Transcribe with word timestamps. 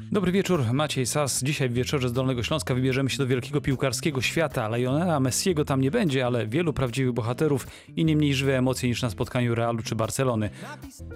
Dobry 0.00 0.32
wieczór, 0.32 0.64
Maciej 0.72 1.06
Sas. 1.06 1.42
Dzisiaj 1.42 1.68
w 1.68 1.72
wieczorze 1.72 2.08
z 2.08 2.12
Dolnego 2.12 2.42
Śląska 2.42 2.74
wybierzemy 2.74 3.10
się 3.10 3.18
do 3.18 3.26
wielkiego 3.26 3.60
piłkarskiego 3.60 4.22
świata. 4.22 4.76
Lionela 4.76 5.20
Messiego 5.20 5.64
tam 5.64 5.80
nie 5.80 5.90
będzie, 5.90 6.26
ale 6.26 6.46
wielu 6.46 6.72
prawdziwych 6.72 7.12
bohaterów 7.12 7.66
i 7.96 8.04
nie 8.04 8.16
mniej 8.16 8.34
żywe 8.34 8.58
emocje 8.58 8.88
niż 8.88 9.02
na 9.02 9.10
spotkaniu 9.10 9.54
Realu 9.54 9.82
czy 9.82 9.94
Barcelony. 9.94 10.50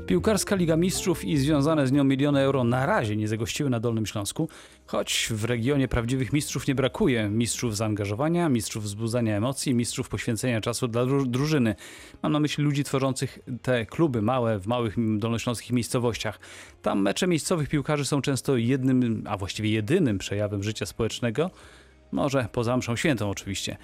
Piłkarska 0.07 0.57
Liga 0.57 0.77
Mistrzów 0.77 1.25
i 1.25 1.37
związane 1.37 1.87
z 1.87 1.93
nią 1.93 2.05
miliony 2.05 2.41
euro 2.41 2.65
na 2.65 2.87
razie 2.87 3.17
nie 3.17 3.29
zagościły 3.29 3.71
na 3.71 3.81
Dolnym 3.81 4.07
Śląsku, 4.07 4.49
choć 4.87 5.29
w 5.31 5.45
regionie 5.45 5.89
prawdziwych 5.89 6.33
mistrzów 6.33 6.67
nie 6.69 6.75
brakuje. 6.75 7.29
Mistrzów 7.29 7.77
zaangażowania, 7.77 8.49
mistrzów 8.49 8.85
wzbudzania 8.85 9.37
emocji, 9.37 9.75
mistrzów 9.75 10.09
poświęcenia 10.09 10.61
czasu 10.61 10.89
dla 10.89 11.03
dru- 11.03 11.27
drużyny. 11.27 11.75
Mam 12.23 12.33
na 12.33 12.41
myśli 12.41 12.65
ludzi 12.65 12.85
tworzących 12.85 13.39
te 13.63 13.87
kluby 13.87 14.23
małe 14.23 14.59
w 14.59 14.67
małych 14.67 15.19
dolnośląskich 15.19 15.73
miejscowościach. 15.73 16.41
Tam 16.83 17.03
mecze 17.03 17.27
miejscowych 17.27 17.69
piłkarzy 17.69 18.05
są 18.05 18.23
często 18.23 18.57
jednym, 18.71 19.25
a 19.27 19.37
właściwie 19.37 19.71
jedynym 19.71 20.19
przejawem 20.19 20.63
życia 20.63 20.87
społecznego. 20.87 21.51
Może 22.13 22.49
poza 22.53 22.77
mszą 22.77 22.97
świętą 22.97 23.31
oczywiście. 23.31 23.77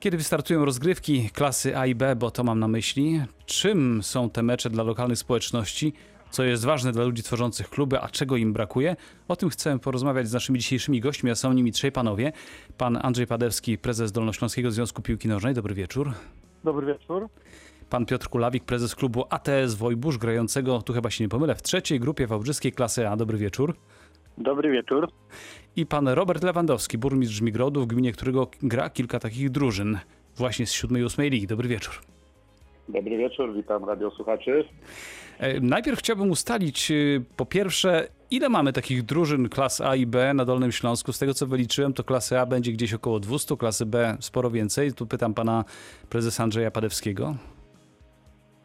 Kiedy 0.00 0.16
wystartują 0.16 0.64
rozgrywki 0.64 1.30
klasy 1.30 1.76
A 1.76 1.86
i 1.86 1.94
B, 1.94 2.16
bo 2.16 2.30
to 2.30 2.44
mam 2.44 2.58
na 2.58 2.68
myśli, 2.68 3.22
czym 3.46 4.02
są 4.02 4.30
te 4.30 4.42
mecze 4.42 4.70
dla 4.70 4.82
lokalnych 4.82 5.18
społeczności, 5.18 5.92
co 6.30 6.44
jest 6.44 6.64
ważne 6.64 6.92
dla 6.92 7.04
ludzi 7.04 7.22
tworzących 7.22 7.70
kluby, 7.70 8.00
a 8.00 8.08
czego 8.08 8.36
im 8.36 8.52
brakuje? 8.52 8.96
O 9.28 9.36
tym 9.36 9.50
chcę 9.50 9.78
porozmawiać 9.78 10.28
z 10.28 10.32
naszymi 10.32 10.58
dzisiejszymi 10.58 11.00
gośćmi, 11.00 11.30
a 11.30 11.34
są 11.34 11.52
nimi 11.52 11.72
trzej 11.72 11.92
panowie. 11.92 12.32
Pan 12.78 12.98
Andrzej 13.02 13.26
Padewski, 13.26 13.78
prezes 13.78 14.12
Dolnośląskiego 14.12 14.70
Związku 14.70 15.02
Piłki 15.02 15.28
Nożnej. 15.28 15.54
Dobry 15.54 15.74
wieczór. 15.74 16.12
Dobry 16.64 16.86
wieczór. 16.86 17.28
Pan 17.90 18.06
Piotr 18.06 18.28
Kulawik, 18.28 18.64
prezes 18.64 18.94
klubu 18.94 19.24
ATS 19.30 19.74
Wojbusz, 19.74 20.18
grającego, 20.18 20.82
tu 20.82 20.92
chyba 20.92 21.10
się 21.10 21.24
nie 21.24 21.28
pomylę, 21.28 21.54
w 21.54 21.62
trzeciej 21.62 22.00
grupie 22.00 22.26
wałbrzyskiej 22.26 22.72
klasy 22.72 23.08
A. 23.08 23.16
Dobry 23.16 23.38
wieczór. 23.38 23.76
Dobry 24.40 24.70
wieczór. 24.70 25.08
I 25.76 25.86
pan 25.86 26.08
Robert 26.08 26.42
Lewandowski, 26.44 26.98
burmistrz 26.98 27.40
Migrodu, 27.40 27.80
w 27.80 27.86
gminie 27.86 28.12
którego 28.12 28.48
gra 28.62 28.90
kilka 28.90 29.18
takich 29.18 29.50
drużyn, 29.50 29.98
właśnie 30.36 30.66
z 30.66 30.72
siódmej 30.72 31.02
i 31.02 31.04
ósmej 31.04 31.30
ligi. 31.30 31.46
Dobry 31.46 31.68
wieczór. 31.68 31.94
Dobry 32.88 33.16
wieczór, 33.18 33.54
witam 33.54 33.84
radiosłuchaczy. 33.84 34.64
E, 35.38 35.60
Najpierw 35.60 35.98
chciałbym 35.98 36.30
ustalić, 36.30 36.90
y, 36.90 37.24
po 37.36 37.46
pierwsze, 37.46 38.08
ile 38.30 38.48
mamy 38.48 38.72
takich 38.72 39.02
drużyn 39.02 39.48
klas 39.48 39.80
A 39.80 39.96
i 39.96 40.06
B 40.06 40.34
na 40.34 40.44
Dolnym 40.44 40.72
Śląsku? 40.72 41.12
Z 41.12 41.18
tego 41.18 41.34
co 41.34 41.46
wyliczyłem, 41.46 41.92
to 41.92 42.04
klasy 42.04 42.38
A 42.38 42.46
będzie 42.46 42.72
gdzieś 42.72 42.94
około 42.94 43.20
200, 43.20 43.56
klasy 43.56 43.86
B 43.86 44.16
sporo 44.20 44.50
więcej. 44.50 44.92
Tu 44.92 45.06
pytam 45.06 45.34
pana 45.34 45.64
prezesa 46.08 46.42
Andrzeja 46.42 46.70
Padewskiego. 46.70 47.34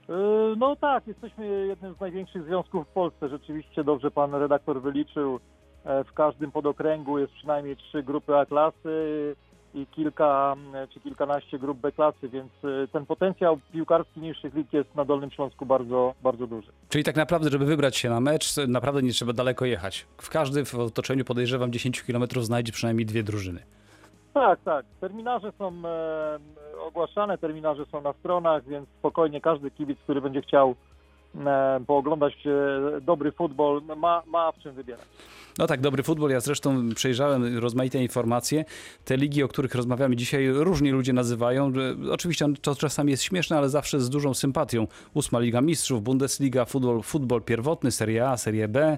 Yy, 0.10 0.16
No 0.58 0.76
tak, 0.76 1.08
jesteśmy 1.08 1.68
jednym 1.68 1.96
z 1.96 2.00
największych 2.00 2.44
związków 2.44 2.88
w 2.88 2.92
Polsce. 2.94 3.30
Rzeczywiście 3.30 3.84
dobrze 3.84 4.12
pan 4.12 4.34
redaktor 4.36 4.82
wyliczył. 4.82 5.40
E, 5.86 6.04
W 6.04 6.14
każdym 6.14 6.52
podokręgu 6.52 7.20
jest 7.20 7.34
przynajmniej 7.34 7.78
trzy 7.78 8.04
grupy 8.04 8.36
A 8.36 8.46
klasy 8.46 9.36
i 9.74 9.86
kilka 9.88 10.56
czy 10.94 11.00
kilkanaście 11.00 11.60
grup 11.60 11.78
B 11.78 11.92
klasy, 11.92 12.30
więc 12.30 12.52
e, 12.64 12.88
ten 12.88 13.06
potencjał 13.06 13.60
piłkarski 13.74 14.20
niższych 14.20 14.54
lig 14.56 14.74
jest 14.74 14.96
na 14.96 15.06
Dolnym 15.06 15.32
Śląsku 15.32 15.66
bardzo, 15.66 16.14
bardzo 16.24 16.48
duży. 16.48 16.72
Czyli 16.90 17.04
tak 17.04 17.16
naprawdę, 17.16 17.50
żeby 17.50 17.66
wybrać 17.66 17.98
się 17.98 18.10
na 18.10 18.20
mecz, 18.20 18.58
naprawdę 18.68 19.02
nie 19.02 19.12
trzeba 19.12 19.34
daleko 19.34 19.66
jechać. 19.66 20.06
W 20.18 20.30
każdym 20.30 20.66
w 20.66 20.76
otoczeniu 20.76 21.26
podejrzewam 21.26 21.72
10 21.72 22.04
km 22.04 22.24
znajdzie 22.42 22.72
przynajmniej 22.72 23.06
dwie 23.06 23.24
drużyny. 23.24 23.64
Tak, 24.34 24.60
tak. 24.66 24.86
Terminarze 25.02 25.52
są 25.58 25.74
e, 25.86 26.40
ogłaszane, 26.88 27.38
terminarze 27.38 27.86
są 27.86 28.02
na 28.02 28.14
stronach, 28.14 28.66
więc 28.68 28.90
spokojnie 29.00 29.42
każdy 29.42 29.72
kibic, 29.72 30.00
który 30.00 30.22
będzie 30.22 30.42
chciał 30.42 30.76
pooglądać 31.88 32.34
e, 32.48 33.02
dobry 33.02 33.32
futbol, 33.32 33.82
ma, 33.98 34.24
ma 34.28 34.52
w 34.52 34.60
czym 34.60 34.76
wybierać. 34.76 35.06
No 35.58 35.68
tak, 35.68 35.82
dobry 35.82 36.04
futbol. 36.04 36.32
Ja 36.32 36.40
zresztą 36.40 36.90
przejrzałem 36.96 37.58
rozmaite 37.58 38.02
informacje. 38.02 38.66
Te 39.06 39.18
ligi, 39.18 39.44
o 39.44 39.48
których 39.48 39.76
rozmawiamy 39.76 40.16
dzisiaj, 40.16 40.48
różni 40.50 40.92
ludzie 40.92 41.14
nazywają. 41.14 41.72
E, 42.08 42.12
Oczywiście 42.12 42.48
to 42.62 42.76
czasami 42.76 43.12
jest 43.12 43.24
śmieszne, 43.24 43.58
ale 43.58 43.70
zawsze 43.70 44.00
z 44.00 44.10
dużą 44.10 44.34
sympatią. 44.34 44.88
Ósma 45.14 45.40
Liga 45.40 45.62
Mistrzów, 45.62 46.04
Bundesliga, 46.04 46.66
futbol, 46.66 47.02
futbol 47.02 47.42
pierwotny, 47.42 47.92
Serie 47.92 48.30
A, 48.30 48.38
Serie 48.38 48.68
B 48.68 48.98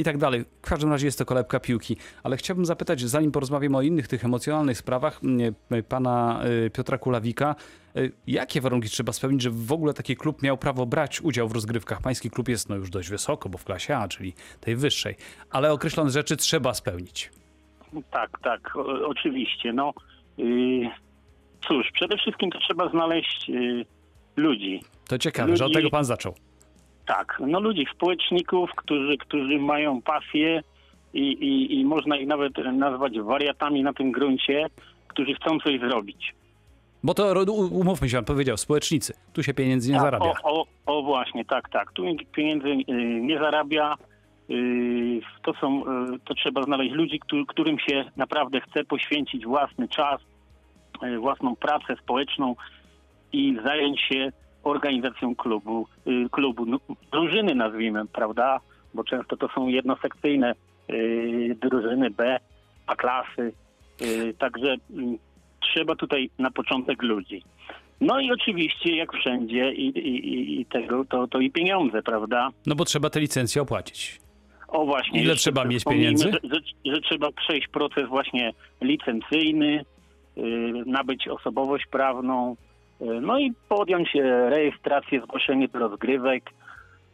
i 0.00 0.04
tak 0.04 0.18
dalej. 0.18 0.44
W 0.62 0.68
każdym 0.68 0.90
razie 0.90 1.06
jest 1.06 1.18
to 1.18 1.24
kolebka 1.24 1.60
piłki. 1.60 1.96
Ale 2.22 2.36
chciałbym 2.36 2.66
zapytać, 2.66 3.00
zanim 3.00 3.32
porozmawiamy 3.32 3.76
o 3.76 3.82
innych 3.82 4.08
tych 4.08 4.24
emocjonalnych 4.24 4.78
sprawach, 4.78 5.20
m, 5.24 5.54
pana 5.88 6.40
y, 6.66 6.70
Piotra 6.70 6.98
Kulawika, 6.98 7.54
y, 7.96 8.12
jakie 8.26 8.60
warunki 8.60 8.88
trzeba 8.88 9.12
spełnić, 9.12 9.42
żeby 9.42 9.56
w 9.66 9.72
ogóle 9.72 9.94
taki 9.94 10.16
klub 10.16 10.42
miał 10.42 10.58
prawo 10.58 10.86
brać 10.86 11.20
udział 11.20 11.48
w 11.48 11.52
rozgrywkach? 11.52 12.00
Pański 12.02 12.30
klub 12.30 12.48
jest 12.48 12.68
no 12.68 12.76
już 12.76 12.90
dość 12.90 13.08
wysoko, 13.08 13.48
bo 13.48 13.58
w 13.58 13.64
klasie 13.64 13.96
A, 13.96 14.08
czyli 14.08 14.32
tej 14.60 14.76
wyższej, 14.76 15.14
ale 15.50 15.72
określone 15.72 16.10
rzeczy 16.10 16.36
trzeba 16.36 16.74
spełnić. 16.74 17.30
Tak, 18.10 18.30
tak, 18.42 18.76
o, 18.76 19.08
oczywiście. 19.08 19.72
No, 19.72 19.92
yy, 20.38 20.90
cóż, 21.68 21.86
przede 21.92 22.16
wszystkim 22.16 22.50
to 22.50 22.58
trzeba 22.58 22.88
znaleźć 22.90 23.48
yy, 23.48 23.86
ludzi. 24.36 24.80
To 25.08 25.18
ciekawe, 25.18 25.56
że 25.56 25.64
od 25.64 25.70
Ludzi- 25.70 25.74
tego 25.78 25.90
pan 25.90 26.04
zaczął. 26.04 26.34
Tak, 27.16 27.38
no 27.46 27.60
ludzi, 27.60 27.86
społeczników, 27.94 28.70
którzy, 28.76 29.16
którzy 29.18 29.58
mają 29.58 30.02
pasję 30.02 30.62
i, 31.14 31.20
i, 31.20 31.80
i 31.80 31.84
można 31.84 32.16
ich 32.16 32.26
nawet 32.26 32.52
nazwać 32.72 33.20
wariatami 33.20 33.82
na 33.82 33.92
tym 33.92 34.12
gruncie, 34.12 34.66
którzy 35.08 35.34
chcą 35.34 35.58
coś 35.60 35.80
zrobić. 35.80 36.34
Bo 37.02 37.14
to, 37.14 37.44
umówmy 37.70 38.08
się, 38.08 38.16
pan 38.16 38.24
powiedział, 38.24 38.56
społecznicy. 38.56 39.14
Tu 39.32 39.42
się 39.42 39.54
pieniędzy 39.54 39.88
nie 39.92 39.94
Tak, 39.98 40.04
zarabia. 40.04 40.32
O, 40.44 40.60
o, 40.60 40.66
o 40.86 41.02
właśnie, 41.02 41.44
tak, 41.44 41.68
tak. 41.68 41.92
Tu 41.92 42.02
pieniędzy 42.32 42.68
yy, 42.68 42.84
nie 43.20 43.38
zarabia. 43.38 43.94
Yy, 44.48 45.20
To 45.42 45.52
są, 45.60 45.78
yy, 46.10 46.18
to 46.24 46.34
trzeba 46.34 46.62
znaleźć 46.62 46.92
ludzi, 46.92 47.18
któ- 47.18 47.46
którym 47.46 47.78
się 47.78 48.04
naprawdę 48.16 48.60
chce 48.60 48.84
poświęcić 48.84 49.46
własny 49.46 49.88
czas, 49.88 50.20
własną 51.20 51.56
pracę 51.56 51.96
społeczną 52.02 52.54
i 53.32 53.58
zająć 53.64 54.00
się 54.00 54.32
organizacją 54.64 55.34
klubu, 55.36 55.86
yy, 56.06 56.28
klubu 56.30 56.66
no, 56.66 56.78
drużyny 57.12 57.54
nazwijmy, 57.54 58.06
prawda? 58.06 58.60
Bo 58.94 59.04
często 59.04 59.36
to 59.36 59.48
są 59.54 59.68
jednosekcyjne 59.68 60.54
yy, 60.88 61.54
drużyny 61.54 62.10
B, 62.10 62.38
A 62.86 62.96
klasy. 62.96 63.52
Yy, 64.00 64.34
Także 64.34 64.76
trzeba 65.60 65.96
tutaj 65.96 66.30
na 66.38 66.50
początek 66.50 67.02
ludzi. 67.02 67.42
No 68.00 68.20
i 68.20 68.32
oczywiście, 68.32 68.96
jak 68.96 69.12
wszędzie, 69.12 69.72
i, 69.72 69.86
i, 69.86 70.60
i- 70.60 70.66
tego, 70.66 71.04
to, 71.04 71.26
to 71.28 71.40
i 71.40 71.50
pieniądze, 71.50 72.02
prawda? 72.02 72.48
No 72.66 72.74
bo 72.74 72.84
trzeba 72.84 73.10
te 73.10 73.20
licencje 73.20 73.62
opłacić. 73.62 74.20
O 74.68 74.84
właśnie. 74.86 75.22
Ile 75.22 75.34
trzeba 75.34 75.64
mieć 75.64 75.84
pieniędzy? 75.84 76.24
Że, 76.24 76.38
że, 76.54 76.60
że 76.94 77.00
trzeba 77.00 77.32
przejść 77.32 77.68
proces 77.68 78.08
właśnie 78.08 78.52
licencyjny, 78.80 79.84
yy, 80.36 80.82
nabyć 80.86 81.28
osobowość 81.28 81.86
prawną, 81.86 82.56
no 83.00 83.38
i 83.38 83.52
podjąć 83.68 84.16
e, 84.16 84.50
rejestrację, 84.50 85.20
zgłoszenie 85.20 85.68
do 85.68 85.78
rozgrywek 85.78 86.50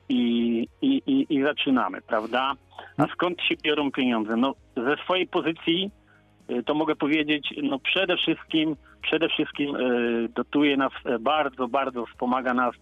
i, 0.08 0.69
i, 0.82 1.02
i, 1.06 1.26
i 1.34 1.42
zaczynamy, 1.42 2.00
prawda? 2.02 2.52
A 2.97 3.06
skąd 3.06 3.42
się 3.42 3.54
biorą 3.64 3.91
pieniądze? 3.91 4.36
No 4.36 4.54
ze 4.76 4.97
swojej 5.04 5.26
pozycji 5.26 5.91
y, 6.50 6.62
to 6.62 6.74
mogę 6.74 6.97
powiedzieć, 6.97 7.54
no 7.62 7.78
przede 7.78 8.16
wszystkim, 8.16 8.76
przede 9.02 9.28
wszystkim 9.28 9.76
y, 9.76 10.28
dotuje 10.34 10.76
nas 10.76 10.92
e, 11.04 11.19
bardzo, 11.19 11.69
bardzo 11.69 12.06
wspomaga 12.06 12.54
nas 12.54 12.74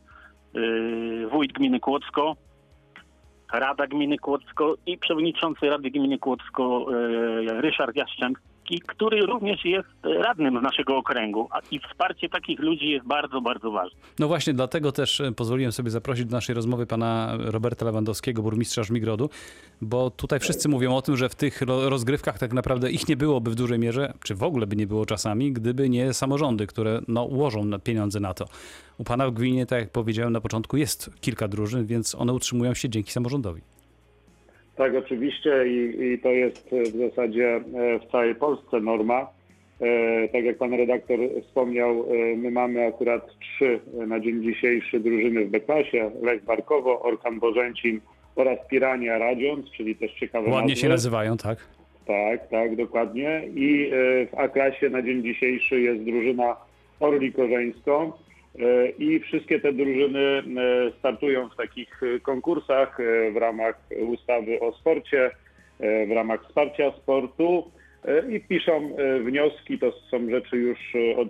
wójt 1.31 1.53
gminy 1.53 1.81
Kłodzko, 1.81 2.37
Rada 3.53 3.87
Gminy 3.87 4.19
Kłodzko 4.19 4.75
i 4.87 4.99
przewodniczący 4.99 5.71
Rady 5.71 5.91
Gminy 5.91 6.19
Kłodzko 6.19 6.87
Ryszard 7.47 7.97
Jaszczębski, 8.71 8.81
który 8.87 9.27
również 9.27 9.65
jest 9.65 9.89
radnym 10.05 10.59
z 10.61 10.63
naszego 10.63 10.97
okręgu. 10.97 11.49
I 11.71 11.81
wsparcie 11.81 12.29
takich 12.29 12.59
ludzi 12.59 12.89
jest 12.89 13.07
bardzo, 13.07 13.41
bardzo 13.41 13.71
ważne. 13.71 13.99
No 14.19 14.29
właśnie 14.29 14.53
dlatego 14.55 14.93
też 14.93 15.21
e, 15.21 15.33
pozwoliłem 15.33 15.73
sobie 15.73 15.91
zaprosić 15.91 16.25
do 16.27 16.37
naszej 16.37 16.55
rozmowy 16.55 16.87
pana 16.87 17.33
Roberta 17.39 17.85
Lewandowskiego, 17.87 18.43
burmistrza 18.43 18.83
Żmigrodu, 18.83 19.31
bo 19.81 20.11
tutaj 20.11 20.41
wszyscy 20.41 20.69
mówią 20.69 20.97
o 20.97 21.03
tym, 21.03 21.17
że 21.17 21.29
w 21.29 21.35
tych 21.35 21.63
ro- 21.63 21.89
rozgrywkach 21.89 22.39
tak 22.39 22.53
naprawdę 22.53 22.91
ich 22.91 23.09
nie 23.09 23.17
byłoby 23.17 23.51
w 23.51 23.55
dużej 23.55 23.79
mierze, 23.79 24.13
czy 24.25 24.35
w 24.35 24.43
ogóle 24.43 24.67
by 24.67 24.77
nie 24.77 24.87
było 24.87 25.07
czasami, 25.07 25.53
gdyby 25.53 25.89
nie 25.89 26.13
samorządy, 26.13 26.67
które 26.67 27.01
no, 27.09 27.25
ułożą 27.25 27.65
na 27.65 27.79
pieniądze 27.79 28.21
na 28.21 28.35
to. 28.35 28.45
U 28.99 29.05
pana 29.05 29.29
w 29.29 29.35
gminie, 29.35 29.67
tak 29.67 29.79
jak 29.81 29.91
powiedziałem 29.91 30.33
na 30.33 30.41
początku, 30.41 30.77
jest 30.77 31.11
kilka 31.21 31.49
drużyn, 31.49 31.87
więc 31.87 32.15
one 32.15 32.33
utrzymują 32.33 32.75
się 32.75 32.89
dzięki 32.89 33.13
samorządowi. 33.13 33.61
Tak, 34.77 34.95
oczywiście 34.95 35.69
i, 35.69 36.03
i 36.13 36.19
to 36.19 36.29
jest 36.29 36.73
e, 36.73 36.83
w 36.83 36.97
zasadzie 37.11 37.57
e, 37.57 37.99
w 37.99 38.11
całej 38.13 38.35
Polsce 38.35 38.81
norma. 38.81 39.27
E, 39.81 40.29
Tak 40.29 40.45
jak 40.45 40.59
pan 40.59 40.75
redaktor 40.75 41.19
wspomniał, 41.47 42.07
my 42.37 42.51
mamy 42.51 42.87
akurat 42.87 43.39
trzy 43.39 43.81
na 44.07 44.21
dzień 44.21 44.43
dzisiejszy 44.43 45.01
drużyny 45.01 45.45
w 45.45 45.51
B-klasie. 45.51 46.11
Lech 46.23 46.45
Barkowo, 46.45 47.03
Orkan 47.03 47.39
Bożęcin 47.41 48.01
oraz 48.37 48.59
Pirania 48.71 49.19
Radziąc, 49.19 49.71
czyli 49.71 49.97
też 49.97 50.13
ciekawe 50.13 50.51
Ładnie 50.51 50.77
się 50.77 50.89
nazwy. 50.89 50.89
nazywają, 50.89 51.37
tak? 51.37 51.59
Tak, 52.07 52.49
tak, 52.49 52.77
dokładnie. 52.77 53.43
I 53.57 53.91
w 54.33 54.39
A-klasie 54.39 54.91
na 54.91 55.03
dzień 55.03 55.23
dzisiejszy 55.23 55.81
jest 55.81 56.03
drużyna 56.03 56.57
Orli 57.01 57.33
Korzeńską. 57.33 58.13
E, 58.59 58.89
I 58.99 59.21
wszystkie 59.21 59.61
te 59.61 59.73
drużyny 59.73 60.21
e, 60.21 60.43
startują 60.99 61.49
w 61.49 61.57
takich 61.57 62.03
e, 62.03 62.21
konkursach 62.21 62.99
w 63.33 63.37
ramach 63.37 63.81
ustawy 64.07 64.61
o 64.61 64.73
sporcie. 64.73 65.31
w 66.09 66.11
ramach 66.15 66.45
wsparcia 66.45 66.93
sportu 66.93 67.71
i 68.29 68.41
piszą 68.41 68.97
wnioski. 69.25 69.79
To 69.79 69.93
są 69.93 70.31
rzeczy 70.31 70.57
już 70.57 70.79
od 71.17 71.29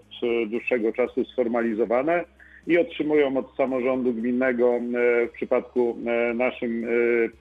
dłuższego 0.50 0.92
czasu 0.92 1.24
sformalizowane 1.24 2.24
i 2.66 2.78
otrzymują 2.78 3.36
od 3.36 3.56
samorządu 3.56 4.12
gminnego 4.12 4.80
w 5.28 5.30
przypadku 5.32 5.96
naszym 6.34 6.86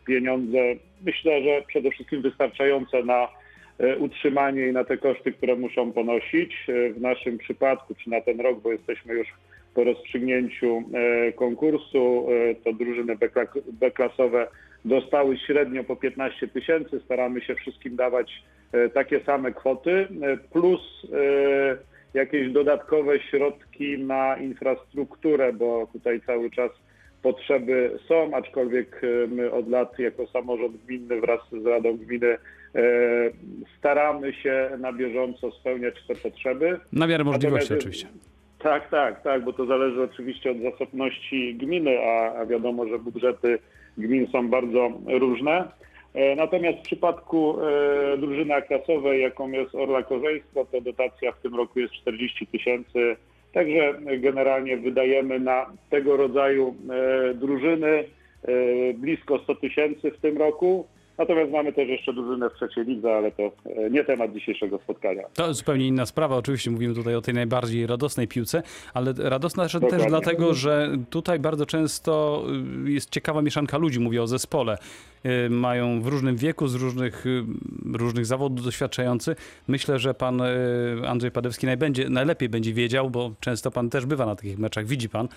pieniądze. 0.07 0.57
Myślę, 1.05 1.43
że 1.43 1.61
przede 1.67 1.91
wszystkim 1.91 2.21
wystarczające 2.21 3.03
na 3.03 3.27
utrzymanie 3.99 4.67
i 4.67 4.71
na 4.71 4.83
te 4.83 4.97
koszty, 4.97 5.31
które 5.31 5.55
muszą 5.55 5.91
ponosić. 5.91 6.55
W 6.95 7.01
naszym 7.01 7.37
przypadku, 7.37 7.95
czy 7.95 8.09
na 8.09 8.21
ten 8.21 8.39
rok, 8.39 8.61
bo 8.61 8.71
jesteśmy 8.71 9.13
już 9.13 9.27
po 9.73 9.83
rozstrzygnięciu 9.83 10.83
e, 10.93 11.31
konkursu, 11.31 12.27
e, 12.29 12.55
to 12.55 12.73
drużyny 12.73 13.17
beklasowe 13.67 14.47
dostały 14.85 15.37
średnio 15.37 15.83
po 15.83 15.95
15 15.95 16.47
tysięcy. 16.47 17.01
Staramy 17.05 17.41
się 17.41 17.55
wszystkim 17.55 17.95
dawać 17.95 18.43
e, 18.71 18.89
takie 18.89 19.19
same 19.23 19.51
kwoty, 19.51 20.07
plus 20.51 20.81
jakieś 22.13 22.51
dodatkowe 22.51 23.19
środki 23.19 23.97
na 23.99 24.37
infrastrukturę, 24.37 25.53
bo 25.53 25.87
tutaj 25.93 26.21
cały 26.25 26.51
czas 26.51 26.71
potrzeby 27.21 27.99
są, 28.07 28.31
aczkolwiek 28.33 29.01
my 29.27 29.51
od 29.51 29.69
lat 29.69 29.99
jako 29.99 30.27
samorząd 30.27 30.77
gminny 30.85 31.21
wraz 31.21 31.39
z 31.51 31.65
Radą 31.65 31.97
Gminy 31.97 32.37
staramy 33.79 34.33
się 34.33 34.69
na 34.79 34.93
bieżąco 34.93 35.51
spełniać 35.51 35.95
te 36.07 36.15
potrzeby. 36.15 36.79
Na 36.93 37.07
miarę 37.07 37.23
możliwości 37.23 37.73
Natomiast- 37.73 37.81
oczywiście. 37.81 38.32
Tak, 38.63 38.89
tak, 38.89 39.21
tak, 39.23 39.43
bo 39.43 39.53
to 39.53 39.65
zależy 39.65 40.03
oczywiście 40.03 40.51
od 40.51 40.57
zasobności 40.57 41.55
gminy, 41.55 41.99
a, 41.99 42.35
a 42.35 42.45
wiadomo, 42.45 42.87
że 42.87 42.99
budżety 42.99 43.59
gmin 43.97 44.27
są 44.27 44.49
bardzo 44.49 44.91
różne. 45.07 45.67
E, 46.13 46.35
Natomiast 46.35 46.79
w 46.79 46.81
przypadku 46.81 47.57
e, 47.61 48.17
drużyny 48.17 48.61
klasowej, 48.61 49.21
jaką 49.21 49.51
jest 49.51 49.75
Orla 49.75 50.03
Korzejsko, 50.03 50.65
to 50.71 50.81
dotacja 50.81 51.31
w 51.31 51.41
tym 51.41 51.55
roku 51.55 51.79
jest 51.79 51.93
40 51.93 52.47
tysięcy. 52.47 53.15
Także 53.53 53.93
generalnie 54.17 54.77
wydajemy 54.77 55.39
na 55.39 55.65
tego 55.89 56.17
rodzaju 56.17 56.75
e, 56.89 57.33
drużyny 57.33 58.03
blisko 58.95 59.39
100 59.39 59.55
tysięcy 59.55 60.11
w 60.11 60.17
tym 60.17 60.37
roku. 60.37 60.87
Natomiast 61.17 61.51
mamy 61.51 61.73
też 61.73 61.89
jeszcze 61.89 62.13
drużynę 62.13 62.49
w 62.49 62.53
trzeciej 62.53 62.85
lidze, 62.85 63.15
ale 63.15 63.31
to 63.31 63.43
e, 63.43 63.89
nie 63.89 64.03
temat 64.03 64.33
dzisiejszego 64.33 64.79
spotkania. 64.83 65.23
To 65.33 65.53
zupełnie 65.53 65.87
inna 65.87 66.05
sprawa. 66.05 66.37
Oczywiście 66.37 66.71
mówimy 66.71 66.95
tutaj 66.95 67.15
o 67.15 67.21
tej 67.21 67.33
najbardziej 67.33 67.87
radosnej 67.87 68.27
piłce, 68.27 68.63
ale 68.93 69.13
radosna 69.17 69.63
też 69.63 69.73
Dokładnie. 69.73 70.07
dlatego, 70.07 70.53
że 70.53 70.89
tutaj 71.09 71.39
bardzo 71.39 71.65
często 71.65 72.43
y, 72.85 72.91
jest 72.91 73.09
ciekawa 73.09 73.41
mieszanka 73.41 73.77
ludzi, 73.77 73.99
mówię 73.99 74.23
o 74.23 74.27
zespole. 74.27 74.77
Y, 75.25 75.49
Mają 75.49 76.01
w 76.01 76.07
różnym 76.07 76.35
wieku, 76.35 76.67
z 76.67 76.75
różnych, 76.75 77.25
y, 77.25 77.43
różnych 77.93 78.25
zawodów 78.25 78.65
doświadczający. 78.65 79.35
Myślę, 79.67 79.99
że 79.99 80.13
pan 80.13 80.41
Andrzej 81.07 81.31
Padewski 81.31 81.65
najbędzie, 81.65 82.09
najlepiej 82.09 82.49
będzie 82.49 82.73
wiedział, 82.73 83.09
bo 83.09 83.31
często 83.39 83.71
pan 83.71 83.89
też 83.89 84.05
bywa 84.05 84.25
na 84.25 84.35
takich 84.35 84.59
meczach, 84.59 84.85
widzi 84.85 85.09
pan. 85.09 85.27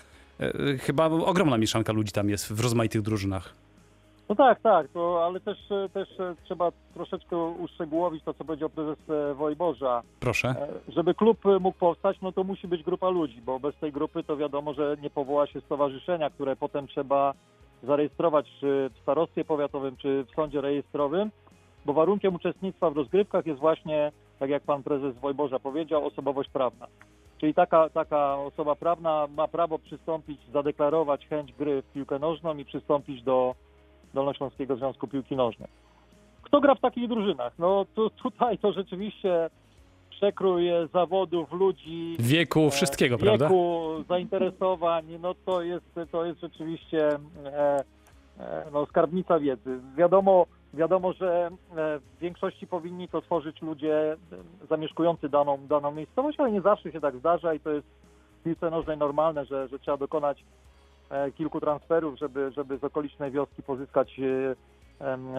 Chyba 0.79 1.05
ogromna 1.05 1.57
mieszanka 1.57 1.93
ludzi 1.93 2.11
tam 2.11 2.29
jest 2.29 2.53
w 2.53 2.59
rozmaitych 2.59 3.01
drużynach. 3.01 3.53
No 4.29 4.35
tak, 4.35 4.61
tak, 4.61 4.87
to, 4.87 5.25
ale 5.25 5.39
też, 5.39 5.57
też 5.93 6.09
trzeba 6.43 6.71
troszeczkę 6.93 7.37
uszczegółowić 7.37 8.23
to, 8.23 8.33
co 8.33 8.45
powiedział 8.45 8.69
prezes 8.69 8.97
e, 9.09 9.33
Wojborza. 9.33 10.03
Proszę. 10.19 10.49
E, 10.49 10.67
Żeby 10.91 11.13
klub 11.13 11.37
mógł 11.59 11.77
powstać, 11.77 12.17
no 12.21 12.31
to 12.31 12.43
musi 12.43 12.67
być 12.67 12.83
grupa 12.83 13.09
ludzi, 13.09 13.41
bo 13.41 13.59
bez 13.59 13.75
tej 13.75 13.91
grupy 13.91 14.23
to 14.23 14.37
wiadomo, 14.37 14.73
że 14.73 14.97
nie 15.01 15.09
powoła 15.09 15.47
się 15.47 15.61
stowarzyszenia, 15.61 16.29
które 16.29 16.55
potem 16.55 16.87
trzeba 16.87 17.33
zarejestrować 17.83 18.45
czy 18.59 18.89
w 18.93 18.99
starostwie 19.01 19.45
powiatowym, 19.45 19.97
czy 19.97 20.25
w 20.31 20.35
sądzie 20.35 20.61
rejestrowym, 20.61 21.31
bo 21.85 21.93
warunkiem 21.93 22.35
uczestnictwa 22.35 22.89
w 22.89 22.97
rozgrywkach 22.97 23.45
jest 23.45 23.59
właśnie, 23.59 24.11
tak 24.39 24.49
jak 24.49 24.63
pan 24.63 24.83
prezes 24.83 25.17
Wojborza 25.17 25.59
powiedział, 25.59 26.05
osobowość 26.05 26.49
prawna. 26.49 26.87
Czyli 27.37 27.53
taka, 27.53 27.89
taka 27.89 28.35
osoba 28.35 28.75
prawna 28.75 29.27
ma 29.37 29.47
prawo 29.47 29.79
przystąpić, 29.79 30.41
zadeklarować 30.53 31.27
chęć 31.27 31.53
gry 31.53 31.81
w 31.81 31.91
piłkę 31.93 32.19
nożną 32.19 32.57
i 32.57 32.65
przystąpić 32.65 33.23
do 33.23 33.55
Dolnośląskiego 34.17 34.75
Związku 34.75 35.07
Piłki 35.07 35.35
Nożnej. 35.35 35.69
Kto 36.41 36.61
gra 36.61 36.75
w 36.75 36.79
takich 36.79 37.07
drużynach? 37.07 37.53
No 37.59 37.85
to 37.95 38.09
tutaj 38.09 38.57
to 38.57 38.73
rzeczywiście 38.73 39.49
przekrój 40.09 40.69
e, 40.69 40.87
zawodów, 40.93 41.51
ludzi, 41.51 42.15
Wieku, 42.19 42.69
wszystkiego, 42.69 43.15
e, 43.15 43.17
prawda? 43.17 43.45
wieku, 43.45 44.03
zainteresowań, 44.09 45.05
no 45.21 45.35
to 45.45 45.61
jest, 45.61 45.85
to 46.11 46.25
jest 46.25 46.39
rzeczywiście 46.41 47.09
e, 47.45 47.83
e, 48.39 48.65
no, 48.73 48.85
skarbnica 48.85 49.39
wiedzy. 49.39 49.79
Wiadomo, 49.97 50.45
wiadomo, 50.73 51.13
że 51.13 51.45
e, 51.47 51.49
w 51.99 52.19
większości 52.21 52.67
powinni 52.67 53.07
to 53.07 53.21
tworzyć 53.21 53.61
ludzie 53.61 54.17
zamieszkujący 54.69 55.29
daną, 55.29 55.57
daną 55.67 55.91
miejscowość, 55.91 56.39
ale 56.39 56.51
nie 56.51 56.61
zawsze 56.61 56.91
się 56.91 57.01
tak 57.01 57.17
zdarza 57.17 57.53
i 57.53 57.59
to 57.59 57.69
jest 57.71 57.87
w 58.39 58.43
piłce 58.43 58.69
nożnej 58.69 58.97
normalne, 58.97 59.45
że, 59.45 59.67
że 59.67 59.79
trzeba 59.79 59.97
dokonać 59.97 60.43
kilku 61.37 61.59
transferów, 61.59 62.19
żeby, 62.19 62.51
żeby 62.55 62.77
z 62.77 62.83
okolicznej 62.83 63.31
wioski 63.31 63.63
pozyskać 63.63 64.19
e, 64.19 64.55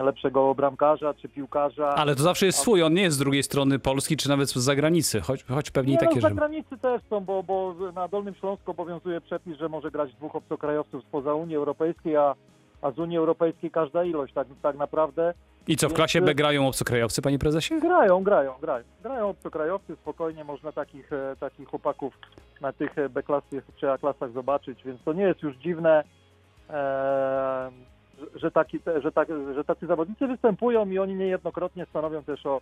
lepszego 0.03 0.55
bramkarza 0.55 1.13
czy 1.13 1.29
piłkarza. 1.29 1.89
Ale 1.89 2.15
to 2.15 2.23
zawsze 2.23 2.45
jest 2.45 2.59
swój, 2.59 2.83
on 2.83 2.93
nie 2.93 3.01
jest 3.01 3.15
z 3.15 3.19
drugiej 3.19 3.43
strony 3.43 3.79
Polski, 3.79 4.17
czy 4.17 4.29
nawet 4.29 4.49
z 4.49 4.55
zagranicy, 4.55 5.21
choć, 5.21 5.43
choć 5.43 5.71
pewnie 5.71 5.93
i 5.93 5.95
Nie, 5.95 5.99
takie, 5.99 6.15
no, 6.15 6.21
że... 6.21 6.29
zagranicy 6.29 6.77
też 6.77 7.01
są, 7.09 7.19
bo, 7.19 7.43
bo 7.43 7.75
na 7.95 8.07
Dolnym 8.07 8.35
Śląsku 8.35 8.71
obowiązuje 8.71 9.21
przepis, 9.21 9.57
że 9.57 9.69
może 9.69 9.91
grać 9.91 10.13
dwóch 10.13 10.35
obcokrajowców 10.35 11.03
spoza 11.03 11.33
Unii 11.33 11.55
Europejskiej, 11.55 12.15
a, 12.15 12.35
a 12.81 12.91
z 12.91 12.99
Unii 12.99 13.17
Europejskiej 13.17 13.71
każda 13.71 14.03
ilość. 14.03 14.33
Tak, 14.33 14.47
tak 14.61 14.77
naprawdę 14.77 15.33
I 15.67 15.75
co, 15.75 15.89
w 15.89 15.93
klasie 15.93 16.21
B 16.21 16.35
grają 16.35 16.67
obcokrajowcy, 16.67 17.21
panie 17.21 17.39
prezesie? 17.39 17.79
grają, 17.79 18.23
grają, 18.23 18.53
grają. 18.61 18.83
Grają 19.03 19.29
obcokrajowcy, 19.29 19.95
spokojnie 19.95 20.43
można 20.43 20.71
takich, 20.71 21.13
e, 21.13 21.35
takich 21.39 21.67
chłopaków 21.67 22.13
na 22.61 22.73
tych 22.73 22.97
e, 22.97 23.09
B-klasach 23.09 23.63
czy 23.75 23.91
A-klasach 23.91 24.31
zobaczyć, 24.31 24.83
więc 24.83 25.03
to 25.03 25.13
nie 25.13 25.23
jest 25.23 25.41
już 25.41 25.55
dziwne, 25.55 26.03
e, 26.69 27.71
że- 28.35 28.51
taki, 28.51 28.79
że, 29.03 29.11
tak, 29.11 29.27
że 29.55 29.63
tacy 29.63 29.87
zawodnicy 29.87 30.27
występują 30.27 30.89
i 30.89 30.99
oni 30.99 31.15
niejednokrotnie 31.15 31.85
stanowią 31.85 32.23
też 32.23 32.45
o, 32.45 32.61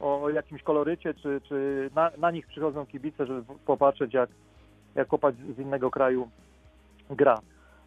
o 0.00 0.30
jakimś 0.30 0.62
kolorycie, 0.62 1.14
czy, 1.14 1.40
czy 1.48 1.90
na, 1.94 2.10
na 2.18 2.30
nich 2.30 2.46
przychodzą 2.46 2.86
kibice, 2.86 3.26
żeby 3.26 3.42
popatrzeć, 3.66 4.14
jak, 4.14 4.30
jak 4.94 5.08
chłopak 5.08 5.34
z 5.56 5.58
innego 5.58 5.90
kraju 5.90 6.28
gra. 7.10 7.38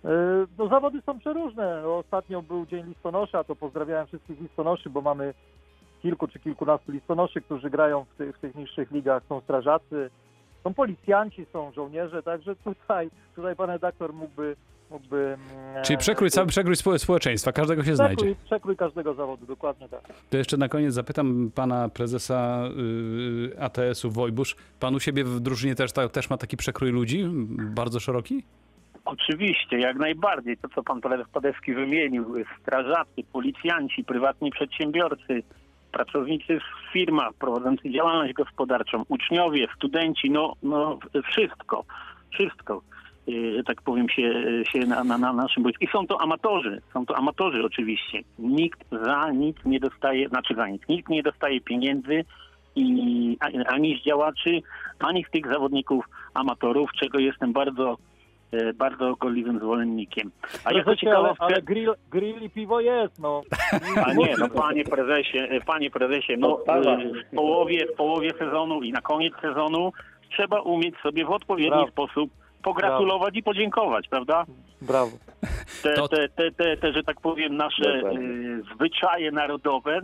E, 0.06 0.10
No, 0.58 0.68
zawody 0.68 1.02
są 1.02 1.20
przeróżne. 1.20 1.88
Ostatnio 1.88 2.42
był 2.42 2.66
Dzień 2.66 2.86
Listonosza, 2.86 3.44
to 3.44 3.56
pozdrawiałem 3.56 4.08
wszystkich 4.08 4.42
listonoszy, 4.42 4.90
bo 4.90 5.02
mamy 5.02 5.34
kilku 6.02 6.28
czy 6.28 6.40
kilkunastu 6.40 6.92
listonoszy, 6.92 7.42
którzy 7.42 7.70
grają 7.70 8.06
w 8.06 8.36
w 8.36 8.40
tych 8.40 8.56
niższych 8.56 8.92
ligach. 8.92 9.24
Są 9.30 9.42
strażacy, 9.42 10.10
są 10.64 10.74
policjanci, 10.74 11.46
są 11.54 11.72
żołnierze, 11.72 12.24
także 12.24 12.56
tutaj, 12.56 13.10
tutaj 13.36 13.56
pan 13.56 13.70
redaktor 13.70 14.14
mógłby... 14.14 14.56
mógłby 14.92 15.18
mm, 15.18 15.84
Czyli 15.84 15.98
przekrój, 15.98 16.30
cały 16.30 16.48
przekrój 16.48 16.76
spo- 16.76 17.00
społeczeństwa, 17.00 17.52
każdego 17.52 17.84
się 17.84 17.96
znajdzie. 17.96 18.16
przekrój, 18.16 18.36
przekrój 18.46 18.76
każdego 18.76 19.14
zawodu, 19.14 19.46
dokładnie 19.46 19.90
tak. 19.90 20.02
To 20.30 20.38
jeszcze 20.38 20.58
na 20.58 20.70
koniec 20.70 20.94
zapytam 20.94 21.52
pana 21.56 21.90
prezesa 21.90 22.64
y, 23.54 23.60
ATS-u 23.62 24.12
Wojbusz. 24.12 24.56
Pan 24.80 24.96
u 24.96 25.00
siebie 25.00 25.24
w 25.24 25.40
drużynie 25.40 25.76
też, 25.76 25.92
ta, 25.92 26.10
też 26.10 26.30
ma 26.30 26.38
taki 26.38 26.58
przekrój 26.58 26.92
ludzi? 26.92 27.26
Bardzo 27.76 28.00
szeroki? 28.00 28.44
Oczywiście, 29.06 29.80
jak 29.80 29.98
najbardziej. 29.98 30.58
To, 30.58 30.68
co 30.76 30.84
pan 30.84 31.02
prezes 31.02 31.28
Padewski 31.34 31.74
wymienił, 31.74 32.26
strażacy, 32.62 33.24
policjanci, 33.34 34.04
prywatni 34.04 34.52
przedsiębiorcy, 34.52 35.44
pracownicy 35.92 36.60
w 36.60 36.94
firmach 36.94 37.34
prowadzący 37.34 37.92
działalność 37.92 38.34
gospodarczą, 38.34 39.06
uczniowie, 39.08 39.68
studenci, 39.76 40.32
no, 40.32 40.54
no 40.64 41.00
wszystko, 41.32 41.86
wszystko, 42.34 42.82
że 43.28 43.64
tak 43.64 43.82
powiem, 43.82 44.10
się, 44.10 44.44
się 44.72 44.80
na, 44.80 45.04
na, 45.04 45.18
na 45.18 45.34
naszym 45.34 45.64
boisku. 45.64 45.84
I 45.84 45.88
są 45.88 46.08
to 46.08 46.22
amatorzy, 46.22 46.82
są 46.94 47.06
to 47.06 47.18
amatorzy 47.18 47.66
oczywiście. 47.66 48.20
Nikt 48.40 48.80
za 48.92 49.32
nic 49.32 49.58
nie 49.66 49.80
dostaje, 49.80 50.30
znaczy 50.30 50.56
za 50.56 50.68
nic, 50.68 50.82
nikt 50.90 51.10
nie 51.10 51.24
dostaje 51.24 51.62
pieniędzy 51.62 52.26
i 52.76 53.38
ani- 53.68 54.00
z 54.02 54.06
działaczy, 54.06 54.62
ani 55.00 55.24
z 55.24 55.32
tych 55.32 55.48
zawodników 55.48 56.06
amatorów, 56.34 56.90
czego 57.00 57.20
jestem 57.20 57.54
bardzo 57.54 57.98
bardzo 58.76 59.16
gorliwym 59.16 59.60
zwolennikiem. 59.60 60.32
A 60.64 60.70
Prezesie, 60.70 60.88
ale, 60.88 60.98
ciekawostkę... 60.98 61.46
ale 61.46 61.62
grill, 61.62 61.94
grill 62.12 62.44
i 62.44 62.50
piwo 62.50 62.80
jest, 62.80 63.20
no. 63.20 63.42
A 64.06 64.14
nie, 64.14 64.36
no 64.38 64.50
panie 64.50 64.84
prezesie, 64.84 65.38
e, 65.40 65.62
panie 65.62 65.92
prezesie, 65.92 66.38
no 66.38 66.60
e, 66.68 66.98
w 67.32 67.36
połowie, 67.36 67.86
w 67.94 67.96
połowie 67.96 68.32
sezonu 68.40 68.82
i 68.82 68.92
na 68.92 69.02
koniec 69.02 69.34
sezonu 69.42 69.92
trzeba 70.32 70.62
umieć 70.62 70.96
sobie 71.04 71.26
w 71.26 71.32
odpowiedni 71.32 71.70
Brawo. 71.70 71.88
sposób 71.88 72.32
pogratulować 72.64 73.38
i 73.38 73.44
podziękować, 73.44 74.08
prawda? 74.08 74.46
Brawo. 74.82 75.12
Te, 75.84 75.94
To- 75.94 76.08
te, 76.08 76.30
te, 76.30 76.52
te, 76.52 76.78
te 76.78 76.94
że 76.94 77.04
tak 77.04 77.22
powiem, 77.22 77.58
nasze 77.58 77.90
e, 77.92 78.04
zwyczaje 78.76 79.32
narodowe 79.32 80.00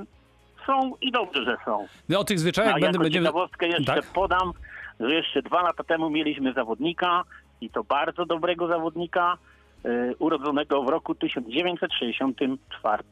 są 0.66 0.92
i 1.02 1.12
dobrze, 1.12 1.44
że 1.44 1.58
są. 1.66 1.88
No, 2.10 2.20
o 2.20 2.24
tych 2.24 2.40
zwyczajach 2.40 2.72
A 2.72 2.74
będę, 2.74 2.88
jako 2.88 3.00
będziemy... 3.04 3.25
ciekawostkę 3.28 3.68
jeszcze 3.68 3.96
Tak? 3.96 4.06
podam, 4.14 4.52
że 5.00 5.16
jeszcze 5.16 5.42
dwa 5.42 5.62
lata 5.62 5.84
temu 5.84 6.10
mieliśmy 6.10 6.54
zawodnika 6.54 7.24
i 7.62 7.70
to 7.70 7.84
bardzo 7.84 8.26
dobrego 8.26 8.68
zawodnika, 8.68 9.38
e, 9.86 10.16
urodzonego 10.20 10.84
w 10.84 10.90
roku 10.90 11.16
1964. 11.16 13.04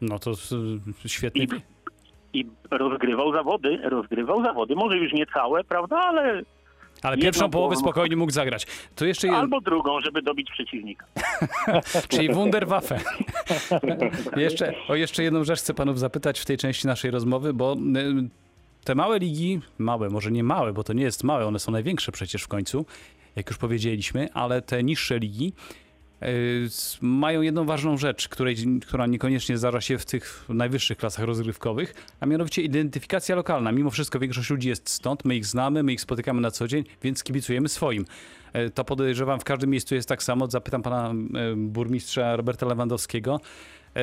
No 0.00 0.18
to 0.18 0.30
s- 0.30 0.54
świetny. 1.06 1.44
I, 1.44 1.48
I 2.40 2.46
rozgrywał 2.70 3.32
zawody, 3.32 3.78
rozgrywał 3.82 4.42
zawody. 4.42 4.74
Może 4.74 4.96
już 4.98 5.12
nie 5.12 5.26
całe, 5.26 5.64
prawda, 5.64 5.96
ale 5.96 6.42
Ale 7.02 7.18
pierwszą 7.18 7.50
połowę 7.50 7.76
spokojnie 7.76 8.16
mógł 8.16 8.32
zagrać. 8.32 8.66
To 8.96 9.04
jeszcze 9.04 9.26
jeden, 9.26 9.40
albo 9.40 9.60
drugą, 9.60 10.00
żeby 10.00 10.22
dobić 10.22 10.50
przeciwnika. 10.50 11.06
czyli 12.08 12.34
Wunderwaffe. 12.34 12.98
jeszcze, 14.36 14.74
o 14.88 14.94
jeszcze 14.94 15.22
jedną 15.22 15.44
rzecz 15.44 15.58
chcę 15.58 15.74
panów 15.74 15.98
zapytać 15.98 16.40
w 16.40 16.44
tej 16.44 16.56
części 16.56 16.86
naszej 16.86 17.10
rozmowy, 17.10 17.54
bo 17.54 17.72
y, 17.74 17.76
te 18.84 18.94
małe 18.94 19.18
ligi, 19.18 19.60
małe, 19.78 20.08
może 20.10 20.30
nie 20.30 20.44
małe, 20.44 20.72
bo 20.72 20.84
to 20.84 20.92
nie 20.92 21.02
jest 21.04 21.24
małe, 21.24 21.46
one 21.46 21.58
są 21.58 21.72
największe 21.72 22.12
przecież 22.12 22.42
w 22.42 22.48
końcu, 22.48 22.86
jak 23.36 23.48
już 23.50 23.58
powiedzieliśmy, 23.58 24.32
ale 24.32 24.62
te 24.62 24.82
niższe 24.82 25.18
ligi 25.18 25.52
s- 26.66 26.98
mają 27.00 27.42
jedną 27.42 27.64
ważną 27.64 27.96
rzecz, 27.96 28.28
której, 28.28 28.56
która 28.86 29.06
niekoniecznie 29.06 29.58
zdarza 29.58 29.80
się 29.80 29.98
w 29.98 30.04
tych 30.04 30.44
najwyższych 30.48 30.98
klasach 30.98 31.24
rozgrywkowych, 31.24 31.94
a 32.20 32.26
mianowicie 32.26 32.62
identyfikacja 32.62 33.36
lokalna. 33.36 33.72
Mimo 33.72 33.90
wszystko 33.90 34.18
większość 34.18 34.50
ludzi 34.50 34.68
jest 34.68 34.88
stąd, 34.90 35.24
my 35.24 35.36
ich 35.36 35.46
znamy, 35.46 35.82
my 35.82 35.92
ich 35.92 36.00
spotykamy 36.00 36.40
na 36.40 36.50
co 36.50 36.68
dzień, 36.68 36.84
więc 37.02 37.22
kibicujemy 37.24 37.68
swoim. 37.68 38.04
E, 38.52 38.70
To 38.70 38.84
podejrzewam 38.84 39.40
w 39.40 39.44
każdym 39.44 39.70
miejscu 39.70 39.94
jest 39.94 40.08
tak 40.08 40.22
samo. 40.22 40.46
Zapytam 40.50 40.82
pana 40.82 41.10
e, 41.10 41.14
burmistrza 41.56 42.36
Roberta 42.36 42.66
Lewandowskiego. 42.66 43.40
E, 43.96 44.00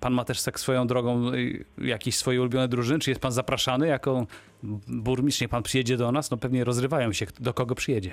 Pan 0.00 0.12
ma 0.12 0.24
też 0.24 0.42
tak 0.42 0.60
swoją 0.60 0.86
drogą 0.86 1.28
e, 1.28 1.86
jakieś 1.86 2.16
swoje 2.16 2.40
ulubione 2.40 2.68
drużyny? 2.68 2.98
Czy 3.00 3.10
jest 3.10 3.20
pan 3.22 3.32
zapraszany 3.32 3.86
jako 3.86 4.26
burmistrz? 4.88 5.40
Niech 5.40 5.50
pan 5.50 5.62
przyjedzie 5.62 5.96
do 5.96 6.12
nas? 6.12 6.30
No 6.30 6.36
pewnie 6.36 6.64
rozrywają 6.64 7.12
się, 7.12 7.26
do 7.40 7.54
kogo 7.54 7.74
przyjedzie. 7.74 8.10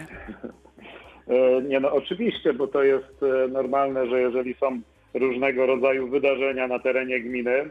E, 1.27 1.61
Nie 1.61 1.79
no, 1.79 1.91
oczywiście, 1.91 2.53
bo 2.53 2.67
to 2.67 2.83
jest 2.83 3.23
e, 3.23 3.47
normalne, 3.47 4.07
że 4.09 4.21
jeżeli 4.21 4.53
są 4.53 4.81
różnego 5.13 5.65
rodzaju 5.65 6.07
wydarzenia 6.09 6.67
na 6.67 6.79
terenie 6.79 7.19
gminy, 7.19 7.69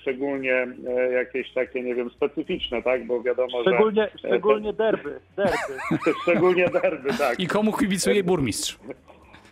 szczególnie 0.00 0.66
jakieś 1.14 1.52
takie, 1.52 1.82
nie 1.82 1.94
wiem, 1.94 2.10
specyficzne, 2.10 2.82
tak, 2.82 3.06
bo 3.06 3.22
wiadomo, 3.22 3.62
Szczególnie, 3.62 4.08
szczególnie 4.18 4.72
derby, 4.72 5.20
derby. 5.36 5.52
że 6.06 6.12
szczególnie 6.22 6.68
derby, 6.68 7.08
tak. 7.18 7.40
I 7.40 7.46
komu 7.46 7.72
kibicuje 7.72 8.24
burmistrz? 8.24 8.78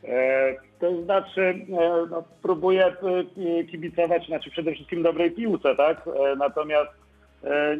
E, 0.04 0.54
To 0.80 1.02
znaczy, 1.02 1.40
e, 1.42 2.06
no, 2.11 2.25
próbuję 2.42 2.87
e, 2.87 3.64
kibicować, 3.64 4.26
znaczy 4.26 4.50
przede 4.50 4.73
wszystkim 4.73 5.02
dobrej 5.02 5.30
piłce, 5.30 5.76
tak? 5.76 6.02
Natomiast 6.38 6.90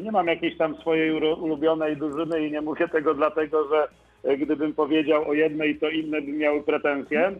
nie 0.03 0.11
mam 0.11 0.27
jakiejś 0.27 0.57
tam 0.57 0.75
swojej 0.77 1.11
ulubionej 1.33 1.97
drużyny 1.97 2.47
i 2.47 2.51
nie 2.51 2.61
mówię 2.61 2.87
tego 2.87 3.13
dlatego, 3.13 3.67
że 3.69 3.87
gdybym 4.37 4.73
powiedział 4.73 5.29
o 5.29 5.33
jednej, 5.33 5.75
to 5.79 5.89
inne 5.89 6.21
by 6.21 6.31
miały 6.31 6.63
pretensje. 6.63 7.31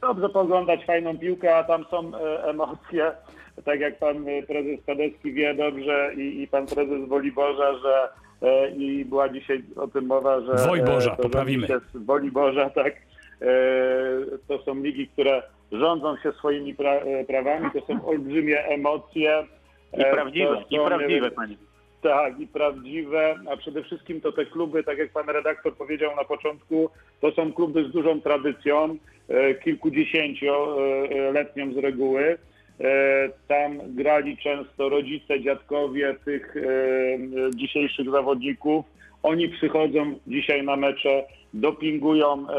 Dobrze 0.00 0.28
poglądać 0.28 0.84
fajną 0.84 1.18
piłkę, 1.18 1.56
a 1.56 1.64
tam 1.64 1.84
są 1.90 2.12
emocje. 2.44 3.12
Tak 3.64 3.80
jak 3.80 3.98
pan 3.98 4.24
prezes 4.46 4.80
Padecki 4.86 5.32
wie 5.32 5.54
dobrze 5.54 6.10
i, 6.16 6.42
i 6.42 6.48
pan 6.48 6.66
prezes 6.66 7.08
Woliborza, 7.08 7.74
że 7.74 8.08
i 8.76 9.04
była 9.04 9.28
dzisiaj 9.28 9.62
o 9.76 9.88
tym 9.88 10.06
mowa, 10.06 10.40
że 10.40 10.66
Wojborza, 10.68 11.16
to 11.16 11.22
poprawimy. 11.22 11.66
z 11.66 12.04
Woliborza, 12.04 12.70
tak. 12.70 12.94
E, 13.42 13.46
To 14.48 14.62
są 14.62 14.82
ligi, 14.82 15.08
które 15.08 15.42
rządzą 15.72 16.16
się 16.16 16.32
swoimi 16.32 16.74
pra, 16.74 16.90
e, 16.94 17.24
prawami, 17.24 17.70
to 17.70 17.80
są 17.86 18.06
olbrzymie 18.06 18.64
emocje. 18.64 19.46
I 19.98 20.02
E, 20.02 20.12
prawdziwe, 20.12 20.46
to 20.46 20.62
i 20.70 20.76
prawdziwe, 20.86 21.30
panie. 21.30 21.56
tak, 22.02 22.40
i 22.40 22.46
prawdziwe, 22.46 23.34
a 23.52 23.56
przede 23.56 23.82
wszystkim 23.82 24.20
to 24.20 24.32
te 24.32 24.46
kluby, 24.46 24.84
tak 24.84 24.98
jak 24.98 25.12
pan 25.12 25.26
redaktor 25.28 25.76
powiedział 25.76 26.16
na 26.16 26.24
początku, 26.24 26.90
to 27.20 27.32
są 27.32 27.52
kluby 27.52 27.84
z 27.84 27.92
dużą 27.92 28.20
tradycją, 28.20 28.96
kilkudziesięcioletnią 29.64 31.72
z 31.72 31.76
reguły. 31.76 32.38
Tam 33.48 33.78
grali 33.94 34.36
często 34.36 34.88
rodzice, 34.88 35.40
dziadkowie 35.40 36.16
tych 36.24 36.54
dzisiejszych 37.54 38.10
zawodników. 38.10 38.84
Oni 39.22 39.48
przychodzą 39.48 40.18
dzisiaj 40.26 40.62
na 40.62 40.76
mecze, 40.76 41.24
dopingują 41.54 42.46
e, 42.50 42.56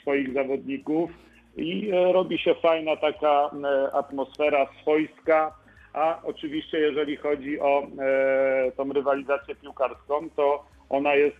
swoich 0.00 0.32
zawodników 0.32 1.10
i 1.56 1.90
e, 1.90 2.12
robi 2.12 2.38
się 2.38 2.54
fajna 2.54 2.96
taka 2.96 3.50
e, 3.64 3.92
atmosfera 3.92 4.66
swojska. 4.82 5.54
A 5.92 6.20
oczywiście, 6.22 6.78
jeżeli 6.78 7.16
chodzi 7.16 7.60
o 7.60 7.86
tą 8.76 8.92
rywalizację 8.92 9.54
piłkarską, 9.54 10.30
to 10.36 10.64
ona 10.88 11.14
jest 11.14 11.36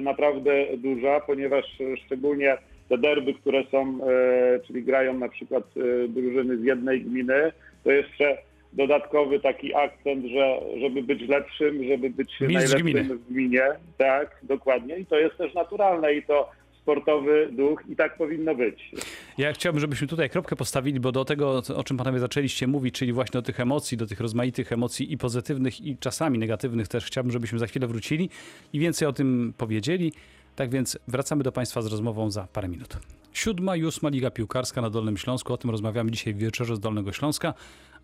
naprawdę 0.00 0.52
duża, 0.76 1.20
ponieważ 1.20 1.64
szczególnie 2.06 2.58
te 2.88 2.98
derby, 2.98 3.34
które 3.34 3.64
są, 3.70 3.98
czyli 4.66 4.82
grają 4.82 5.14
na 5.14 5.28
przykład 5.28 5.64
drużyny 6.08 6.56
z 6.56 6.62
jednej 6.62 7.02
gminy, 7.02 7.52
to 7.84 7.90
jeszcze 7.90 8.38
dodatkowy 8.72 9.40
taki 9.40 9.74
akcent, 9.74 10.26
że 10.26 10.60
żeby 10.80 11.02
być 11.02 11.28
lepszym, 11.28 11.88
żeby 11.88 12.10
być 12.10 12.40
Mistrz 12.40 12.54
najlepszym 12.54 12.82
gminy. 12.82 13.04
w 13.04 13.32
gminie. 13.32 13.62
Tak, 13.98 14.38
dokładnie. 14.42 14.98
I 14.98 15.06
to 15.06 15.18
jest 15.18 15.36
też 15.36 15.54
naturalne 15.54 16.14
i 16.14 16.22
to 16.22 16.50
sportowy 16.82 17.48
duch 17.52 17.82
i 17.88 17.96
tak 17.96 18.16
powinno 18.16 18.54
być. 18.54 18.90
Ja 19.38 19.52
chciałbym, 19.52 19.80
żebyśmy 19.80 20.06
tutaj 20.06 20.30
kropkę 20.30 20.56
postawili, 20.56 21.00
bo 21.00 21.12
do 21.12 21.24
tego, 21.24 21.62
o 21.76 21.84
czym 21.84 21.96
panowie 21.96 22.18
zaczęliście 22.18 22.66
mówić, 22.66 22.94
czyli 22.94 23.12
właśnie 23.12 23.32
do 23.32 23.42
tych 23.42 23.60
emocji, 23.60 23.96
do 23.96 24.06
tych 24.06 24.20
rozmaitych 24.20 24.72
emocji 24.72 25.12
i 25.12 25.18
pozytywnych, 25.18 25.80
i 25.80 25.96
czasami 25.96 26.38
negatywnych 26.38 26.88
też 26.88 27.04
chciałbym, 27.04 27.32
żebyśmy 27.32 27.58
za 27.58 27.66
chwilę 27.66 27.86
wrócili 27.86 28.30
i 28.72 28.78
więcej 28.78 29.08
o 29.08 29.12
tym 29.12 29.54
powiedzieli. 29.58 30.12
Tak 30.56 30.70
więc 30.70 30.98
wracamy 31.08 31.42
do 31.42 31.52
Państwa 31.52 31.82
z 31.82 31.86
rozmową 31.86 32.30
za 32.30 32.46
parę 32.52 32.68
minut. 32.68 32.96
Siódma 33.32 33.76
i 33.76 33.84
ósma 33.84 34.08
Liga 34.08 34.30
Piłkarska 34.30 34.80
na 34.80 34.90
Dolnym 34.90 35.16
Śląsku. 35.16 35.52
O 35.52 35.56
tym 35.56 35.70
rozmawiamy 35.70 36.10
dzisiaj 36.10 36.34
w 36.34 36.38
wieczorze 36.38 36.76
z 36.76 36.80
Dolnego 36.80 37.12
Śląska. 37.12 37.54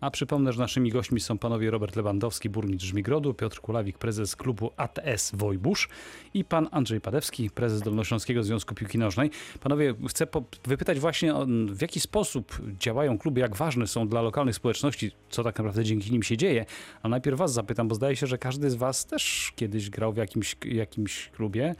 A 0.01 0.11
przypomnę, 0.11 0.53
że 0.53 0.59
naszymi 0.59 0.91
gośćmi 0.91 1.19
są 1.19 1.37
panowie 1.37 1.71
Robert 1.71 1.95
Lewandowski, 1.95 2.49
burmistrz 2.49 2.87
Żmigrodu, 2.87 3.33
Piotr 3.33 3.61
Kulawik, 3.61 3.97
prezes 3.97 4.35
klubu 4.35 4.71
ATS 4.77 5.31
Wojbusz 5.33 5.89
i 6.33 6.45
pan 6.45 6.67
Andrzej 6.71 7.01
Padewski, 7.01 7.49
prezes 7.49 7.81
Dolnośląskiego 7.81 8.43
Związku 8.43 8.75
Piłki 8.75 8.97
Nożnej. 8.97 9.31
Panowie, 9.59 9.93
chcę 10.09 10.27
wypytać 10.65 10.99
właśnie, 10.99 11.33
w 11.67 11.81
jaki 11.81 11.99
sposób 11.99 12.61
działają 12.79 13.17
kluby, 13.17 13.41
jak 13.41 13.55
ważne 13.55 13.87
są 13.87 14.07
dla 14.07 14.21
lokalnych 14.21 14.55
społeczności, 14.55 15.11
co 15.29 15.43
tak 15.43 15.57
naprawdę 15.57 15.83
dzięki 15.83 16.11
nim 16.11 16.23
się 16.23 16.37
dzieje. 16.37 16.65
A 17.03 17.09
najpierw 17.09 17.37
was 17.37 17.53
zapytam, 17.53 17.87
bo 17.87 17.95
zdaje 17.95 18.15
się, 18.15 18.27
że 18.27 18.37
każdy 18.37 18.69
z 18.69 18.75
was 18.75 19.05
też 19.05 19.53
kiedyś 19.55 19.89
grał 19.89 20.13
w 20.13 20.17
jakimś, 20.17 20.55
jakimś 20.65 21.29
klubie. 21.29 21.75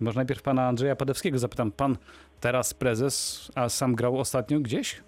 I 0.00 0.04
może 0.04 0.16
najpierw 0.16 0.42
pana 0.42 0.68
Andrzeja 0.68 0.96
Padewskiego 0.96 1.38
zapytam. 1.38 1.72
Pan 1.72 1.96
teraz 2.40 2.74
prezes, 2.74 3.48
a 3.54 3.68
sam 3.68 3.94
grał 3.94 4.18
ostatnio 4.18 4.60
gdzieś? 4.60 5.02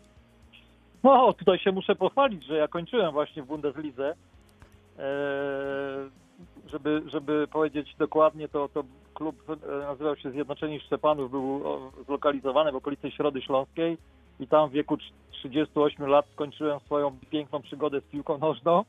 No, 1.06 1.32
tutaj 1.32 1.58
się 1.58 1.72
muszę 1.72 1.96
pochwalić, 1.96 2.44
że 2.46 2.56
ja 2.56 2.68
kończyłem 2.68 3.12
właśnie 3.12 3.42
w 3.42 3.46
Bundeslidze. 3.46 4.14
Eee, 4.98 6.10
żeby, 6.66 7.02
żeby 7.06 7.46
powiedzieć 7.52 7.94
dokładnie, 7.98 8.48
to, 8.48 8.68
to 8.68 8.84
klub 9.14 9.36
e, 9.50 9.68
nazywał 9.68 10.16
się 10.16 10.30
Zjednoczeni 10.30 10.80
Szczepanów, 10.80 11.30
był 11.30 11.62
zlokalizowany 12.06 12.72
w 12.72 12.76
okolicy 12.76 13.10
Środy 13.10 13.42
Śląskiej 13.42 13.98
i 14.40 14.46
tam 14.46 14.68
w 14.68 14.72
wieku 14.72 14.96
trz- 14.96 15.12
38 15.30 16.06
lat 16.06 16.26
skończyłem 16.32 16.80
swoją 16.80 17.18
piękną 17.30 17.62
przygodę 17.62 18.00
z 18.00 18.04
piłką 18.04 18.38
nożną. 18.38 18.84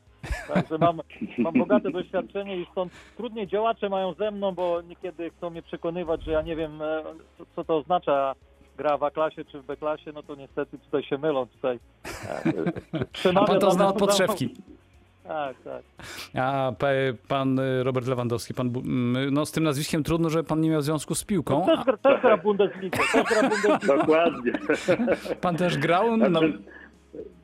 Także 0.54 0.78
mam, 0.78 1.00
mam 1.38 1.54
bogate 1.54 1.90
doświadczenie 1.90 2.56
i 2.56 2.66
stąd 2.72 2.92
trudniej 3.16 3.46
działacze 3.46 3.88
mają 3.88 4.12
ze 4.12 4.30
mną, 4.30 4.52
bo 4.52 4.80
niekiedy 4.82 5.30
chcą 5.30 5.50
mnie 5.50 5.62
przekonywać, 5.62 6.24
że 6.24 6.32
ja 6.32 6.42
nie 6.42 6.56
wiem, 6.56 6.82
e, 6.82 7.02
co 7.56 7.64
to 7.64 7.76
oznacza 7.76 8.34
gra 8.78 8.96
w 8.98 9.02
A-klasie 9.02 9.44
czy 9.44 9.60
w 9.60 9.66
B-klasie, 9.66 10.12
no 10.14 10.22
to 10.22 10.34
niestety 10.34 10.78
tutaj 10.78 11.02
się 11.02 11.18
mylą. 11.18 11.46
Tutaj 11.46 11.78
A 13.36 13.44
pan 13.44 13.60
to 13.60 13.66
na- 13.66 13.72
zna 13.72 13.88
od 13.88 13.98
podszewki. 13.98 14.54
Tak, 15.24 15.56
tak. 15.64 15.82
A 16.34 16.72
pan 17.28 17.58
y, 17.58 17.82
Robert 17.84 18.06
Lewandowski, 18.06 18.54
pan, 18.54 18.66
mm, 18.76 19.34
no 19.34 19.46
z 19.46 19.52
tym 19.52 19.64
nazwiskiem 19.64 20.02
trudno, 20.02 20.30
że 20.30 20.44
pan 20.44 20.60
nie 20.60 20.70
miał 20.70 20.82
związku 20.82 21.14
z 21.14 21.24
piłką. 21.24 21.66
Też, 21.66 21.78
gra- 21.80 21.96
też 21.96 22.20
gra 22.20 22.36
Bundesliga, 22.36 22.98
też 23.12 23.24
gra 23.24 23.48
Bundesliga. 23.48 23.78
Dokładnie. 23.96 24.52
Pan 25.40 25.56
też 25.56 25.78
grał? 25.78 26.16
No, 26.16 26.40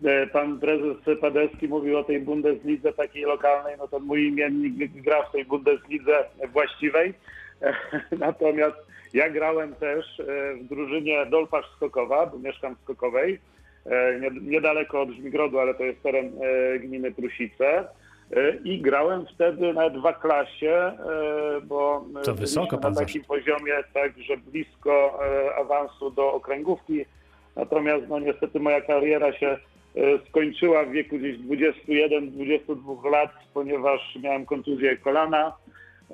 e, 0.05 0.27
Pan 0.27 0.59
prezes 0.61 0.97
Padecki 1.21 1.69
mówił 1.69 1.99
o 1.99 2.05
tej 2.05 2.21
Bundeslidze 2.21 2.93
takiej 2.93 3.23
lokalnej, 3.23 3.75
no 3.79 3.89
to 3.89 4.01
mój 4.01 4.29
imiennik 4.29 5.03
gra 5.03 5.23
w 5.23 5.33
tej 5.33 5.45
Bundeslidze 5.45 6.25
właściwej. 6.53 7.15
Natomiast 8.19 8.77
ja 9.15 9.31
grałem 9.31 9.75
też 9.75 10.21
e, 10.21 10.55
w 10.55 10.65
drużynie 10.69 11.27
Dolpasz 11.27 11.67
Skokowa, 11.77 12.27
bo 12.27 12.39
mieszkam 12.39 12.77
w 12.77 12.81
Skokowej, 12.81 13.39
e, 13.87 14.21
nie- 14.21 14.41
niedaleko 14.51 15.01
od 15.03 15.11
Żmigrodu, 15.11 15.59
ale 15.59 15.75
to 15.75 15.83
jest 15.85 16.03
teren 16.03 16.33
e, 16.75 16.79
gminy 16.79 17.13
Prusice. 17.13 17.85
I 18.65 18.81
grałem 18.83 19.27
wtedy 19.35 19.73
nawet 19.73 19.95
w 19.99 20.13
klasie, 20.21 20.93
bo 21.65 22.05
To 22.25 22.35
wysoko 22.35 22.79
pan 22.79 22.93
na 22.93 23.01
takim 23.01 23.25
poziomie, 23.25 23.73
tak, 23.95 24.13
że 24.19 24.37
blisko 24.37 25.21
awansu 25.61 26.11
do 26.11 26.33
okręgówki. 26.33 27.05
Natomiast 27.57 28.05
no 28.09 28.19
niestety 28.19 28.61
moja 28.61 28.81
kariera 28.81 29.33
się 29.33 29.57
skończyła 30.29 30.85
w 30.85 30.91
wieku 30.91 31.19
gdzieś 31.19 31.39
21-22 31.39 33.11
lat, 33.11 33.31
ponieważ 33.55 34.19
miałem 34.23 34.47
kontuzję 34.47 34.97
kolana. 34.97 35.53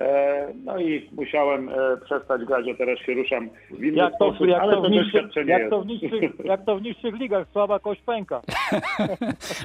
E, 0.00 0.52
No 0.64 0.78
i 0.80 1.08
musiałem 1.12 1.68
e, 1.68 1.72
przestać 2.04 2.44
grać, 2.44 2.66
a 2.74 2.76
teraz 2.78 2.98
się 2.98 3.14
ruszam 3.14 3.50
w 3.70 3.84
inny 3.84 3.96
Jak 3.98 4.10
to, 4.10 4.16
sposób, 4.16 4.46
jak, 4.48 4.62
ale 4.62 4.74
to 4.74 4.82
to 4.82 4.88
w 4.88 4.90
niższych, 4.90 5.12
doświadczenie 5.12 5.50
jak, 5.50 5.60
jest. 5.60 5.70
to 5.70 5.80
w 5.82 5.86
niższych, 5.86 6.44
jak 6.44 6.64
to 6.64 6.76
w 6.76 6.82
niższych 6.82 7.14
ligach, 7.14 7.46
słaba 7.52 7.78
kość 7.78 8.02
pęka. 8.02 8.40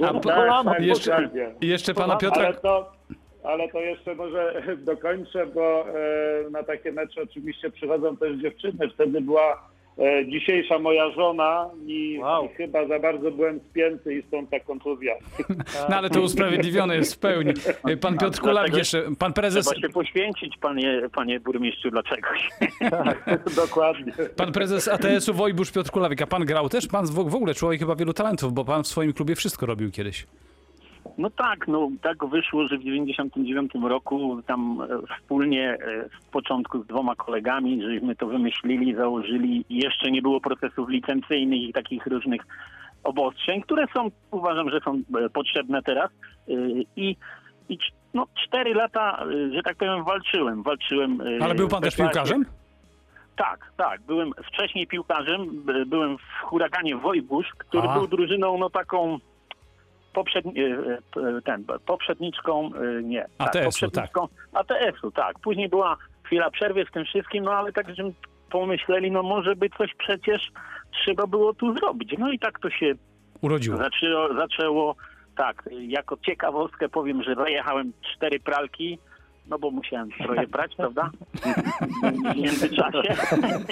A 0.03 0.13
po- 0.13 0.19
kolano, 0.19 0.71
tak, 0.71 0.83
jeszcze- 0.83 1.11
dokładnie. 1.11 1.49
I 1.61 1.67
jeszcze 1.67 1.93
pana 1.93 2.15
Piotra... 2.15 2.45
Ale 2.45 2.53
to, 2.53 2.91
ale 3.43 3.69
to 3.69 3.81
jeszcze 3.81 4.15
może 4.15 4.61
dokończę, 4.91 5.45
bo 5.45 5.85
e, 5.89 6.49
na 6.51 6.63
takie 6.63 6.91
mecze 6.91 7.21
oczywiście 7.21 7.69
przychodzą 7.69 8.17
też 8.17 8.37
dziewczyny. 8.37 8.89
Wtedy 8.93 9.21
była 9.21 9.67
e, 9.99 10.25
dzisiejsza 10.25 10.79
moja 10.79 11.11
żona 11.11 11.69
i, 11.87 12.17
Wow. 12.21 12.45
i 12.45 12.49
chyba 12.49 12.87
za 12.87 12.99
bardzo 12.99 13.31
byłem 13.31 13.59
spięty 13.69 14.15
i 14.15 14.23
stąd 14.27 14.49
ta 14.49 14.59
kontuzja. 14.59 15.13
No 15.89 15.95
ale 15.97 16.09
to 16.09 16.21
usprawiedliwione 16.21 16.95
jest 16.95 17.15
w 17.15 17.19
pełni. 17.19 17.53
Pan 18.01 18.17
Piotr 18.17 18.39
Kulawik 18.39 18.71
Dlatego 18.71 18.77
jeszcze, 18.77 19.03
pan 19.19 19.33
prezes, 19.33 19.65
Trzeba 19.65 19.81
się 19.87 19.93
poświęcić, 19.93 20.57
panie, 20.61 21.01
panie 21.15 21.39
burmistrzu, 21.39 21.91
dla 21.91 22.03
czegoś. 22.03 22.49
Dokładnie. 23.65 24.13
pan 24.37 24.51
prezes 24.51 24.87
ATS-u 24.87 25.33
Wojbusz 25.33 25.71
Piotr 25.71 25.91
Kulawik, 25.91 26.21
a 26.21 26.27
pan 26.27 26.45
grał 26.45 26.69
też? 26.69 26.87
Pan 26.87 27.05
w 27.05 27.11
w 27.29 27.35
ogóle 27.35 27.53
człowiek 27.53 27.79
chyba 27.79 27.95
wielu 27.95 28.13
talentów, 28.13 28.53
bo 28.53 28.65
pan 28.65 28.83
w 28.83 28.87
swoim 28.87 29.13
klubie 29.13 29.35
wszystko 29.35 29.65
robił 29.65 29.91
kiedyś. 29.91 30.25
No 31.17 31.29
tak, 31.29 31.67
no 31.67 31.89
tak 32.01 32.25
wyszło, 32.25 32.67
że 32.67 32.77
w 32.77 32.83
99 32.83 33.71
roku 33.83 34.41
tam 34.47 34.81
e, 34.81 35.15
wspólnie 35.15 35.69
e, 35.73 36.09
z 36.21 36.25
początku 36.31 36.83
z 36.83 36.87
dwoma 36.87 37.15
kolegami, 37.15 37.81
żeśmy 37.83 38.15
to 38.15 38.27
wymyślili, 38.27 38.95
założyli 38.95 39.65
jeszcze 39.69 40.11
nie 40.11 40.21
było 40.21 40.41
procesów 40.41 40.89
licencyjnych 40.89 41.61
i 41.61 41.73
takich 41.73 42.07
różnych 42.07 42.41
obostrzeń, 43.03 43.61
które 43.61 43.85
są, 43.95 44.07
uważam, 44.31 44.69
że 44.69 44.79
są 44.79 45.01
e, 45.25 45.29
potrzebne 45.29 45.81
teraz. 45.81 46.11
I, 46.95 47.15
i 47.69 47.77
no, 48.13 48.27
cztery 48.47 48.73
lata, 48.73 49.25
że 49.53 49.63
tak 49.63 49.77
powiem, 49.77 50.03
walczyłem. 50.03 50.63
walczyłem 50.63 51.21
Ale 51.41 51.55
był 51.55 51.67
pan 51.67 51.81
w 51.81 51.83
też 51.83 51.95
piłkarzem? 51.95 52.45
Tak, 53.35 53.71
tak. 53.77 54.01
Byłem 54.01 54.31
wcześniej 54.53 54.87
piłkarzem, 54.87 55.65
byłem 55.87 56.17
w 56.17 56.45
huraganie 56.45 56.95
Wojbusz, 56.95 57.47
który 57.57 57.87
A. 57.87 57.93
był 57.93 58.07
drużyną 58.07 58.57
no 58.57 58.69
taką 58.69 59.19
poprzedni, 60.15 60.61
e, 60.61 60.97
e, 61.37 61.41
ten, 61.45 61.65
poprzedniczką, 61.85 62.71
e, 62.75 63.03
nie. 63.03 63.25
ATS-u, 63.37 63.63
poprzedniczką 63.63 64.27
ATS-u, 64.53 65.11
tak. 65.11 65.39
Później 65.39 65.69
była 65.69 65.97
chwila 66.23 66.51
przerwy 66.51 66.85
w 66.85 66.91
tym 66.91 67.05
wszystkim, 67.05 67.43
no 67.43 67.51
ale 67.51 67.73
tak, 67.73 67.95
że 67.95 68.03
pomyśleli, 68.51 69.11
no 69.11 69.23
może 69.23 69.55
by 69.55 69.69
coś 69.77 69.95
przecież 69.97 70.51
trzeba 71.03 71.27
było 71.27 71.53
tu 71.53 71.77
zrobić. 71.77 72.15
No 72.17 72.31
i 72.31 72.39
tak 72.39 72.59
to 72.59 72.69
się 72.69 72.93
Urodziło. 73.41 73.77
zaczęło, 73.77 74.33
zaczęło 74.33 74.95
tak, 75.37 75.69
jako 75.71 76.17
ciekawostkę 76.25 76.89
powiem, 76.89 77.23
że 77.23 77.35
zajechałem 77.35 77.93
cztery 78.13 78.39
pralki, 78.39 78.97
no 79.47 79.59
bo 79.59 79.71
musiałem 79.71 80.09
trochę 80.11 80.47
prać, 80.47 80.75
prawda? 80.77 81.09
W 82.33 82.35
międzyczasie. 82.35 83.15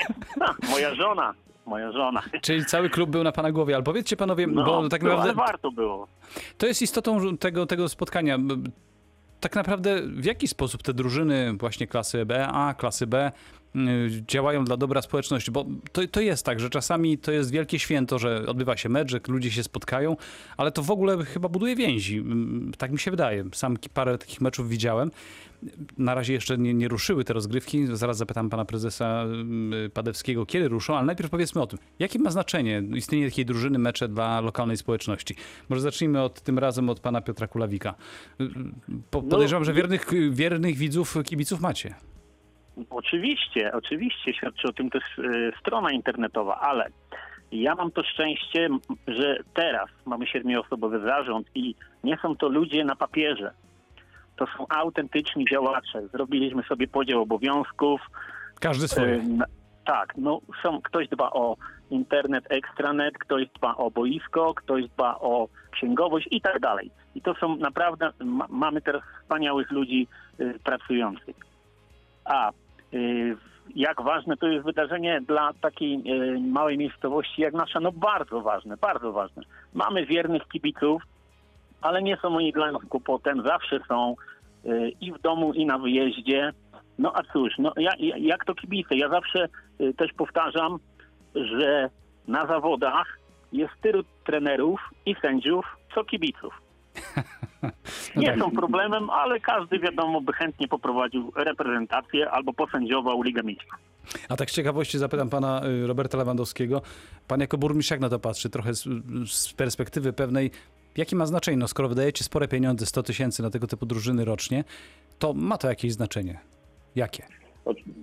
moja 0.72 0.96
żona, 0.96 1.34
moja 1.66 1.92
żona. 1.92 2.22
Czyli 2.42 2.66
cały 2.66 2.90
klub 2.90 3.10
był 3.10 3.24
na 3.24 3.32
pana 3.32 3.52
głowie. 3.52 3.76
Ale 3.76 3.84
powiedzcie 3.84 4.18
panowie, 4.18 4.48
No, 4.48 4.64
bo 4.66 4.90
tak 4.90 5.04
no, 5.04 5.10
ale 5.10 5.18
naprawdę 5.18 5.42
warto 5.42 5.72
było. 5.72 6.08
to 6.58 6.68
jest 6.68 6.82
istotą 6.82 7.38
tego, 7.38 7.66
tego 7.66 7.90
spotkania. 7.90 8.40
Tak 9.40 9.56
naprawdę 9.56 10.02
w 10.02 10.26
jaki 10.26 10.48
sposób 10.48 10.84
te 10.84 10.94
drużyny 10.94 11.54
właśnie 11.54 11.88
klasy 11.88 12.26
B, 12.26 12.48
A, 12.48 12.74
klasy 12.74 13.08
B 13.08 13.32
działają 14.28 14.66
dla 14.66 14.78
dobra 14.78 15.02
społeczności? 15.02 15.52
Bo 15.52 15.66
to, 15.92 16.02
to 16.12 16.22
jest 16.22 16.46
tak, 16.46 16.60
że 16.60 16.70
czasami 16.70 17.18
to 17.18 17.32
jest 17.32 17.52
wielkie 17.52 17.80
święto, 17.80 18.20
że 18.20 18.46
odbywa 18.48 18.78
się 18.78 18.90
mecz, 18.90 19.12
że 19.12 19.20
ludzie 19.28 19.52
się 19.52 19.64
spotkają, 19.64 20.16
ale 20.58 20.72
to 20.72 20.84
w 20.84 20.92
ogóle 20.92 21.26
chyba 21.26 21.50
buduje 21.50 21.76
więzi. 21.76 22.24
Tak 22.78 22.92
mi 22.92 23.00
się 23.00 23.12
wydaje. 23.12 23.46
Sam 23.54 23.78
parę 23.94 24.18
takich 24.18 24.42
meczów 24.42 24.70
widziałem. 24.70 25.12
Na 25.98 26.16
razie 26.16 26.34
jeszcze 26.34 26.58
nie, 26.58 26.74
nie 26.74 26.88
ruszyły 26.88 27.24
te 27.24 27.34
rozgrywki. 27.34 27.86
Zaraz 27.88 28.18
zapytam 28.18 28.50
pana 28.50 28.66
prezesa 28.66 29.26
y, 29.86 29.90
Padewskiego, 29.90 30.46
kiedy 30.46 30.68
ruszą, 30.68 30.98
ale 30.98 31.06
najpierw 31.06 31.30
powiedzmy 31.30 31.62
o 31.62 31.68
tym, 31.68 31.80
jakie 32.00 32.20
ma 32.20 32.32
znaczenie 32.32 32.84
istnienie 32.96 33.30
takiej 33.30 33.46
drużyny, 33.46 33.80
mecze 33.80 34.08
dla 34.08 34.42
lokalnej 34.42 34.78
społeczności. 34.78 35.36
Może 35.70 35.82
zacznijmy 35.82 36.22
od 36.22 36.42
tym 36.42 36.60
razem 36.60 36.90
od 36.90 37.00
pana 37.00 37.22
Piotra 37.22 37.48
Kulawika. 37.48 37.96
Y, 38.42 38.50
Po, 39.12 39.22
podejrzewam, 39.22 39.66
że 39.66 39.74
wiernych, 39.74 40.10
wiernych 40.32 40.78
widzów, 40.78 41.16
kibiców 41.26 41.62
macie. 41.62 41.96
Oczywiście, 42.90 43.72
oczywiście 43.74 44.34
świadczy 44.34 44.68
o 44.68 44.74
tym 44.74 44.90
też 44.90 45.04
strona 45.60 45.92
internetowa, 45.92 46.60
ale 46.60 46.90
ja 47.52 47.76
mam 47.76 47.92
to 47.92 48.04
szczęście, 48.04 48.70
że 49.08 49.38
teraz 49.54 49.90
mamy 50.06 50.28
siedmioosobowy 50.28 51.00
zarząd 51.00 51.48
i 51.56 51.76
nie 52.04 52.18
są 52.22 52.36
to 52.36 52.50
ludzie 52.50 52.86
na 52.86 52.96
papierze. 52.96 53.54
To 54.46 54.58
są 54.58 54.66
autentyczni 54.70 55.46
działacze. 55.52 56.08
Zrobiliśmy 56.08 56.64
sobie 56.64 56.88
podział 56.88 57.22
obowiązków. 57.22 58.02
Każdy 58.60 58.88
swoje. 58.88 59.22
Tak, 59.86 60.14
no 60.18 60.40
są, 60.64 60.82
ktoś 60.82 61.08
dba 61.08 61.30
o 61.32 61.58
internet, 61.90 62.46
extranet, 62.50 63.18
ktoś 63.18 63.48
dba 63.58 63.76
o 63.76 63.92
boisko, 63.92 64.54
ktoś 64.54 64.90
dba 64.90 65.16
o 65.20 65.48
księgowość 65.72 66.28
i 66.32 66.42
tak 66.42 66.60
dalej. 66.60 66.92
I 67.16 67.22
to 67.22 67.34
są 67.36 67.56
naprawdę, 67.56 68.12
ma, 68.20 68.46
mamy 68.50 68.82
teraz 68.82 69.02
wspaniałych 69.22 69.72
ludzi 69.72 70.08
y, 70.40 70.60
pracujących. 70.64 71.36
A 72.26 72.52
y, 72.94 73.38
jak 73.76 74.02
ważne 74.02 74.38
to 74.38 74.48
jest 74.48 74.66
wydarzenie 74.66 75.22
dla 75.22 75.54
takiej 75.62 75.94
y, 75.96 76.40
małej 76.40 76.78
miejscowości 76.78 77.42
jak 77.42 77.54
nasza? 77.54 77.80
No 77.80 77.92
bardzo 77.92 78.42
ważne, 78.42 78.78
bardzo 78.78 79.12
ważne. 79.12 79.44
Mamy 79.74 80.06
wiernych 80.06 80.48
kibiców, 80.48 81.04
ale 81.82 82.02
nie 82.02 82.18
są 82.18 82.36
oni 82.36 82.54
dla 82.54 82.72
nas 82.72 82.82
kłopotem, 82.90 83.44
zawsze 83.46 83.80
są 83.88 84.16
i 85.02 85.12
w 85.12 85.22
domu, 85.22 85.54
i 85.54 85.66
na 85.66 85.78
wyjeździe. 85.78 86.54
No 87.00 87.12
a 87.16 87.24
cóż, 87.34 87.54
no 87.58 87.74
ja, 87.78 87.92
ja, 88.00 88.18
jak 88.18 88.46
to 88.46 88.56
kibice? 88.56 88.96
Ja 88.96 89.10
zawsze 89.10 89.48
y, 89.82 89.94
też 89.94 90.14
powtarzam, 90.14 90.80
że 91.36 91.90
na 92.28 92.48
zawodach 92.48 93.20
jest 93.52 93.74
tylu 93.82 94.04
trenerów 94.26 94.80
i 95.06 95.16
sędziów, 95.22 95.66
co 95.96 96.04
kibiców. 96.04 96.54
Nie 98.16 98.28
tak. 98.28 98.40
są 98.40 98.52
problemem, 98.52 99.10
ale 99.10 99.40
każdy 99.40 99.80
wiadomo 99.80 100.22
by 100.22 100.34
chętnie 100.34 100.68
poprowadził 100.68 101.32
reprezentację 101.36 102.32
albo 102.32 102.54
posędziował 102.54 103.22
Ligę 103.22 103.44
Mistrzów. 103.44 103.80
A 104.30 104.36
tak 104.36 104.52
z 104.52 104.54
ciekawości 104.54 104.98
zapytam 104.98 105.30
pana 105.30 105.62
y, 105.66 105.88
Roberta 105.88 106.18
Lewandowskiego. 106.18 106.82
Pan 107.28 107.40
jako 107.40 107.58
burmistrz 107.58 107.92
jak 107.92 108.00
na 108.00 108.10
to 108.10 108.20
patrzy? 108.20 108.50
Trochę 108.50 108.74
z, 108.74 108.88
z 109.28 109.54
perspektywy 109.54 110.14
pewnej, 110.14 110.52
jakie 110.98 111.16
ma 111.16 111.26
znaczenie? 111.26 111.58
No 111.58 111.68
skoro 111.68 111.90
wydajecie 111.90 112.24
spore 112.24 112.48
pieniądze, 112.48 112.86
100 112.86 113.04
tysięcy 113.04 113.44
na 113.44 113.50
tego 113.50 113.68
typu 113.68 113.86
drużyny 113.86 114.26
rocznie, 114.26 114.64
to 115.20 115.34
ma 115.34 115.58
to 115.58 115.70
jakieś 115.70 115.94
znaczenie. 115.94 116.40
Jakie? 116.96 117.24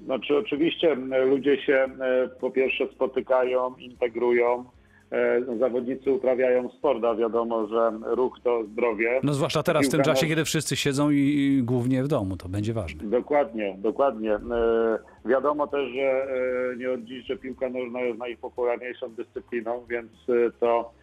Znaczy 0.05 0.37
oczywiście 0.37 0.93
m, 0.93 1.15
ludzie 1.31 1.63
się 1.63 1.75
e, 1.75 2.29
po 2.41 2.51
pierwsze 2.51 2.87
spotykają, 2.95 3.75
integrują. 3.77 4.65
E, 5.11 5.41
no, 5.47 5.57
Zawodnicy 5.59 6.13
uprawiają 6.13 6.69
sport, 6.71 7.05
a 7.05 7.15
wiadomo, 7.15 7.67
że 7.67 7.93
ruch 8.03 8.39
to 8.45 8.65
zdrowie. 8.65 9.21
No 9.23 9.33
zwłaszcza 9.35 9.63
teraz 9.63 9.87
w 9.89 9.91
tym 9.91 10.03
czasie, 10.03 10.27
kiedy 10.27 10.45
wszyscy 10.45 10.77
siedzą 10.77 11.11
i, 11.11 11.61
głównie 11.65 12.03
w 12.03 12.09
domu, 12.09 12.37
to 12.37 12.49
będzie 12.49 12.73
ważne. 12.73 13.05
Dokładnie, 13.05 13.77
dokładnie. 13.79 14.35
E, 14.35 14.41
Wiadomo 15.25 15.67
też, 15.67 15.93
że 15.95 16.03
e, 16.03 16.77
nie 16.77 16.91
od 16.91 17.05
dziś, 17.05 17.27
że 17.27 17.37
piłka 17.37 17.69
nożna 17.69 18.01
jest 18.01 18.19
najpopularniejszą 18.19 19.15
dyscypliną, 19.15 19.85
więc 19.89 20.13
e, 20.29 20.51
to 20.61 20.93
e, 20.97 21.00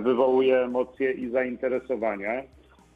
wywołuje 0.00 0.64
emocje 0.64 1.12
i 1.12 1.30
zainteresowanie. 1.30 2.28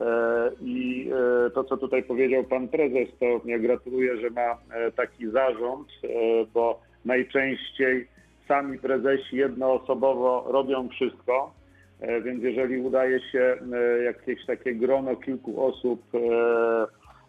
E, 0.01 0.51
I 0.61 1.11
e, 1.47 1.51
to, 1.51 1.65
co 1.65 1.77
tutaj 1.77 2.03
powiedział 2.03 2.45
pan 2.45 2.69
prezes, 2.69 3.09
to 3.21 3.27
ja 3.45 3.59
gratuluję, 3.59 4.17
że 4.21 4.31
ma 4.31 4.59
e, 4.75 4.93
taki 4.93 5.31
zarząd, 5.31 5.89
e, 6.05 6.09
bo 6.55 6.81
najczęściej 7.05 8.09
sami 8.49 8.79
prezesi 8.79 9.37
jednoosobowo 9.37 10.45
robią 10.49 10.89
wszystko. 10.89 11.55
E, 12.01 12.21
Więc 12.21 12.43
jeżeli 12.43 12.81
udaje 12.81 13.21
się 13.21 13.57
e, 13.73 14.03
jakieś 14.03 14.47
takie 14.47 14.75
grono 14.75 15.17
kilku 15.17 15.65
osób 15.67 16.03
e, 16.15 16.19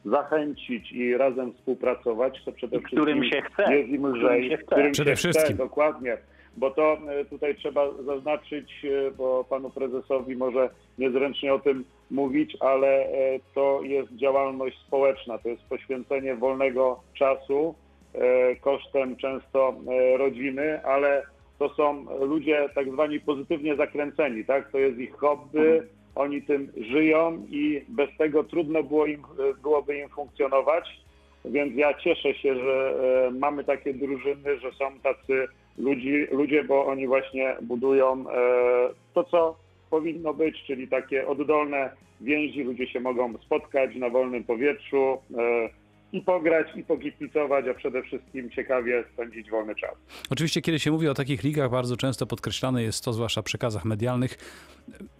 zachęcić 0.10 0.92
i 0.92 1.18
razem 1.18 1.54
współpracować, 1.54 2.42
to 2.46 2.52
przede 2.52 2.78
wszystkim 2.80 3.00
Którym 3.00 3.24
się 3.24 3.42
chce, 3.42 3.76
jest 3.76 3.90
im 3.90 3.98
którym 4.04 4.16
lżej. 4.16 4.50
się 4.50 4.58
chce. 4.58 4.66
którym 4.66 4.92
Przede 4.92 5.12
się 5.12 5.16
wszystkim. 5.16 5.46
Chce, 5.46 5.54
dokładnie. 5.64 6.18
Bo 6.58 6.72
to 6.72 6.98
e, 7.10 7.26
tutaj 7.26 7.56
trzeba 7.56 7.92
zaznaczyć, 7.92 8.86
e, 8.86 9.12
bo 9.12 9.44
panu 9.44 9.70
prezesowi 9.70 10.36
może 10.36 10.70
niezręcznie 10.98 11.54
o 11.54 11.60
tym 11.60 11.86
mówić, 12.12 12.58
ale 12.60 12.88
e, 12.88 13.40
to 13.56 13.80
jest 13.84 14.16
działalność 14.16 14.78
społeczna, 14.88 15.38
to 15.38 15.50
jest 15.50 15.64
poświęcenie 15.64 16.36
wolnego 16.36 17.00
czasu 17.14 17.76
kosztem 18.62 19.16
często 19.16 19.74
rodziny, 20.18 20.86
ale 20.86 21.24
to 21.60 21.70
są 21.70 22.06
ludzie 22.20 22.70
tak 22.76 22.92
zwani 22.92 23.20
pozytywnie 23.20 23.76
zakręceni, 23.76 24.46
tak? 24.46 24.72
To 24.72 24.78
jest 24.78 25.00
ich 25.00 25.16
hobby, 25.16 25.82
oni 26.16 26.42
tym 26.42 26.72
żyją 26.78 27.46
i 27.50 27.86
bez 27.88 28.10
tego 28.18 28.44
trudno 28.44 28.84
było 28.84 29.06
im, 29.06 29.24
byłoby 29.64 29.98
im 29.98 30.10
funkcjonować. 30.10 30.86
Więc 31.46 31.76
ja 31.76 31.94
cieszę 31.94 32.34
się, 32.34 32.56
że 32.56 32.94
mamy 33.40 33.64
takie 33.64 33.94
drużyny, 33.94 34.60
że 34.60 34.72
są 34.72 35.00
tacy 35.00 35.48
ludzi, 35.78 36.28
ludzie, 36.32 36.64
bo 36.64 36.86
oni 36.86 37.08
właśnie 37.08 37.56
budują 37.62 38.30
e, 38.30 38.34
to, 39.14 39.24
co 39.24 39.56
powinno 39.90 40.34
być, 40.34 40.64
czyli 40.68 40.88
takie 40.88 41.28
oddolne 41.28 41.90
więzi, 42.22 42.64
ludzie 42.64 42.88
się 42.88 43.00
mogą 43.00 43.38
spotkać 43.38 43.96
na 43.96 44.10
wolnym 44.10 44.44
powietrzu, 44.44 45.18
e, 45.38 45.84
i 46.14 46.22
pograć, 46.22 46.68
i 46.76 46.84
pokipicować, 46.84 47.66
a 47.68 47.74
przede 47.74 48.04
wszystkim 48.04 48.50
ciekawie 48.50 49.04
spędzić 49.14 49.50
wolny 49.50 49.76
czas. 49.76 49.96
Oczywiście, 50.30 50.62
kiedy 50.62 50.80
się 50.80 50.92
mówi 50.92 51.08
o 51.08 51.14
takich 51.14 51.44
ligach, 51.44 51.72
bardzo 51.72 51.98
często 51.98 52.26
podkreślane 52.26 52.84
jest 52.84 53.04
to, 53.04 53.14
zwłaszcza 53.14 53.42
w 53.42 53.46
przekazach 53.46 53.86
medialnych, 53.86 54.38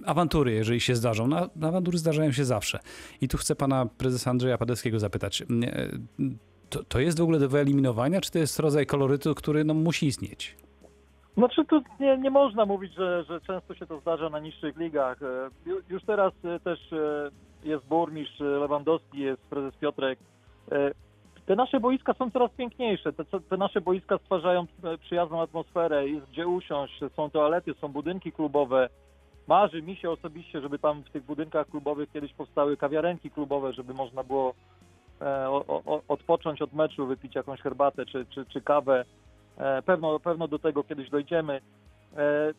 awantury, 0.06 0.52
jeżeli 0.52 0.80
się 0.80 0.96
zdarzą. 0.96 1.28
No, 1.28 1.50
awantury 1.68 1.98
zdarzają 1.98 2.32
się 2.32 2.46
zawsze. 2.46 2.80
I 3.22 3.28
tu 3.28 3.38
chcę 3.38 3.56
pana 3.56 3.86
prezesa 3.98 4.30
Andrzeja 4.30 4.58
Padeckiego 4.58 5.00
zapytać. 5.00 5.44
To, 6.74 6.84
to 6.84 7.00
jest 7.00 7.20
w 7.20 7.24
ogóle 7.24 7.40
do 7.40 7.50
wyeliminowania, 7.50 8.22
czy 8.22 8.32
to 8.32 8.40
jest 8.40 8.60
rodzaj 8.60 8.86
kolorytu, 8.86 9.36
który 9.36 9.64
no, 9.64 9.74
musi 9.74 10.08
istnieć? 10.08 10.56
Znaczy 11.38 11.66
tu 11.66 11.82
nie, 12.00 12.18
nie 12.18 12.30
można 12.30 12.66
mówić, 12.66 12.94
że, 12.94 13.24
że 13.24 13.42
często 13.42 13.76
się 13.76 13.86
to 13.86 14.00
zdarza 14.00 14.30
na 14.30 14.40
niższych 14.40 14.78
ligach. 14.78 15.22
E, 15.24 15.50
ju- 15.70 15.82
Już 15.90 16.04
teraz 16.04 16.34
e, 16.46 16.60
też 16.60 16.94
e, 16.94 17.30
jest 17.64 17.86
burmistrz 17.86 18.40
Lewandowski, 18.40 19.20
jest 19.20 19.42
prezes 19.42 19.76
Piotrek. 19.76 20.20
Te 21.46 21.56
nasze 21.56 21.80
boiska 21.80 22.14
są 22.14 22.32
coraz 22.32 22.52
piękniejsze. 22.52 23.14
Te, 23.14 23.26
te 23.50 23.58
nasze 23.58 23.82
boiska 23.82 24.18
stwarzają 24.18 24.66
przyjazną 25.00 25.42
atmosferę, 25.42 26.08
jest 26.10 26.26
gdzie 26.32 26.48
usiąść, 26.48 27.00
są 27.16 27.30
toalety, 27.30 27.74
są 27.82 27.88
budynki 27.88 28.32
klubowe. 28.32 28.90
Marzy 29.48 29.82
mi 29.82 29.96
się 29.96 30.10
osobiście, 30.12 30.62
żeby 30.62 30.80
tam 30.80 31.04
w 31.04 31.10
tych 31.10 31.24
budynkach 31.24 31.68
klubowych 31.70 32.12
kiedyś 32.12 32.34
powstały 32.34 32.78
kawiarenki 32.78 33.32
klubowe, 33.32 33.74
żeby 33.74 33.94
można 33.94 34.24
było 34.24 34.54
odpocząć 36.08 36.62
od 36.62 36.74
meczu, 36.74 37.08
wypić 37.08 37.36
jakąś 37.36 37.62
herbatę 37.62 38.06
czy, 38.06 38.26
czy, 38.26 38.46
czy 38.46 38.62
kawę. 38.62 39.06
E, 39.58 39.82
Pewno, 39.82 40.20
pewno 40.20 40.48
do 40.48 40.60
tego 40.60 40.84
kiedyś 40.84 41.10
dojdziemy. 41.10 41.62
E, 42.18 42.54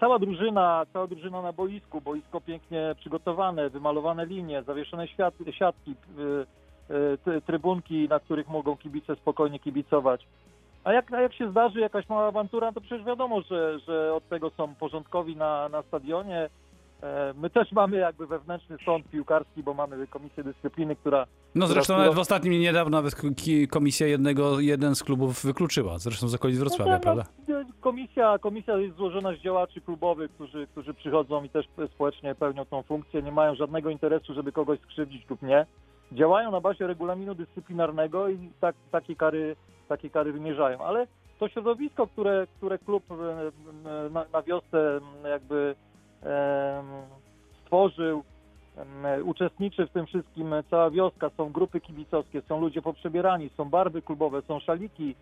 Cała 0.00 0.18
drużyna, 0.18 0.86
cała 0.92 1.06
drużyna 1.06 1.42
na 1.42 1.52
boisku, 1.52 2.00
boisko 2.00 2.40
pięknie 2.40 2.94
przygotowane, 2.98 3.70
wymalowane 3.70 4.26
linie, 4.26 4.62
zawieszone 4.62 5.08
siatki, 5.52 5.94
trybunki, 7.46 8.08
na 8.08 8.20
których 8.20 8.48
mogą 8.48 8.76
kibice 8.76 9.16
spokojnie 9.16 9.58
kibicować. 9.58 10.26
A 10.84 10.92
jak, 10.92 11.12
a 11.12 11.20
jak 11.20 11.34
się 11.34 11.50
zdarzy 11.50 11.80
jakaś 11.80 12.08
mała 12.08 12.26
awantura, 12.26 12.72
to 12.72 12.80
przecież 12.80 13.06
wiadomo, 13.06 13.40
że, 13.40 13.78
że 13.78 14.14
od 14.14 14.28
tego 14.28 14.50
są 14.50 14.74
porządkowi 14.74 15.36
na, 15.36 15.68
na 15.68 15.82
stadionie. 15.82 16.48
E, 17.02 17.34
My 17.36 17.50
też 17.50 17.72
mamy 17.72 17.96
jakby 17.96 18.26
wewnętrzny 18.26 18.76
sąd 18.84 19.08
piłkarski, 19.08 19.62
bo 19.62 19.74
mamy 19.74 20.06
komisję 20.06 20.44
dyscypliny, 20.44 20.96
która 20.96 21.26
No 21.54 21.66
zresztą 21.66 21.94
Która- 21.94 22.12
w 22.12 22.18
ostatnim 22.18 22.52
niedawno 22.52 22.98
nawet 22.98 23.14
komisja 23.70 24.06
jednego, 24.06 24.60
jeden 24.60 24.94
z 24.94 25.02
klubów 25.04 25.44
wykluczyła, 25.44 25.98
zresztą 25.98 26.28
z 26.28 26.34
okolic 26.34 26.58
Wrocławia, 26.58 26.90
No, 26.92 26.96
no, 26.96 27.02
prawda? 27.02 27.24
no, 27.48 27.60
Komisja, 27.80 28.38
komisja 28.38 28.76
jest 28.76 28.96
złożona 28.96 29.32
z 29.32 29.38
działaczy 29.38 29.80
klubowych, 29.80 30.30
którzy, 30.30 30.66
którzy 30.66 30.94
przychodzą 30.94 31.44
i 31.44 31.48
też 31.48 31.66
społecznie 31.94 32.34
pełnią 32.34 32.64
tą 32.64 32.82
funkcję. 32.82 33.22
Nie 33.22 33.32
mają 33.32 33.54
żadnego 33.54 33.90
interesu, 33.90 34.34
żeby 34.34 34.52
kogoś 34.52 34.80
skrzywdzić 34.80 35.30
lub 35.30 35.42
nie. 35.42 35.66
Działają 36.12 36.50
na 36.50 36.60
bazie 36.60 36.86
regulaminu 36.86 37.34
dyscyplinarnego 37.34 38.28
i 38.28 38.50
tak, 38.60 38.76
takie, 38.90 39.16
kary, 39.16 39.56
takie 39.88 40.10
kary 40.10 40.32
wymierzają. 40.32 40.84
Ale 40.84 41.06
to 41.38 41.48
środowisko, 41.48 42.06
które, 42.06 42.46
które 42.56 42.78
klub 42.78 43.04
e, 43.10 43.14
e, 44.06 44.10
na, 44.10 44.24
na 44.32 44.42
wiosce 44.42 45.00
jakby 45.30 45.74
stworzył, 47.62 48.24
uczestniczy 49.24 49.86
w 49.86 49.90
tym 49.90 50.06
wszystkim 50.06 50.54
cała 50.70 50.90
wioska, 50.90 51.30
są 51.36 51.52
grupy 51.52 51.80
kibicowskie, 51.80 52.42
są 52.48 52.60
ludzie 52.60 52.82
poprzebierani, 52.82 53.50
są 53.56 53.64
barwy 53.64 54.02
klubowe, 54.02 54.42
są 54.42 54.60
szaliki, 54.60 55.14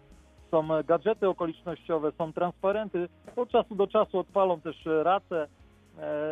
są 0.50 0.68
gadżety 0.86 1.28
okolicznościowe, 1.28 2.12
są 2.18 2.32
transparenty. 2.32 3.08
Od 3.36 3.50
czasu 3.50 3.74
do 3.74 3.86
czasu 3.86 4.18
odpalą 4.18 4.60
też 4.60 4.88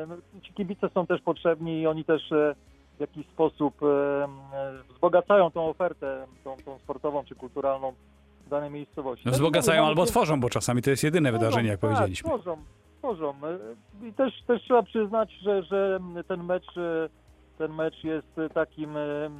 no, 0.08 0.16
Ci 0.42 0.52
kibice 0.52 0.88
są 0.94 1.06
też 1.06 1.20
potrzebni 1.20 1.80
i 1.80 1.86
oni 1.86 2.04
też 2.04 2.32
e, 2.32 2.54
w 2.96 3.00
jakiś 3.00 3.26
sposób 3.26 3.74
wzbogacają 4.94 5.50
tą 5.50 5.68
ofertę, 5.68 6.26
tą, 6.44 6.56
tą 6.64 6.78
sportową 6.78 7.24
czy 7.24 7.34
kulturalną 7.34 7.92
w 8.46 8.48
danej 8.48 8.70
miejscowości. 8.70 9.22
No, 9.26 9.32
wzbogacają 9.32 9.86
albo 9.86 10.06
tworzą, 10.06 10.40
bo 10.40 10.50
czasami 10.50 10.82
to 10.82 10.90
jest 10.90 11.04
jedyne 11.04 11.32
wydarzenie, 11.32 11.68
jak 11.68 11.80
tak, 11.80 11.90
powiedzieliśmy. 11.90 12.28
Tworzą, 12.30 12.56
tworzą. 13.06 13.34
I 14.02 14.12
też, 14.12 14.42
też 14.42 14.62
trzeba 14.62 14.82
przyznać, 14.82 15.32
że, 15.32 15.62
że 15.62 16.00
ten 16.28 16.44
mecz 16.44 16.76
e, 16.76 17.08
ten 17.58 17.72
mecz 17.72 18.04
jest 18.04 18.40
takim 18.54 18.96
e, 18.96 19.30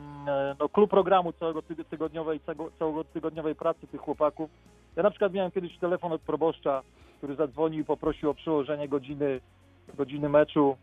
no, 0.60 0.68
klub 0.68 0.90
programu 0.90 1.32
całego 1.32 1.60
tyg- 1.60 1.84
tygodniowej, 1.84 2.40
całego, 2.78 3.04
tygodniowej 3.04 3.54
pracy 3.54 3.86
tych 3.86 4.00
chłopaków. 4.00 4.50
Ja 4.96 5.02
na 5.02 5.10
przykład 5.10 5.32
miałem 5.32 5.50
kiedyś 5.50 5.78
telefon 5.78 6.12
od 6.12 6.20
proboszcza, 6.20 6.82
który 7.18 7.34
zadzwonił 7.34 7.80
i 7.80 7.84
poprosił 7.84 8.30
o 8.30 8.34
przełożenie 8.34 8.88
godziny, 8.88 9.40
godziny 9.94 10.28
meczu, 10.28 10.76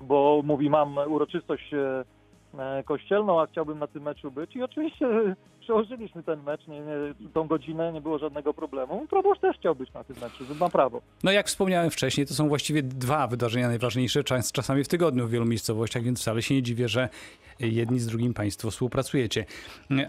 bo 0.00 0.40
mówi, 0.44 0.70
mam 0.70 0.98
uroczystość 0.98 1.74
e, 1.74 2.04
e, 2.58 2.82
kościelną, 2.82 3.40
a 3.40 3.46
chciałbym 3.46 3.78
na 3.78 3.86
tym 3.86 4.02
meczu 4.02 4.30
być. 4.30 4.56
I 4.56 4.62
oczywiście 4.62 5.06
e, 5.06 5.36
przełożyliśmy 5.60 6.22
ten 6.22 6.42
mecz, 6.42 6.66
nie, 6.66 6.80
nie, 6.80 7.30
tą 7.34 7.46
godzinę, 7.46 7.92
nie 7.92 8.00
było 8.00 8.18
żadnego 8.18 8.54
problemu. 8.54 9.03
Chciał 9.64 9.74
być 9.74 9.92
na 9.92 10.04
tym 10.04 10.16
meczu, 10.20 10.44
ma 10.60 10.68
prawo. 10.68 11.02
No 11.22 11.32
jak 11.32 11.46
wspomniałem 11.46 11.90
wcześniej, 11.90 12.26
to 12.26 12.34
są 12.34 12.48
właściwie 12.48 12.82
dwa 12.82 13.26
wydarzenia 13.26 13.68
najważniejsze, 13.68 14.24
czas, 14.24 14.52
czasami 14.52 14.84
w 14.84 14.88
tygodniu 14.88 15.26
w 15.26 15.30
wielu 15.30 15.44
miejscowościach, 15.44 16.02
więc 16.02 16.20
wcale 16.20 16.42
się 16.42 16.54
nie 16.54 16.62
dziwię, 16.62 16.88
że 16.88 17.08
jedni 17.60 18.00
z 18.00 18.06
drugim 18.06 18.34
państwo 18.34 18.70
współpracujecie. 18.70 19.44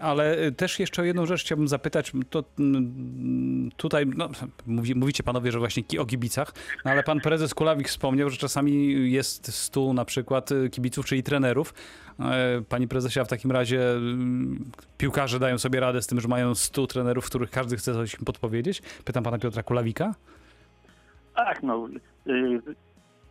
Ale 0.00 0.52
też 0.52 0.80
jeszcze 0.80 1.02
o 1.02 1.04
jedną 1.04 1.26
rzecz 1.26 1.40
chciałbym 1.40 1.68
zapytać, 1.68 2.12
to 2.30 2.44
mm, 2.58 3.70
tutaj 3.76 4.06
no, 4.06 4.28
mówi, 4.66 4.94
mówicie 4.94 5.22
panowie, 5.22 5.52
że 5.52 5.58
właśnie 5.58 5.82
o 5.98 6.06
kibicach, 6.06 6.54
no, 6.84 6.90
ale 6.90 7.02
pan 7.02 7.20
prezes 7.20 7.54
Kulawik 7.54 7.88
wspomniał, 7.88 8.30
że 8.30 8.36
czasami 8.36 9.12
jest 9.12 9.54
stu 9.54 9.94
na 9.94 10.04
przykład 10.04 10.50
kibiców, 10.70 11.06
czyli 11.06 11.22
trenerów. 11.22 11.74
E, 12.20 12.62
Pani 12.68 12.88
prezesie, 12.88 13.20
a 13.20 13.24
w 13.24 13.28
takim 13.28 13.52
razie 13.52 13.90
mm, 13.90 14.64
piłkarze 14.98 15.38
dają 15.38 15.58
sobie 15.58 15.80
radę 15.80 16.02
z 16.02 16.06
tym, 16.06 16.20
że 16.20 16.28
mają 16.28 16.54
stu 16.54 16.86
trenerów, 16.86 17.26
których 17.26 17.50
każdy 17.50 17.76
chce 17.76 17.92
coś 17.94 18.14
im 18.14 18.24
podpowiedzieć? 18.24 18.82
Pytam 19.04 19.24
pana 19.24 19.38
Piotra 19.38 19.62
Kulawika. 19.62 20.14
Tak, 21.36 21.62
no. 21.62 21.88
y, 22.26 22.60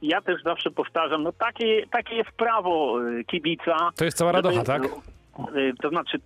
Ja 0.01 0.21
też 0.21 0.43
zawsze 0.43 0.71
powtarzam, 0.71 1.23
no 1.23 1.31
takie, 1.31 1.87
takie 1.91 2.15
jest 2.15 2.31
prawo 2.31 3.01
y, 3.09 3.23
kibica. 3.23 3.77
To 3.95 4.05
jest 4.05 4.17
cała 4.17 4.31
radocha, 4.31 4.55
żeby- 4.55 4.65
tak? 4.65 4.83
y, 5.55 5.73
To 5.81 5.89
znaczy, 5.89 6.17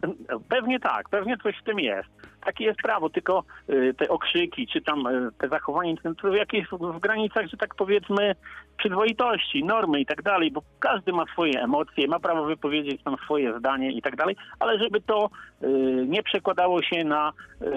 pewnie 0.50 0.80
tak, 0.80 1.10
pewnie 1.10 1.38
coś 1.38 1.56
w 1.62 1.64
tym 1.64 1.80
jest. 1.80 2.10
Takie 2.46 2.64
jest 2.64 2.80
prawo, 2.82 3.10
tylko 3.10 3.44
y, 3.70 3.94
te 3.98 4.10
okrzyki, 4.10 4.68
czy 4.68 4.82
tam 4.82 5.08
y, 5.08 5.30
te 5.38 5.50
zachowanie, 5.50 5.96
to 6.22 6.36
jakieś 6.36 6.68
w- 6.68 7.00
granicach, 7.00 7.48
że 7.48 7.58
tak 7.58 7.76
powiedzmy, 7.76 8.36
przyzwoitości, 8.78 9.64
normy 9.64 10.00
i 10.00 10.06
tak 10.06 10.22
dalej, 10.24 10.52
bo 10.52 10.62
każdy 10.80 11.14
ma 11.14 11.26
swoje 11.34 11.62
emocje, 11.64 12.08
ma 12.08 12.20
prawo 12.20 12.46
wypowiedzieć 12.46 13.04
tam 13.04 13.16
swoje 13.24 13.60
zdanie 13.60 13.92
i 13.92 14.02
tak 14.02 14.16
dalej, 14.16 14.36
ale 14.60 14.80
żeby 14.80 15.02
to 15.02 15.30
y, 15.64 15.68
nie 16.08 16.24
przekładało 16.24 16.82
się 16.84 17.04
na 17.04 17.34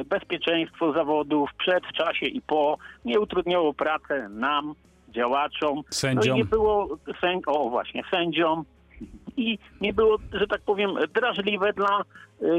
bezpieczeństwo 0.07 0.92
zawodów 0.92 1.51
przed, 1.59 1.87
w 1.87 1.92
czasie 1.92 2.27
i 2.27 2.40
po, 2.40 2.79
nie 3.05 3.20
utrudniało 3.20 3.75
pracę 3.75 4.29
nam, 4.29 4.75
działaczom, 5.09 5.75
no 5.77 5.83
i 5.83 5.94
Sędziom. 5.94 6.37
nie 6.37 6.44
było 6.44 6.98
sęd... 7.20 7.42
o 7.46 7.70
właśnie, 7.70 8.03
sędziom 8.11 8.64
i 9.37 9.59
nie 9.81 9.92
było, 9.92 10.16
że 10.33 10.46
tak 10.46 10.61
powiem, 10.61 10.90
drażliwe 11.14 11.72
dla, 11.72 12.03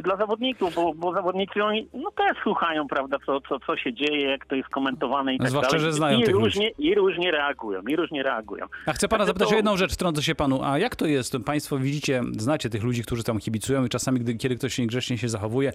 dla 0.03 0.17
zawodników, 0.17 0.75
bo, 0.75 0.93
bo 0.93 1.13
zawodnicy 1.13 1.63
oni 1.63 1.87
no 1.93 2.11
też 2.11 2.37
słuchają, 2.43 2.87
prawda, 2.87 3.17
co, 3.25 3.41
co, 3.41 3.59
co 3.59 3.77
się 3.77 3.93
dzieje, 3.93 4.21
jak 4.29 4.45
to 4.45 4.55
jest 4.55 4.69
komentowane 4.69 5.35
i 5.35 5.37
tak 5.37 5.49
Zwłaszcza, 5.49 5.71
dalej. 5.71 5.85
że 5.85 5.93
znają 5.93 6.19
I 6.19 6.23
tych 6.23 6.33
ludzi. 6.33 6.45
różnie, 6.45 6.69
I 6.77 6.95
różnie 6.95 7.31
reagują, 7.31 7.81
i 7.81 7.95
różnie 7.95 8.23
reagują. 8.23 8.65
A 8.85 8.93
chcę 8.93 9.07
pana 9.07 9.19
Także 9.19 9.27
zapytać 9.29 9.47
to- 9.49 9.53
o 9.53 9.57
jedną 9.57 9.77
rzecz, 9.77 9.93
wtrącę 9.93 10.23
się 10.23 10.35
panu. 10.35 10.59
A 10.63 10.77
jak 10.79 10.95
to 10.95 11.05
jest? 11.05 11.37
Państwo 11.45 11.77
widzicie, 11.77 12.21
znacie 12.37 12.69
tych 12.69 12.83
ludzi, 12.83 13.03
którzy 13.03 13.23
tam 13.23 13.39
kibicują 13.39 13.85
i 13.85 13.89
czasami, 13.89 14.19
gdy, 14.19 14.35
kiedy 14.35 14.55
ktoś 14.55 14.77
niegrzecznie 14.77 15.17
się 15.17 15.29
zachowuje, 15.29 15.73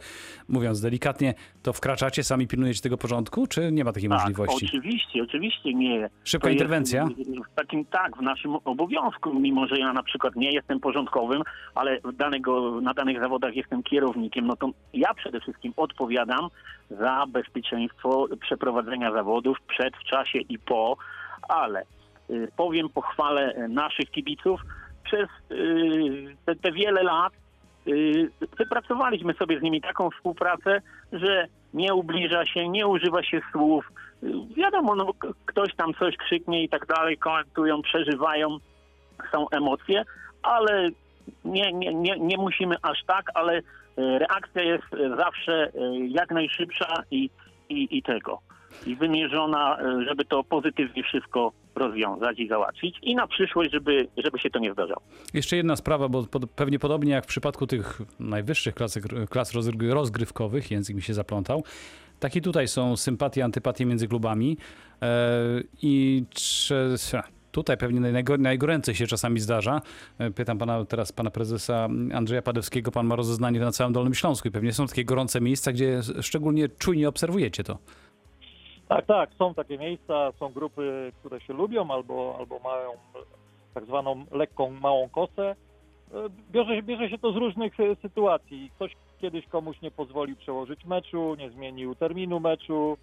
mówiąc 0.48 0.80
delikatnie, 0.80 1.34
to 1.62 1.72
wkraczacie, 1.72 2.24
sami 2.24 2.46
pilnujecie 2.46 2.80
tego 2.80 2.98
porządku, 2.98 3.46
czy 3.46 3.72
nie 3.72 3.84
ma 3.84 3.92
takiej 3.92 4.08
możliwości? 4.08 4.66
Tak, 4.66 4.74
oczywiście, 4.74 5.22
oczywiście 5.22 5.74
nie. 5.74 6.10
Szybka 6.24 6.46
To 6.48 6.52
interwencja? 6.52 7.06
W 7.52 7.54
takim 7.54 7.84
tak, 7.84 8.16
w 8.16 8.20
naszym 8.22 8.56
obowiązku, 8.64 9.34
mimo 9.40 9.66
że 9.66 9.76
ja 9.78 9.92
na 9.92 10.02
przykład 10.02 10.36
nie 10.36 10.52
jestem 10.52 10.80
porządkowym, 10.80 11.42
ale 11.74 11.98
danego, 12.14 12.80
na 12.80 12.94
danych 12.94 13.20
zawodach 13.20 13.56
jestem 13.56 13.82
kierownikiem, 13.98 14.46
no 14.46 14.56
to 14.56 14.70
ja 14.92 15.14
przede 15.14 15.40
wszystkim 15.40 15.72
odpowiadam 15.76 16.48
za 16.90 17.24
bezpieczeństwo 17.28 18.26
przeprowadzenia 18.40 19.12
zawodów 19.12 19.58
przed, 19.68 19.96
w 19.96 20.04
czasie 20.04 20.38
i 20.38 20.58
po, 20.58 20.96
ale 21.48 21.82
y, 22.30 22.48
powiem, 22.56 22.88
pochwalę 22.88 23.54
y, 23.56 23.68
naszych 23.68 24.10
kibiców. 24.10 24.60
Przez 25.04 25.28
y, 25.50 26.36
te, 26.44 26.56
te 26.56 26.72
wiele 26.72 27.02
lat 27.02 27.32
wypracowaliśmy 28.58 29.34
sobie 29.34 29.58
z 29.58 29.62
nimi 29.62 29.80
taką 29.80 30.10
współpracę, 30.10 30.80
że 31.12 31.46
nie 31.74 31.94
ubliża 31.94 32.46
się, 32.46 32.68
nie 32.68 32.86
używa 32.86 33.22
się 33.22 33.40
słów. 33.52 33.92
Wiadomo, 34.56 34.94
no, 34.94 35.12
ktoś 35.46 35.74
tam 35.74 35.94
coś 35.94 36.16
krzyknie 36.16 36.62
i 36.62 36.68
tak 36.68 36.86
dalej, 36.86 37.18
komentują, 37.18 37.82
przeżywają, 37.82 38.58
są 39.32 39.48
emocje, 39.50 40.04
ale 40.42 40.90
nie, 41.44 41.72
nie, 41.72 41.94
nie, 41.94 42.18
nie 42.18 42.36
musimy 42.36 42.76
aż 42.82 43.04
tak, 43.06 43.30
ale 43.34 43.62
reakcja 44.18 44.62
jest 44.62 44.94
y, 44.94 45.16
zawsze 45.16 45.68
y, 45.68 45.70
jak 46.08 46.30
najszybsza 46.30 47.02
i, 47.10 47.30
i, 47.68 47.98
i 47.98 48.02
tego. 48.02 48.40
I 48.86 48.96
wymierzona, 48.96 49.78
żeby 50.08 50.24
to 50.24 50.44
pozytywnie 50.44 51.02
wszystko 51.02 51.52
rozwiązać 51.74 52.38
i 52.38 52.48
załatwić 52.48 52.98
i 53.02 53.14
na 53.14 53.26
przyszłość, 53.26 53.72
żeby, 53.72 54.08
żeby 54.16 54.38
się 54.38 54.50
to 54.50 54.58
nie 54.58 54.72
zdarzało. 54.72 55.00
Jeszcze 55.34 55.56
jedna 55.56 55.76
sprawa, 55.76 56.08
bo 56.08 56.22
pod, 56.22 56.50
pewnie 56.50 56.78
podobnie 56.78 57.12
jak 57.12 57.24
w 57.24 57.28
przypadku 57.28 57.66
tych 57.66 58.00
najwyższych 58.20 58.74
klas, 58.74 58.98
klas 59.30 59.54
rozgry- 59.54 59.92
rozgrywkowych, 59.92 60.70
język 60.70 60.96
mi 60.96 61.02
się 61.02 61.14
zaplątał, 61.14 61.64
tak 62.20 62.36
i 62.36 62.42
tutaj 62.42 62.68
są 62.68 62.96
sympatie, 62.96 63.44
antypatie 63.44 63.86
między 63.86 64.08
klubami 64.08 64.56
e, 65.02 65.06
i 65.82 66.24
czy, 66.30 66.94
tutaj 67.52 67.76
pewnie 67.76 68.00
najgo- 68.00 68.38
najgoręcej 68.40 68.94
się 68.94 69.06
czasami 69.06 69.40
zdarza. 69.40 69.80
E, 70.18 70.30
Pytam 70.30 70.58
pana 70.58 70.84
teraz 70.84 71.12
pana 71.12 71.30
prezesa 71.30 71.88
Andrzeja 72.14 72.42
Padewskiego, 72.42 72.90
pan 72.90 73.06
ma 73.06 73.16
rozeznanie 73.16 73.60
na 73.60 73.72
całym 73.72 73.92
Dolnym 73.92 74.14
Śląsku 74.14 74.48
i 74.48 74.50
pewnie 74.50 74.72
są 74.72 74.86
takie 74.86 75.04
gorące 75.04 75.40
miejsca, 75.40 75.72
gdzie 75.72 76.00
szczególnie 76.22 76.68
czujnie 76.68 77.08
obserwujecie 77.08 77.64
to. 77.64 77.78
Tak, 78.88 79.06
tak, 79.06 79.30
są 79.38 79.54
takie 79.54 79.78
miejsca, 79.78 80.32
są 80.38 80.48
grupy, 80.52 81.12
które 81.20 81.40
się 81.40 81.52
lubią 81.52 81.90
albo, 81.90 82.36
albo 82.38 82.58
mają 82.58 82.90
tak 83.74 83.84
zwaną 83.84 84.24
lekką, 84.30 84.70
małą 84.70 85.08
kosę. 85.08 85.56
E, 86.14 86.28
Bierze, 86.52 86.82
bierze 86.82 87.10
się 87.10 87.18
to 87.18 87.32
z 87.32 87.36
różnych 87.36 87.80
e, 87.80 87.96
sytuacji. 88.02 88.70
Ktoś 88.76 88.92
kiedyś 89.20 89.46
komuś 89.46 89.80
nie 89.82 89.90
pozwolił 89.90 90.36
przełożyć 90.36 90.84
meczu, 90.84 91.34
nie 91.38 91.50
zmienił 91.50 91.94
terminu 91.94 92.40
meczu, 92.40 92.96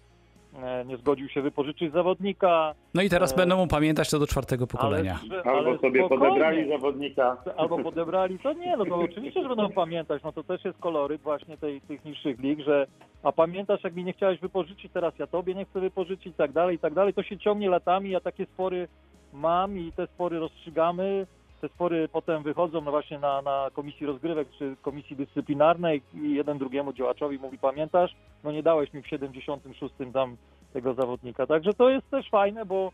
nie 0.86 0.96
zgodził 0.96 1.28
się 1.28 1.42
wypożyczyć 1.42 1.92
zawodnika. 1.92 2.74
No 2.94 3.02
i 3.02 3.08
teraz 3.10 3.32
E, 3.32 3.36
będą 3.36 3.56
mu 3.56 3.66
pamiętać 3.66 4.10
to 4.10 4.18
do 4.18 4.26
czwartego 4.26 4.66
pokolenia. 4.66 5.18
Ale, 5.30 5.42
Albo 5.42 5.68
ale 5.70 5.78
sobie 5.78 6.00
spokojnie. 6.00 6.26
podebrali 6.26 6.68
zawodnika. 6.68 7.36
albo 7.56 7.78
podebrali, 7.78 8.38
to 8.38 8.52
nie, 8.52 8.76
no 8.76 8.84
to 8.86 8.96
oczywiście, 8.96 9.42
że 9.42 9.48
będą 9.48 9.70
pamiętać, 9.70 10.22
no 10.22 10.32
to 10.32 10.42
też 10.44 10.64
jest 10.64 10.78
koloryt 10.78 11.22
właśnie 11.22 11.56
tej, 11.56 11.80
tych 11.80 12.04
niższych 12.04 12.38
lig, 12.40 12.60
że 12.60 12.86
a 13.22 13.32
pamiętasz, 13.32 13.84
jak 13.84 13.94
mi 13.94 14.04
nie 14.04 14.12
chciałeś 14.12 14.40
wypożyczyć, 14.40 14.92
teraz 14.92 15.18
ja 15.18 15.26
tobie 15.26 15.54
nie 15.54 15.64
chcę 15.64 15.80
wypożyczyć 15.80 16.26
i 16.26 16.32
tak 16.32 16.52
dalej, 16.52 16.76
i 16.76 16.78
tak 16.78 16.94
dalej, 16.94 17.14
to 17.14 17.22
się 17.22 17.38
ciągnie 17.38 17.70
latami, 17.70 18.10
ja 18.10 18.20
takie 18.20 18.46
spory 18.46 18.88
mam 19.32 19.78
i 19.78 19.92
te 19.92 20.06
spory 20.06 20.38
rozstrzygamy, 20.38 21.26
te 21.60 21.68
spory 21.68 22.08
potem 22.08 22.42
wychodzą 22.42 22.80
no 22.80 22.90
właśnie 22.90 23.18
na, 23.18 23.42
na 23.42 23.70
komisji 23.72 24.06
rozgrywek 24.06 24.48
czy 24.58 24.76
komisji 24.82 25.16
dyscyplinarnej 25.16 26.02
i 26.14 26.34
jeden 26.34 26.58
drugiemu 26.58 26.92
działaczowi 26.92 27.38
mówi, 27.38 27.58
pamiętasz, 27.58 28.16
no 28.44 28.52
nie 28.52 28.62
dałeś 28.62 28.92
mi 28.92 29.02
w 29.02 29.06
76 29.06 29.94
tam 30.12 30.36
tego 30.72 30.94
zawodnika, 30.94 31.46
także 31.46 31.74
to 31.74 31.90
jest 31.90 32.10
też 32.10 32.30
fajne, 32.30 32.66
bo 32.66 32.92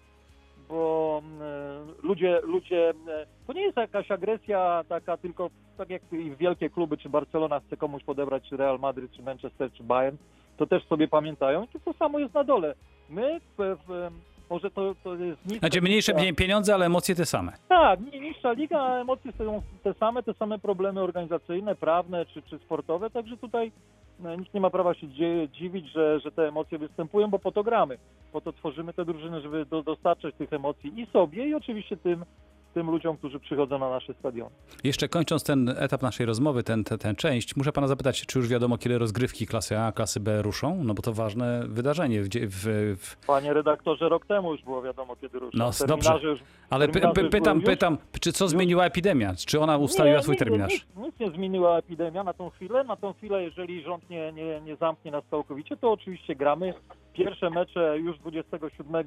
bo 0.69 1.23
mm, 1.25 1.95
ludzie, 2.03 2.41
ludzie, 2.43 2.91
mm, 2.91 3.27
to 3.47 3.53
nie 3.53 3.63
jest 3.63 3.77
jakaś 3.77 4.11
agresja 4.11 4.85
taka 4.89 5.17
tylko, 5.17 5.51
tak 5.77 5.91
jak 5.91 6.03
wielkie 6.39 6.71
kluby, 6.71 6.97
czy 6.97 7.09
Barcelona 7.09 7.61
chce 7.61 7.77
komuś 7.77 8.05
podebrać, 8.05 8.49
czy 8.49 8.57
Real 8.57 8.79
Madrid, 8.79 9.13
czy 9.13 9.23
Manchester, 9.23 9.73
czy 9.73 9.83
Bayern, 9.83 10.17
to 10.57 10.67
też 10.67 10.87
sobie 10.87 11.09
pamiętają 11.09 11.65
i 11.65 11.81
to 11.85 11.93
samo 11.93 12.19
jest 12.19 12.35
na 12.35 12.45
dole. 12.45 12.75
My, 13.11 13.41
w, 13.59 13.77
w, 13.89 14.11
może 14.53 14.71
to, 14.71 14.95
to 15.05 15.15
jest 15.15 15.47
niższa 15.47 15.59
Znaczy 15.61 15.83
mniejsze 15.83 16.13
liga. 16.13 16.25
pie- 16.25 16.35
pieniądze, 16.35 16.75
ale 16.75 16.87
emocje 16.87 17.15
te 17.15 17.27
same. 17.27 17.53
Tak, 17.69 18.01
ni- 18.01 18.21
niższa 18.21 18.53
liga, 18.53 18.81
a 18.83 19.01
emocje 19.01 19.33
są 19.39 19.63
te 19.83 19.95
same, 19.95 20.23
te 20.23 20.35
same 20.35 20.59
problemy 20.59 21.01
organizacyjne, 21.01 21.75
prawne 21.75 22.27
czy, 22.27 22.43
czy 22.43 22.59
sportowe, 22.59 23.11
także 23.11 23.37
tutaj 23.37 23.73
no, 24.21 24.37
nikt 24.37 24.55
nie 24.55 24.61
ma 24.61 24.71
prawa 24.71 24.95
się 24.95 25.07
dziwić, 25.53 25.93
że, 25.93 26.21
że 26.21 26.33
te 26.33 26.49
emocje 26.49 26.79
występują, 26.79 27.29
bo 27.31 27.39
po 27.39 27.53
to 27.53 27.63
gramy, 27.65 27.99
po 28.33 28.41
to 28.41 28.53
tworzymy 28.53 28.93
te 28.93 29.05
drużyny, 29.05 29.41
żeby 29.41 29.67
do, 29.67 29.83
dostarczać 29.83 30.35
tych 30.35 30.53
emocji 30.53 31.01
i 31.01 31.07
sobie, 31.07 31.47
i 31.49 31.55
oczywiście 31.55 31.97
tym, 31.97 32.25
tym 32.73 32.91
ludziom, 32.91 33.17
którzy 33.17 33.41
przychodzą 33.41 33.79
na 33.79 33.91
nasze 33.91 34.15
stadiony. 34.15 34.51
Jeszcze 34.85 35.09
kończąc 35.09 35.45
ten 35.45 35.75
etap 35.79 36.03
naszej 36.03 36.27
rozmowy, 36.27 36.63
ten, 36.63 36.85
ten, 36.85 36.99
tę 36.99 37.15
część, 37.15 37.57
muszę 37.57 37.73
pana 37.73 37.87
zapytać, 37.87 38.27
czy 38.27 38.39
już 38.39 38.49
wiadomo, 38.49 38.79
kiedy 38.79 38.99
rozgrywki 38.99 39.47
klasy 39.47 39.79
A, 39.79 39.93
klasy 39.93 40.21
B 40.21 40.43
ruszą? 40.43 40.85
No 40.85 40.95
bo 40.95 41.03
to 41.03 41.13
ważne 41.13 41.65
wydarzenie. 41.69 42.23
W, 42.23 42.29
w, 42.29 42.97
w, 43.01 43.27
Panie 43.27 43.55
redaktorze, 43.55 44.09
rok 44.09 44.27
temu 44.27 44.53
już 44.53 44.63
było 44.63 44.83
wiadomo, 44.83 45.17
kiedy 45.17 45.39
ruszą. 45.39 45.59
No, 45.59 45.71
Terminarze 45.71 46.13
dobrze. 46.13 46.29
Już, 46.29 46.41
ale 46.71 46.89
py, 46.89 47.01
py, 47.15 47.25
pytam, 47.29 47.57
już? 47.57 47.67
pytam, 47.67 47.99
czy 48.21 48.33
co 48.33 48.49
zmieniła 48.49 48.85
epidemia? 48.85 49.35
Czy 49.47 49.61
ona 49.61 49.77
ustaliła 49.77 50.17
Nie, 50.17 50.23
swój 50.23 50.37
terminarz? 50.37 50.73
Nic, 50.73 50.85
nic 50.97 51.21
nie 51.21 51.31
zmieniła 51.31 51.79
epidemia 51.79 52.25
na 52.25 52.33
tą 52.33 52.51
chwilę. 52.51 52.85
Na 52.85 52.97
tą 52.97 53.13
chwilę, 53.13 53.43
jeżeli 53.43 53.83
rząd 53.83 54.11
nie, 54.11 54.33
nie, 54.33 54.61
nie 54.61 54.77
zamknie 54.77 55.11
nas 55.11 55.25
całkowicie, 55.31 55.77
to 55.77 55.93
oczywiście 55.93 56.35
gramy. 56.35 56.75
Pierwsze 57.13 57.51
mecze 57.51 57.99
już 57.99 58.19
27 58.19 59.05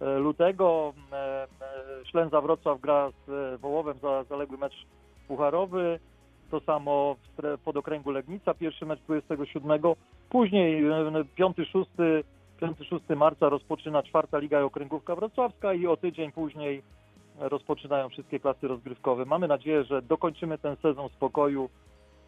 lutego. 0.00 0.92
E, 1.12 1.16
e, 1.16 1.46
Ślęza 2.10 2.40
Wrocław 2.40 2.80
gra 2.80 3.10
z 3.10 3.30
e, 3.30 3.58
Wołowem 3.58 3.98
za 3.98 4.24
zaległy 4.24 4.58
mecz 4.58 4.86
pucharowy. 5.28 5.98
To 6.50 6.60
samo 6.60 7.16
w 7.38 7.58
pod 7.64 7.76
okręgu 7.76 8.10
Legnica. 8.10 8.54
Pierwszy 8.54 8.86
mecz 8.86 9.00
27. 9.00 9.80
Później 10.30 10.84
5-6 11.38 11.84
5-6 12.60 13.16
marca 13.16 13.48
rozpoczyna 13.48 14.02
czwarta 14.02 14.38
liga 14.38 14.60
i 14.60 14.64
okręgówka 14.64 15.16
wrocławska 15.16 15.74
i 15.74 15.86
o 15.86 15.96
tydzień 15.96 16.32
później 16.32 16.82
rozpoczynają 17.38 18.08
wszystkie 18.08 18.40
klasy 18.40 18.68
rozgrywkowe. 18.68 19.24
Mamy 19.24 19.48
nadzieję, 19.48 19.84
że 19.84 20.02
dokończymy 20.02 20.58
ten 20.58 20.76
sezon 20.76 21.08
w 21.08 21.12
spokoju 21.12 21.70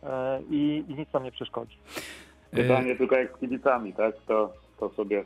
e, 0.03 0.43
i, 0.51 0.85
i 0.89 0.95
nic 0.95 1.13
nam 1.13 1.25
nie 1.25 1.33
przeszkodzi. 1.33 1.79
E, 2.53 2.57
Pytanie 2.57 2.97
tylko 2.97 3.17
jak 3.17 3.37
z 3.37 3.41
kibicami, 3.41 3.93
tak? 3.93 4.15
To, 4.27 4.53
to 4.81 4.89
sobie 4.89 5.25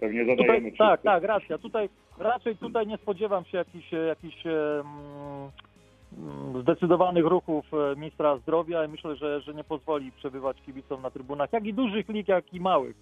pewnie 0.00 0.24
zadajemy 0.24 0.72
Tutaj, 0.72 0.88
tak, 0.88 1.02
tak, 1.02 1.24
racja. 1.24 1.58
Tutaj 1.58 1.88
raczej 2.18 2.56
tutaj 2.56 2.86
nie 2.86 2.96
spodziewam 2.96 3.44
się 3.44 3.58
jakichś, 3.58 4.46
mm, 4.46 5.50
zdecydowanych 6.62 7.26
ruchów 7.26 7.66
e, 7.74 7.96
ministra 7.96 8.36
zdrowia 8.36 8.84
i 8.84 8.88
myślę, 8.88 9.16
że, 9.16 9.40
że 9.40 9.54
nie 9.54 9.64
pozwoli 9.64 10.12
przebywać 10.12 10.62
kibicom 10.66 11.02
na 11.02 11.10
trybunach, 11.10 11.52
jak 11.52 11.64
i 11.66 11.74
dużych 11.74 12.08
lig, 12.08 12.28
jak 12.28 12.54
i 12.54 12.60
małych. 12.60 12.96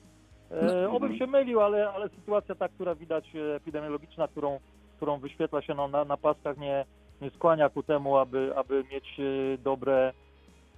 E, 0.50 0.82
No. 0.82 0.96
obym 0.96 1.18
się 1.18 1.26
mylił, 1.26 1.60
ale, 1.60 1.90
ale 1.90 2.08
sytuacja 2.08 2.54
ta, 2.54 2.68
która 2.68 2.94
widać 2.94 3.24
epidemiologiczna, 3.56 4.28
którą, 4.28 4.58
którą 4.96 5.18
wyświetla 5.18 5.62
się 5.62 5.74
na, 5.74 5.88
na, 5.88 6.04
na 6.04 6.16
paskach, 6.16 6.58
nie, 6.58 6.84
nie 7.22 7.30
skłania 7.30 7.68
ku 7.68 7.82
temu, 7.82 8.16
aby, 8.16 8.52
aby 8.56 8.84
mieć 8.92 9.20
dobre, 9.58 10.12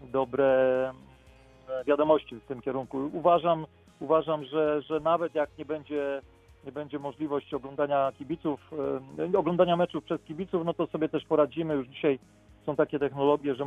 dobre 0.00 0.46
mm, 0.90 1.84
wiadomości 1.86 2.36
w 2.36 2.44
tym 2.44 2.60
kierunku. 2.60 3.10
Uważam, 3.12 3.66
uważam 4.00 4.44
że, 4.44 4.82
że 4.82 5.00
nawet 5.00 5.34
jak 5.34 5.50
nie 5.58 5.64
będzie, 5.64 6.22
nie 6.66 6.72
będzie 6.72 6.98
możliwości 6.98 7.56
oglądania 7.56 8.12
kibiców, 8.18 8.70
oglądania 9.38 9.76
meczów 9.76 10.04
przez 10.04 10.22
kibiców, 10.22 10.64
no 10.64 10.74
to 10.74 10.86
sobie 10.86 11.08
też 11.08 11.24
poradzimy. 11.24 11.74
Już 11.74 11.88
dzisiaj 11.88 12.18
są 12.66 12.76
takie 12.76 12.98
technologie, 12.98 13.54
że 13.54 13.66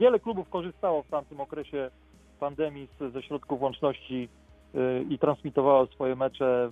wiele 0.00 0.20
klubów 0.20 0.48
korzystało 0.50 1.02
w 1.02 1.08
tamtym 1.08 1.40
okresie 1.40 1.90
pandemii 2.40 2.88
z, 3.00 3.12
ze 3.12 3.22
środków 3.22 3.60
łączności 3.62 4.28
e, 4.74 5.02
i 5.02 5.18
transmitowało 5.18 5.86
swoje 5.86 6.16
mecze 6.16 6.70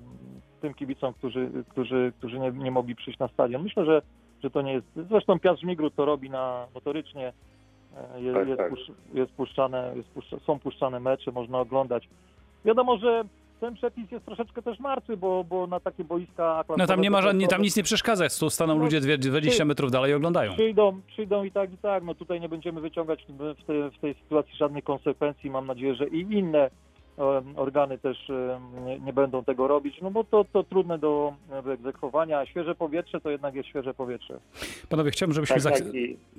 tym 0.61 0.75
kibicom, 0.75 1.13
którzy, 1.15 1.51
którzy, 1.69 2.13
którzy 2.19 2.39
nie, 2.39 2.51
nie 2.51 2.71
mogli 2.71 2.95
przyjść 2.97 3.19
na 3.19 3.29
stadion. 3.29 3.63
Myślę, 3.63 3.85
że, 3.85 4.03
że 4.43 4.51
to 4.51 4.63
nie 4.63 4.73
jest. 4.73 4.87
Zresztą 4.97 5.39
Piast 5.39 5.61
Żmigród 5.61 5.95
to 5.95 6.05
robi 6.05 6.31
na 6.31 6.67
motorycznie. 6.75 7.33
E, 8.17 8.21
Jest, 8.23 8.37
Tak, 8.39 8.49
jest, 8.49 8.59
tak. 8.59 8.73
pusz- 8.73 8.93
jest 9.15 9.33
puszczane, 9.33 9.93
jest 9.97 10.09
puszcza, 10.09 10.39
są 10.39 10.59
puszczane 10.59 11.01
mecze, 11.01 11.33
można 11.33 11.61
oglądać. 11.61 12.09
Wiadomo, 12.65 12.99
że 12.99 13.25
ten 13.61 13.75
przepis 13.75 14.11
jest 14.11 14.25
troszeczkę 14.25 14.63
też 14.63 14.79
martwy, 14.81 15.17
bo, 15.17 15.45
bo 15.45 15.67
na 15.67 15.81
takie 15.81 16.05
boiska 16.05 16.65
No 16.79 16.87
tam 16.87 17.01
nie 17.01 17.11
ma 17.11 17.23
żadnych, 17.23 17.49
tam 17.49 17.63
nic 17.63 17.77
nie 17.77 17.83
przeszkadza, 17.83 18.25
tu 18.41 18.51
staną 18.51 18.75
No, 18.75 18.85
ludzie 18.85 19.01
dwie- 19.01 19.19
20 19.19 19.65
metrów 19.65 19.91
dalej 19.91 20.11
i 20.11 20.15
oglądają. 20.15 20.53
Przyjdą, 20.53 21.01
przyjdą 21.07 21.45
i 21.45 21.51
tak, 21.51 21.73
i 21.73 21.79
tak. 21.79 22.05
No 22.05 22.15
tutaj 22.15 22.41
nie 22.41 22.49
będziemy 22.49 22.81
wyciągać 22.81 23.27
w 23.63 23.65
tej, 23.67 23.91
w 23.91 23.99
tej 24.01 24.15
sytuacji 24.15 24.57
żadnych 24.57 24.85
konsekwencji. 24.85 25.51
Mam 25.51 25.67
nadzieję, 25.67 25.95
że 25.95 26.09
i 26.09 26.21
inne 26.21 26.71
organy 27.57 27.99
też 27.99 28.31
nie, 29.05 29.13
będą 29.13 29.45
tego 29.45 29.69
robić, 29.69 30.01
no 30.03 30.11
bo 30.11 30.25
to, 30.25 30.45
to 30.53 30.65
trudne 30.65 30.99
do 30.99 31.35
wyegzekwowania. 31.63 32.39
A 32.39 32.47
świeże 32.47 32.75
powietrze 32.75 33.21
to 33.21 33.31
jednak 33.31 33.55
jest 33.55 33.69
świeże 33.69 33.95
powietrze. 33.95 34.41
Panowie, 34.89 35.11
chciałbym, 35.11 35.35
żebyśmy... 35.35 35.61
Tak, 35.61 35.75
tak. 35.75 35.83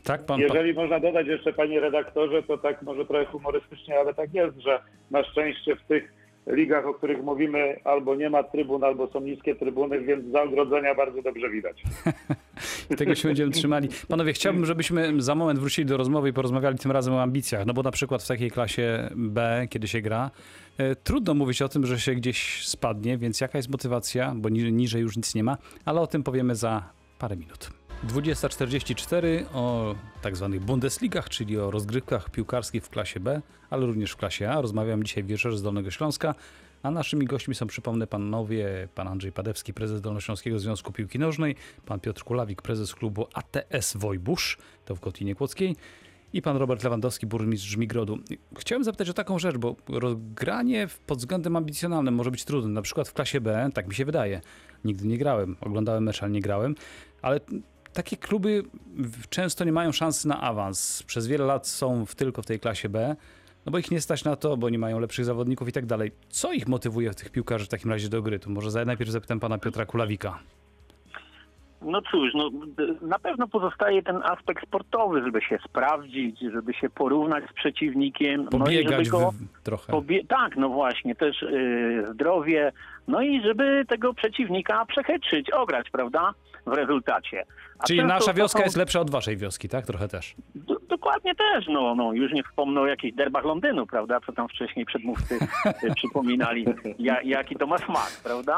Tak, 0.03 0.19
pan, 0.19 0.27
pan... 0.27 0.39
jeżeli 0.39 0.73
można 0.73 0.99
dodać 0.99 1.27
jeszcze, 1.27 1.53
panie 1.53 1.79
redaktorze, 1.79 2.43
to 2.43 2.57
tak 2.57 2.81
może 2.81 3.05
trochę 3.05 3.25
humorystycznie, 3.25 3.99
ale 3.99 4.13
tak 4.13 4.33
jest, 4.33 4.57
że 4.57 4.79
na 5.12 5.23
szczęście 5.23 5.75
w 5.75 5.81
tych 5.81 6.13
ligach, 6.47 6.86
o 6.86 6.93
których 6.93 7.23
mówimy, 7.23 7.79
albo 7.83 8.15
nie 8.15 8.29
ma 8.29 8.43
trybun, 8.43 8.83
albo 8.83 9.07
są 9.07 9.21
niskie 9.21 9.55
trybuny, 9.55 9.99
więc 9.99 10.25
za 10.31 10.43
ogrodzenia 10.43 10.95
bardzo 10.95 11.21
dobrze 11.21 11.49
widać. 11.49 11.83
Tego 12.98 13.15
się 13.15 13.28
będziemy 13.28 13.52
trzymali. 13.52 13.89
Panowie, 14.08 14.34
chciałbym, 14.34 14.65
żebyśmy 14.65 15.22
za 15.22 15.36
moment 15.36 15.60
wrócili 15.60 15.86
do 15.86 15.98
rozmowy 15.98 16.30
i 16.30 16.34
porozmawiali 16.34 16.78
tym 16.78 16.91
razem 16.91 17.13
o 17.13 17.22
ambicjach. 17.22 17.65
No 17.65 17.74
bo 17.74 17.84
na 17.84 17.91
przykład 17.91 18.24
w 18.24 18.28
takiej 18.28 18.52
klasie 18.52 19.10
B, 19.15 19.67
kiedy 19.69 19.88
się 19.88 20.02
gra, 20.02 20.32
e, 20.78 20.96
trudno 20.96 21.34
mówić 21.34 21.62
o 21.62 21.69
tym, 21.69 21.86
że 21.86 22.00
się 22.00 22.15
gdzieś 22.15 22.67
spadnie, 22.67 23.17
więc 23.17 23.41
jaka 23.41 23.58
jest 23.58 23.69
motywacja, 23.69 24.34
bo 24.36 24.50
ni- 24.50 24.72
niżej 24.74 25.02
już 25.02 25.17
nic 25.17 25.36
nie 25.36 25.43
ma, 25.43 25.58
ale 25.86 26.02
o 26.02 26.08
tym 26.08 26.24
powiemy 26.24 26.56
za 26.56 26.84
parę 27.19 27.36
minut. 27.38 27.69
20.44 28.08 29.46
o 29.54 29.96
tak 30.22 30.38
zwanych 30.38 30.62
Bundesligach, 30.62 31.30
czyli 31.30 31.58
o 31.60 31.72
rozgrywkach 31.72 32.30
piłkarskich 32.30 32.84
w 32.84 32.89
klasie 32.89 33.19
B, 33.19 33.41
ale 33.69 33.86
również 33.86 34.12
w 34.12 34.15
klasie 34.17 34.50
A. 34.50 34.62
Rozmawiam 34.62 35.04
dzisiaj 35.04 35.24
w 35.24 35.28
wieczorze 35.28 35.58
z 35.58 35.62
Dolnego 35.63 35.91
Śląska, 35.91 36.36
a 36.84 36.91
naszymi 36.91 37.26
gośćmi 37.26 37.56
są, 37.56 37.67
przypomnę, 37.67 38.08
panowie, 38.08 38.88
pan 38.96 39.08
Andrzej 39.08 39.32
Padewski, 39.32 39.74
prezes 39.74 40.02
Dolnośląskiego 40.02 40.60
Związku 40.60 40.91
Piłki 40.91 41.19
Nożnej, 41.19 41.56
pan 41.86 42.00
Piotr 42.00 42.24
Kulawik, 42.24 42.62
prezes 42.62 42.96
klubu 42.96 43.28
ATS 43.34 43.98
Wojbusz, 43.98 44.58
to 44.86 44.96
w 44.96 45.00
Kotlinie 45.00 45.36
Kłodzkiej, 45.36 45.76
i 46.34 46.41
pan 46.41 46.58
Robert 46.58 46.84
Lewandowski, 46.84 47.26
burmistrz 47.28 47.67
Żmigrodu. 47.69 48.17
Chciałem 48.58 48.84
zapytać 48.84 49.10
o 49.10 49.13
taką 49.13 49.39
rzecz, 49.39 49.58
bo 49.58 49.76
rozgranie 49.89 50.88
w- 50.88 51.00
pod 51.00 51.17
względem 51.17 51.56
ambicjonalnym 51.56 52.13
może 52.15 52.32
być 52.32 52.46
trudne. 52.46 52.69
Na 52.69 52.82
przykład 52.82 53.08
w 53.08 53.13
klasie 53.13 53.41
B, 53.41 53.69
tak 53.74 53.88
mi 53.88 53.96
się 53.96 54.06
wydaje, 54.06 54.41
Nigdy 54.86 55.08
nie 55.08 55.17
grałem. 55.17 55.56
Oglądałem 55.62 56.04
mecz, 56.04 56.24
ale 56.24 56.32
nie 56.32 56.41
grałem. 56.41 56.76
Ale 57.22 57.39
takie 57.93 58.17
kluby 58.17 58.63
często 59.30 59.63
nie 59.65 59.72
mają 59.72 59.91
szansy 59.91 60.28
na 60.28 60.41
awans. 60.41 61.04
Przez 61.04 61.28
wiele 61.28 61.46
lat 61.46 61.67
są 61.67 62.06
w, 62.06 62.15
tylko 62.15 62.41
w 62.41 62.46
tej 62.46 62.60
klasie 62.60 62.89
B, 62.89 63.15
no 63.65 63.71
bo 63.71 63.78
ich 63.78 63.91
nie 63.91 64.02
stać 64.02 64.23
na 64.23 64.36
to, 64.36 64.58
bo 64.58 64.69
nie 64.69 64.80
mają 64.80 64.99
lepszych 64.99 65.26
zawodników 65.26 65.67
i 65.67 65.71
tak 65.71 65.86
dalej. 65.86 66.12
Co 66.30 66.54
ich 66.54 66.67
motywuje 66.67 67.13
tych 67.13 67.30
piłkarzy 67.30 67.65
w 67.65 67.69
takim 67.69 67.91
razie 67.91 68.10
do 68.10 68.21
gry? 68.21 68.39
Tu 68.39 68.49
może 68.49 68.86
najpierw 68.86 69.12
zapytam 69.12 69.39
pana 69.39 69.58
Piotra 69.58 69.86
Kulawika. 69.86 70.39
No 71.82 72.02
cóż, 72.02 72.30
no, 72.34 72.49
na 73.02 73.19
pewno 73.19 73.47
pozostaje 73.47 74.04
ten 74.04 74.15
aspekt 74.23 74.67
sportowy, 74.67 75.21
żeby 75.23 75.41
się 75.41 75.58
sprawdzić, 75.65 76.39
żeby 76.39 76.73
się 76.73 76.89
porównać 76.89 77.43
z 77.49 77.54
przeciwnikiem. 77.54 78.41
no 78.43 78.58
i 78.58 78.60
Pobiegać 78.62 79.06
żeby 79.06 79.10
go, 79.10 79.32
w, 79.32 79.62
trochę. 79.63 79.93
pobie- 79.93 80.28
tak, 80.28 80.56
no 80.58 80.69
właśnie, 80.69 81.15
też 81.15 81.41
y, 81.43 82.06
zdrowie, 82.13 82.71
no 83.08 83.21
i 83.21 83.41
żeby 83.41 83.86
tego 83.88 84.13
przeciwnika 84.13 84.86
przechytrzyć, 84.86 85.49
ograć, 85.52 85.89
prawda, 85.89 86.34
w 86.65 86.73
rezultacie. 86.73 87.43
A 87.80 87.84
Czyli 87.84 88.04
nasza 88.06 88.26
to 88.26 88.34
wioska 88.34 88.60
są- 88.60 88.63
jest 88.65 88.78
lepsza 88.78 88.99
od 88.99 89.10
waszej 89.10 89.38
wioski, 89.38 89.69
tak? 89.69 89.86
Trochę 89.86 90.08
też. 90.08 90.36
Dokładnie 90.89 91.36
też, 91.36 91.65
no, 91.67 91.95
no, 91.95 92.13
już 92.13 92.32
nie 92.34 92.43
wspomnę 92.43 92.82
o 92.82 92.86
jakichś 92.88 93.15
derbach 93.15 93.45
Londynu, 93.45 93.88
prawda, 93.88 94.19
co 94.26 94.34
tam 94.34 94.47
wcześniej 94.47 94.86
przedmówcy 94.86 95.36
y, 95.84 95.93
przypominali, 95.95 96.65
ja, 96.99 97.21
jaki 97.21 97.56
to 97.56 97.67
ma 97.67 97.78
smak, 97.78 98.12
prawda? 98.23 98.56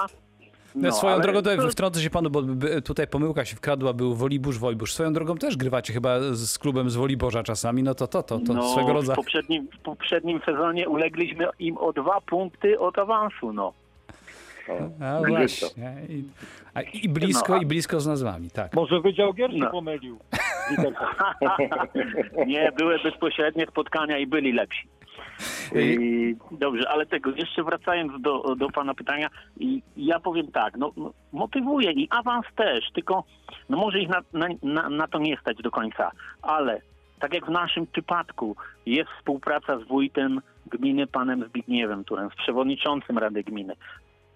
No, 0.75 0.91
swoją 0.91 1.13
ale 1.13 1.23
drogą, 1.23 1.39
tutaj 1.39 1.69
wtrącę 1.71 2.01
się 2.01 2.09
panu, 2.09 2.29
bo 2.29 2.41
tutaj 2.85 3.07
pomyłka 3.07 3.45
się 3.45 3.55
wkradła, 3.55 3.93
był 3.93 4.15
Wolibusz, 4.15 4.59
Wojbusz. 4.59 4.93
Swoją 4.93 5.13
drogą 5.13 5.37
też 5.37 5.57
grywacie 5.57 5.93
chyba 5.93 6.19
z 6.31 6.59
klubem 6.59 6.89
z 6.89 6.95
Woliborza 6.95 7.43
czasami, 7.43 7.83
no 7.83 7.95
to 7.95 8.07
to, 8.07 8.23
to, 8.23 8.39
to 8.39 8.53
no, 8.53 8.71
swego 8.71 8.87
w 8.87 8.95
rodzaju. 8.95 9.15
poprzednim, 9.15 9.67
w 9.79 9.79
poprzednim 9.79 10.41
sezonie 10.45 10.89
ulegliśmy 10.89 11.47
im 11.59 11.77
o 11.77 11.93
dwa 11.93 12.21
punkty 12.21 12.79
od 12.79 12.99
awansu, 12.99 13.53
no. 13.53 13.73
O, 14.69 15.05
A 15.05 15.19
właśnie. 15.27 15.95
I, 16.09 16.23
a, 16.73 16.81
I 16.81 17.09
blisko, 17.09 17.53
No, 17.53 17.59
a- 17.59 17.61
i 17.61 17.65
blisko 17.65 17.99
z 17.99 18.07
nazwami, 18.07 18.49
tak. 18.51 18.73
Może 18.73 19.01
Wydział 19.01 19.33
Gier 19.33 19.51
się 19.51 19.57
No. 19.57 19.71
pomylił. 19.71 20.19
Nie, 22.47 22.71
były 22.77 22.99
bezpośrednie 23.03 23.65
spotkania 23.67 24.17
i 24.17 24.27
byli 24.27 24.53
lepsi. 24.53 24.87
I, 25.75 26.35
dobrze, 26.51 26.89
ale 26.89 27.05
tego, 27.05 27.31
jeszcze 27.35 27.63
wracając 27.63 28.21
do, 28.21 28.55
do 28.55 28.69
pana 28.69 28.93
pytania, 28.93 29.29
i 29.59 29.81
ja 29.97 30.19
powiem 30.19 30.47
tak, 30.51 30.77
no, 30.77 30.91
no 30.97 31.13
motywuje 31.33 31.91
i 31.91 32.07
awans 32.09 32.45
też, 32.55 32.91
tylko 32.93 33.23
no 33.69 33.77
może 33.77 33.99
ich 33.99 34.09
na, 34.09 34.21
na, 34.33 34.47
na, 34.63 34.89
na 34.89 35.07
to 35.07 35.19
nie 35.19 35.37
stać 35.37 35.57
do 35.57 35.71
końca, 35.71 36.11
ale 36.41 36.81
tak 37.19 37.33
jak 37.33 37.45
w 37.45 37.49
naszym 37.49 37.87
przypadku 37.87 38.55
jest 38.85 39.09
współpraca 39.17 39.79
z 39.79 39.83
wójtem 39.83 40.41
gminy 40.65 41.07
panem 41.07 41.45
Zbigniewem 41.49 42.03
Turem, 42.03 42.29
z 42.29 42.35
przewodniczącym 42.35 43.17
Rady 43.17 43.43
Gminy 43.43 43.73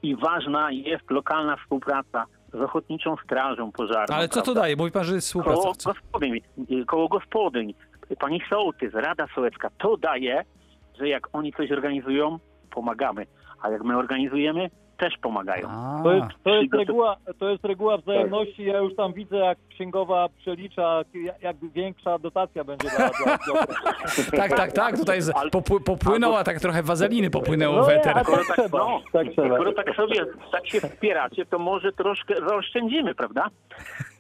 i 0.04 0.16
ważna 0.16 0.72
jest 0.72 1.12
lokalna 1.12 1.56
współpraca 1.58 2.26
z 2.54 2.56
Ochotniczą 2.56 3.16
Strażą 3.24 3.72
Pożarną. 3.72 4.16
Ale 4.16 4.28
co 4.30 4.40
to 4.40 4.44
prawda? 4.44 4.62
daje? 4.62 4.76
Mówi 4.76 4.92
pan, 4.92 5.04
że 5.04 5.16
jest 5.16 5.34
Koło 5.34 5.44
współpraca. 5.44 5.94
gospodyń, 5.94 6.42
koło 6.88 7.08
gospodyń, 7.08 7.74
pani 8.20 8.42
sołtys, 8.50 8.94
Rada 8.94 9.28
Sołecka, 9.36 9.70
to 9.78 9.98
daje, 9.98 10.44
że 11.00 11.08
jak 11.08 11.28
oni 11.34 11.54
coś 11.54 11.72
organizują, 11.72 12.40
pomagamy. 12.72 13.26
A 13.62 13.70
jak 13.70 13.84
my 13.84 13.98
organizujemy, 13.98 14.70
też 15.00 15.14
pomagają. 15.22 15.68
A, 15.70 16.00
To 16.04 16.12
jest, 16.14 16.28
to, 16.44 16.50
jest 16.56 16.74
reguła, 16.74 17.16
to 17.40 17.50
jest 17.50 17.66
reguła 17.66 17.98
wzajemności. 17.98 18.64
Ja 18.66 18.78
już 18.78 18.96
tam 18.96 19.14
widzę, 19.14 19.36
jak 19.38 19.58
księgowa 19.70 20.28
przelicza, 20.38 21.02
jak- 21.42 21.58
większa 21.74 22.20
dotacja 22.20 22.64
będzie 22.64 22.90
dla, 22.98 23.10
tak, 24.38 24.56
tak, 24.58 24.72
tak, 24.72 24.98
tutaj 24.98 25.22
z, 25.22 25.32
Ale- 25.36 25.50
popły, 25.52 25.82
popłynął, 25.82 26.36
a 26.36 26.44
tak 26.44 26.60
trochę 26.60 26.84
wazeliny 26.84 27.30
popłynęło 27.30 27.76
No 27.76 27.84
w 27.84 27.90
eter. 27.90 28.12
a 28.18 28.24
tak 28.24 28.28
tak, 28.58 28.72
no, 28.72 29.02
tak 29.12 29.28
trzeba. 29.32 29.56
skoro 29.56 29.74
tak 29.74 29.96
sobie 29.96 30.26
tak 30.52 30.68
się 30.68 30.82
wspieracie, 30.82 31.46
to 31.46 31.60
może 31.60 31.92
troszkę 31.92 32.36
zaoszczędzimy, 32.50 33.16
prawda? 33.16 33.48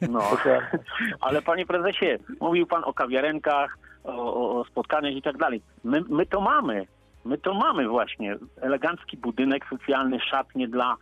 No. 0.02 0.20
Dokładnie. 0.20 0.62
Ale 1.22 1.42
panie 1.42 1.66
prezesie, 1.66 2.18
mówił 2.42 2.68
pan 2.68 2.84
o 2.84 2.94
kawiarenkach, 2.94 3.78
o, 4.04 4.12
o, 4.12 4.60
o 4.60 4.66
spotkaniach 4.66 5.14
i 5.14 5.22
tak 5.22 5.38
dalej. 5.38 5.62
My, 5.84 6.02
my 6.10 6.26
to 6.26 6.42
mamy. 6.42 6.86
My 7.26 7.38
to 7.38 7.54
mamy 7.54 7.88
właśnie. 7.88 8.36
Elegancki 8.62 9.18
budynek 9.18 9.66
socjalny, 9.70 10.20
szatnie 10.20 10.68
dla 10.68 10.96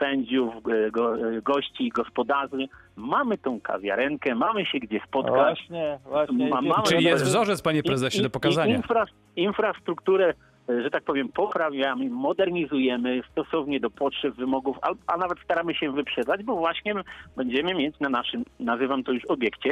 sędziów, 0.00 0.54
e, 0.86 0.90
go, 0.90 1.16
e, 1.28 1.42
gości, 1.42 1.88
gospodarzy. 1.88 2.68
Mamy 2.96 3.38
tą 3.38 3.60
kawiarenkę, 3.60 4.34
mamy 4.34 4.66
się 4.66 4.78
gdzie 4.78 5.00
spotkać. 5.08 5.34
Właśnie, 5.58 5.98
właśnie. 6.08 6.48
Ma- 6.48 6.60
mamy- 6.62 6.82
Czyli 6.86 7.04
jest 7.04 7.24
I- 7.24 7.26
wzorzec, 7.26 7.62
panie 7.62 7.82
prezesie, 7.82 8.22
do 8.22 8.30
pokazania. 8.30 8.76
Infra, 8.76 9.04
infrastrukturę, 9.36 10.34
e, 10.68 10.82
że 10.82 10.90
tak 10.90 11.04
powiem, 11.04 11.28
poprawiamy, 11.28 12.10
modernizujemy 12.10 13.20
stosownie 13.32 13.80
do 13.80 13.90
potrzeb, 13.90 14.34
wymogów, 14.34 14.76
a, 14.82 14.90
a 15.06 15.16
nawet 15.16 15.38
staramy 15.44 15.74
się 15.74 15.92
wyprzedzać, 15.92 16.44
bo 16.44 16.56
właśnie 16.56 16.94
będziemy 17.36 17.74
mieć 17.74 18.00
na 18.00 18.08
naszym, 18.08 18.44
nazywam 18.60 19.04
to 19.04 19.12
już 19.12 19.24
obiekcie, 19.24 19.70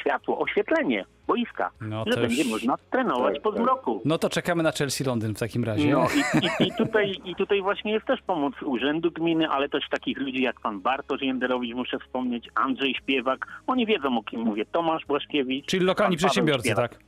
światło, 0.00 0.38
oświetlenie 0.38 1.04
boiska, 1.26 1.70
No 1.80 2.04
że 2.14 2.20
będzie 2.20 2.42
już... 2.42 2.50
można 2.52 2.74
trenować 2.90 3.34
Tak, 3.34 3.42
po 3.42 3.52
tak. 3.52 3.60
zmroku. 3.60 4.02
No 4.04 4.18
to 4.18 4.28
czekamy 4.28 4.62
na 4.62 4.72
Chelsea 4.72 5.04
Londyn 5.04 5.34
w 5.34 5.38
takim 5.38 5.64
razie. 5.64 5.90
No 5.92 6.06
i, 6.34 6.64
i, 6.64 6.68
i, 6.68 6.72
tutaj, 6.84 7.12
i 7.24 7.34
tutaj 7.34 7.62
właśnie 7.62 7.92
jest 7.92 8.06
też 8.06 8.20
pomoc 8.22 8.54
Urzędu 8.62 9.10
Gminy, 9.10 9.48
ale 9.48 9.68
też 9.68 9.84
takich 9.90 10.18
ludzi 10.18 10.42
jak 10.42 10.60
pan 10.60 10.80
Bartosz 10.80 11.22
Jęderowicz, 11.22 11.74
muszę 11.74 11.98
wspomnieć, 11.98 12.48
Andrzej 12.54 12.94
Śpiewak, 12.94 13.46
oni 13.66 13.86
wiedzą 13.86 14.18
o 14.18 14.22
kim 14.22 14.40
mówię, 14.40 14.64
Tomasz 14.72 15.06
Błaszkiewicz. 15.06 15.66
Czyli 15.66 15.84
lokalni 15.86 16.16
przedsiębiorcy, 16.16 16.68
Śpiewak. 16.68 16.90
tak? 16.90 17.00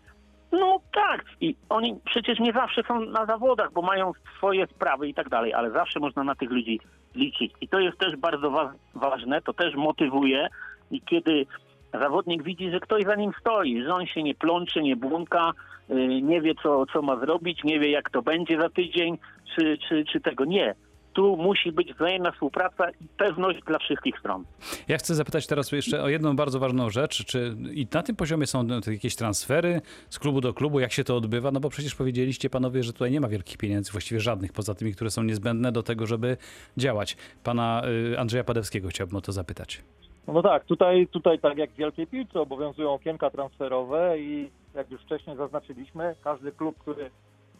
No 0.52 0.80
tak, 0.94 1.24
i 1.40 1.56
oni 1.68 2.00
przecież 2.04 2.38
nie 2.38 2.52
zawsze 2.52 2.82
są 2.88 3.00
na 3.00 3.26
zawodach, 3.26 3.72
bo 3.72 3.82
mają 3.82 4.12
swoje 4.36 4.66
sprawy 4.66 5.08
i 5.08 5.14
tak 5.14 5.28
dalej, 5.28 5.54
ale 5.54 5.70
zawsze 5.70 6.00
można 6.00 6.24
na 6.24 6.34
tych 6.34 6.50
ludzi 6.50 6.80
liczyć. 7.14 7.52
I 7.60 7.68
to 7.68 7.80
jest 7.80 7.98
też 7.98 8.16
bardzo 8.16 8.50
wa- 8.50 8.72
ważne, 8.94 9.42
to 9.42 9.52
też 9.52 9.74
motywuje 9.74 10.48
i 10.90 11.00
kiedy 11.00 11.46
zawodnik 11.92 12.42
widzi, 12.42 12.70
że 12.70 12.80
ktoś 12.80 13.04
za 13.04 13.14
nim 13.14 13.32
stoi, 13.40 13.82
że 13.82 13.94
on 13.94 14.06
się 14.06 14.22
nie 14.22 14.34
plącze, 14.34 14.82
nie 14.82 14.96
błąka, 14.96 15.52
y, 15.90 16.22
nie 16.22 16.40
wie 16.40 16.54
co, 16.62 16.86
co 16.92 17.02
ma 17.02 17.20
zrobić, 17.20 17.64
nie 17.64 17.80
wie 17.80 17.90
jak 17.90 18.10
to 18.10 18.22
będzie 18.22 18.60
za 18.60 18.68
tydzień, 18.68 19.18
czy, 19.54 19.78
czy, 19.88 20.04
czy 20.04 20.20
tego 20.20 20.44
nie. 20.44 20.74
Tu 21.12 21.36
musi 21.36 21.72
być 21.72 21.94
wzajemna 21.94 22.32
współpraca 22.32 22.90
i 22.90 23.08
pewność 23.16 23.58
dla 23.66 23.78
wszystkich 23.78 24.18
stron. 24.18 24.44
Ja 24.88 24.98
chcę 24.98 25.14
zapytać 25.14 25.46
teraz 25.46 25.72
jeszcze 25.72 26.02
o 26.02 26.08
jedną 26.08 26.36
bardzo 26.36 26.58
ważną 26.58 26.90
rzecz. 26.90 27.24
Czy 27.24 27.56
i 27.72 27.86
na 27.94 28.02
tym 28.02 28.16
poziomie 28.16 28.46
są 28.46 28.66
jakieś 28.86 29.16
transfery 29.16 29.80
z 30.08 30.18
klubu 30.18 30.40
do 30.40 30.54
klubu? 30.54 30.80
Jak 30.80 30.92
się 30.92 31.04
to 31.04 31.16
odbywa? 31.16 31.50
No 31.50 31.60
bo 31.60 31.70
przecież 31.70 31.94
powiedzieliście 31.94 32.50
panowie, 32.50 32.82
że 32.82 32.92
tutaj 32.92 33.10
nie 33.10 33.20
ma 33.20 33.28
wielkich 33.28 33.58
pieniędzy, 33.58 33.92
właściwie 33.92 34.20
żadnych, 34.20 34.52
poza 34.52 34.74
tymi, 34.74 34.94
które 34.94 35.10
są 35.10 35.22
niezbędne 35.22 35.72
do 35.72 35.82
tego, 35.82 36.06
żeby 36.06 36.36
działać. 36.76 37.16
Pana 37.44 37.82
y, 38.12 38.18
Andrzeja 38.18 38.44
Padewskiego 38.44 38.88
chciałbym 38.88 39.16
o 39.16 39.20
to 39.20 39.32
zapytać. 39.32 39.82
No 40.32 40.42
tak, 40.42 40.64
tutaj, 40.64 41.06
tutaj 41.06 41.38
tak 41.38 41.58
jak 41.58 41.70
w 41.70 41.76
Wielkiej 41.76 42.06
Piłce 42.06 42.40
obowiązują 42.40 42.92
okienka 42.92 43.30
transferowe 43.30 44.18
i 44.18 44.50
jak 44.74 44.90
już 44.90 45.02
wcześniej 45.02 45.36
zaznaczyliśmy, 45.36 46.16
każdy 46.24 46.52
klub, 46.52 46.78
który 46.78 47.10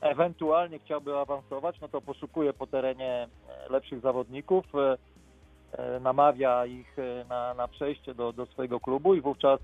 ewentualnie 0.00 0.78
chciałby 0.78 1.18
awansować, 1.18 1.81
no 1.81 1.88
to 1.88 2.00
poszukuje 2.00 2.52
po 2.52 2.66
terenie 2.66 3.28
e, 3.48 3.72
lepszych 3.72 4.00
zawodników, 4.00 4.64
e, 4.74 4.96
e, 5.72 6.00
namawia 6.00 6.66
ich 6.66 6.96
na, 7.28 7.54
na 7.54 7.68
przejście 7.68 8.14
do, 8.14 8.33
do 8.33 8.46
swojego 8.46 8.81
klubu 8.81 9.14
i 9.14 9.20
wówczas, 9.20 9.61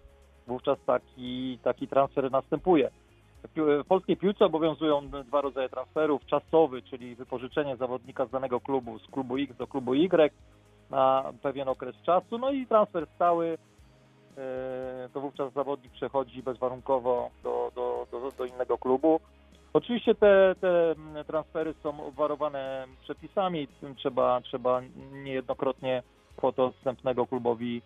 wówczas 0.46 0.78
taki, 0.86 1.58
taki 1.62 1.88
transfer 1.88 2.30
następuje. 2.30 2.90
W 3.56 3.84
polskiej 3.88 4.16
piłce 4.16 4.44
obowiązują 4.44 5.08
dwa 5.08 5.40
rodzaje 5.40 5.68
transferów. 5.68 6.26
Czasowy, 6.26 6.82
czyli 6.82 7.14
wypożyczenie 7.14 7.76
zawodnika 7.76 8.26
z 8.26 8.30
danego 8.30 8.60
klubu, 8.60 8.98
z 8.98 9.06
klubu 9.06 9.36
X 9.36 9.56
do 9.56 9.66
klubu 9.66 9.94
Y 9.94 10.32
na 10.90 11.32
pewien 11.42 11.68
okres 11.68 11.96
czasu, 12.02 12.38
no 12.38 12.50
i 12.50 12.66
transfer 12.66 13.06
stały, 13.14 13.58
e, 14.38 15.08
to 15.12 15.20
wówczas 15.20 15.52
zawodnik 15.52 15.92
przechodzi 15.92 16.42
bezwarunkowo 16.42 17.30
do, 17.42 17.72
do, 17.74 18.06
do, 18.10 18.30
do 18.38 18.44
innego 18.44 18.78
klubu. 18.78 19.20
Oczywiście 19.72 20.14
te, 20.14 20.54
te 20.60 20.94
transfery 21.26 21.74
są 21.82 22.06
obwarowane 22.06 22.86
przepisami, 23.02 23.68
trzeba, 23.96 24.40
trzeba 24.40 24.80
niejednokrotnie 25.12 26.02
kwotę 26.36 26.62
odstępnego 26.62 27.26
klubowi, 27.26 27.82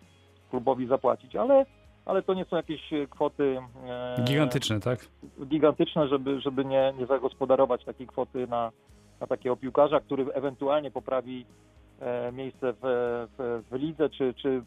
klubowi 0.49 0.87
zapłacić, 0.87 1.35
ale, 1.35 1.65
ale 2.05 2.23
to 2.23 2.33
nie 2.33 2.45
są 2.45 2.55
jakieś 2.55 2.81
kwoty 3.09 3.61
e, 3.87 4.23
Gigantyczne, 4.23 4.79
tak? 4.79 4.99
gigantyczne, 5.45 6.07
żeby, 6.07 6.41
żeby 6.41 6.65
nie, 6.65 6.93
nie 6.99 7.05
zagospodarować 7.05 7.85
takiej 7.85 8.07
kwoty 8.07 8.47
na, 8.47 8.71
na 9.19 9.27
takiego 9.27 9.55
piłkarza, 9.55 9.99
który 9.99 10.33
ewentualnie 10.33 10.91
poprawi 10.91 11.45
miejsce 12.33 12.73
w, 12.73 12.79
w, 13.37 13.63
w 13.71 13.75
lidze, 13.75 14.09
czy, 14.09 14.33
czy 14.33 14.61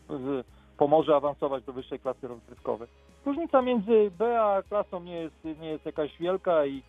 pomoże 0.78 1.16
awansować 1.16 1.64
do 1.64 1.72
wyższej 1.72 1.99
klasy 1.99 2.28
rozgrywkowej. 2.28 2.89
Różnica 3.26 3.62
między 3.62 4.11
B 4.18 4.43
a 4.43 4.62
klasą 4.62 5.01
nie 5.01 5.14
jest, 5.14 5.45
nie 5.61 5.68
jest 5.68 5.87
jakaś 5.87 6.18
wielka 6.18 6.66
i 6.66 6.83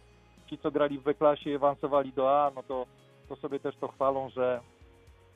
ci, 0.49 0.57
co 0.57 0.71
grali 0.71 0.99
w 0.99 1.03
B-klasie 1.03 1.49
i 1.49 1.55
awansowali 1.55 2.13
do 2.13 2.31
A, 2.31 2.51
no 2.55 2.63
to, 2.63 2.85
to 3.29 3.35
sobie 3.35 3.59
też 3.59 3.75
to 3.75 3.87
chwalą, 3.87 4.29
że, 4.29 4.59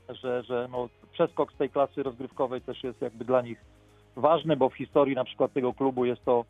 że, 0.10 0.44
że 0.44 0.68
no, 0.72 0.90
przeskok 1.12 1.54
z 1.54 1.58
tej 1.58 1.70
klasy 1.70 2.04
rozgrywkowej 2.04 2.62
też 2.62 2.84
jest 2.84 3.02
jakby 3.02 3.26
dla 3.26 3.42
nich 3.42 3.62
ważny, 4.16 4.58
bo 4.58 4.70
w 4.70 4.76
historii 4.76 5.16
na 5.16 5.24
przykład 5.24 5.54
tego 5.54 5.74
klubu 5.74 6.06
jest 6.06 6.26
to 6.26 6.46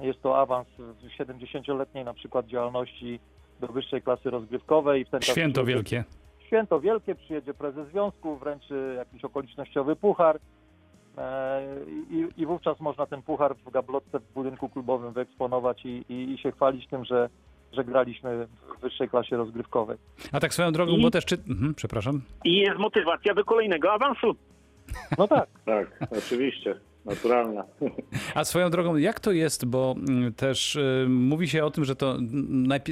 jest 0.00 0.22
to 0.22 0.38
awans 0.38 0.68
w 0.78 1.22
70-letniej 1.22 2.04
na 2.04 2.14
przykład 2.14 2.46
działalności 2.46 3.20
do 3.60 3.66
wyższej 3.66 4.02
klasy 4.02 4.30
rozgrywkowej. 4.30 5.02
I 5.02 5.04
w 5.04 5.08
ten 5.10 5.20
czas 5.20 5.36
Święto 5.36 5.62
przychodzi- 5.62 5.66
wielkie. 5.66 6.04
Święto 6.46 6.80
wielkie, 6.80 7.14
przyjedzie 7.14 7.54
prezes 7.54 7.88
związku, 7.88 8.36
wręczy 8.36 8.94
jakiś 8.96 9.24
okolicznościowy 9.24 9.96
puchar 9.96 10.38
e, 11.18 11.60
i, 12.10 12.26
i 12.42 12.46
wówczas 12.46 12.80
można 12.80 13.06
ten 13.06 13.22
puchar 13.22 13.56
w 13.56 13.70
gablotce 13.70 14.20
w 14.20 14.32
budynku 14.34 14.68
klubowym 14.68 15.12
wyeksponować 15.12 15.84
i, 15.84 16.04
i, 16.08 16.32
i 16.34 16.38
się 16.38 16.52
chwalić 16.52 16.88
tym, 16.88 17.04
że, 17.04 17.28
że 17.72 17.84
graliśmy 17.84 18.46
w 18.46 18.80
wyższej 18.80 19.08
klasie 19.08 19.36
rozgrywkowej. 19.36 19.96
A 20.32 20.40
tak 20.40 20.54
swoją 20.54 20.72
drogą, 20.72 20.92
I- 20.92 21.02
bo 21.02 21.10
też 21.10 21.24
czy... 21.24 21.34
Mhm, 21.48 21.74
przepraszam. 21.74 22.20
I 22.44 22.56
jest 22.56 22.78
motywacja 22.78 23.34
do 23.34 23.44
kolejnego 23.44 23.92
awansu. 23.92 24.34
No 25.18 25.28
tak. 25.28 25.48
Tak, 25.64 25.98
oczywiście, 26.18 26.80
naturalna. 27.04 27.64
A 28.34 28.44
swoją 28.44 28.70
drogą, 28.70 28.96
jak 28.96 29.20
to 29.20 29.32
jest, 29.32 29.64
bo 29.64 29.94
mm, 30.08 30.34
też 30.34 30.76
y, 30.76 31.06
mówi 31.08 31.48
się 31.48 31.64
o 31.64 31.70
tym, 31.70 31.84
że 31.84 31.96
to, 31.96 32.18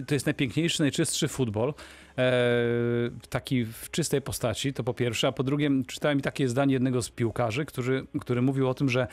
to 0.07 0.15
jest 0.15 0.27
najpiękniejszy, 0.27 0.83
najczystszy 0.83 1.29
futbol, 1.29 1.75
e, 2.19 2.33
taki 3.29 3.65
w 3.65 3.91
czystej 3.91 4.23
postaci, 4.23 4.73
to 4.73 4.85
po 4.85 4.95
pierwsze, 4.95 5.29
a 5.29 5.33
po 5.33 5.43
drugie 5.43 5.71
czytałem 5.87 6.21
takie 6.21 6.49
zdanie 6.49 6.73
jednego 6.73 7.03
z 7.03 7.11
piłkarzy, 7.11 7.65
który, 7.65 8.07
który 8.21 8.43
mówił 8.43 8.69
o 8.69 8.75
tym, 8.75 8.89
że 8.89 9.07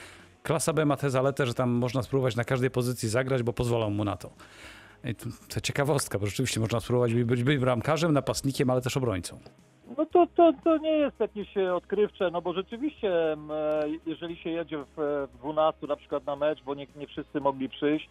klasa 0.43 0.73
B 0.73 0.85
ma 0.85 0.97
tę 0.97 1.09
zaletę, 1.09 1.45
że 1.45 1.53
tam 1.53 1.69
można 1.69 2.03
spróbować 2.03 2.35
na 2.35 2.43
każdej 2.43 2.71
pozycji 2.71 3.09
zagrać, 3.09 3.43
bo 3.43 3.53
pozwolą 3.53 3.89
mu 3.89 4.03
na 4.03 4.17
to. 4.17 4.33
I 5.03 5.15
to, 5.15 5.25
to 5.47 5.61
ciekawostka, 5.61 6.19
bo 6.19 6.25
rzeczywiście 6.25 6.59
można 6.59 6.79
spróbować 6.79 7.13
być, 7.13 7.43
być 7.43 7.59
bramkarzem, 7.59 8.13
napastnikiem, 8.13 8.69
ale 8.69 8.81
też 8.81 8.97
obrońcą. 8.97 9.39
No 9.97 10.05
to, 10.05 10.27
to, 10.35 10.53
to 10.63 10.77
nie 10.77 10.91
jest 10.91 11.19
jakieś 11.19 11.57
e, 11.57 11.75
odkrywcze, 11.75 12.31
no 12.31 12.41
bo 12.41 12.53
rzeczywiście, 12.53 13.33
e, 13.33 13.37
jeżeli 14.05 14.37
się 14.37 14.49
jedzie 14.49 14.77
w, 14.77 14.99
e, 14.99 15.27
w 15.27 15.37
12 15.37 15.87
na 15.87 15.95
przykład 15.95 16.25
na 16.25 16.35
mecz, 16.35 16.63
bo 16.63 16.75
nie, 16.75 16.87
nie 16.95 17.07
wszyscy 17.07 17.41
mogli 17.41 17.69
przyjść, 17.69 18.09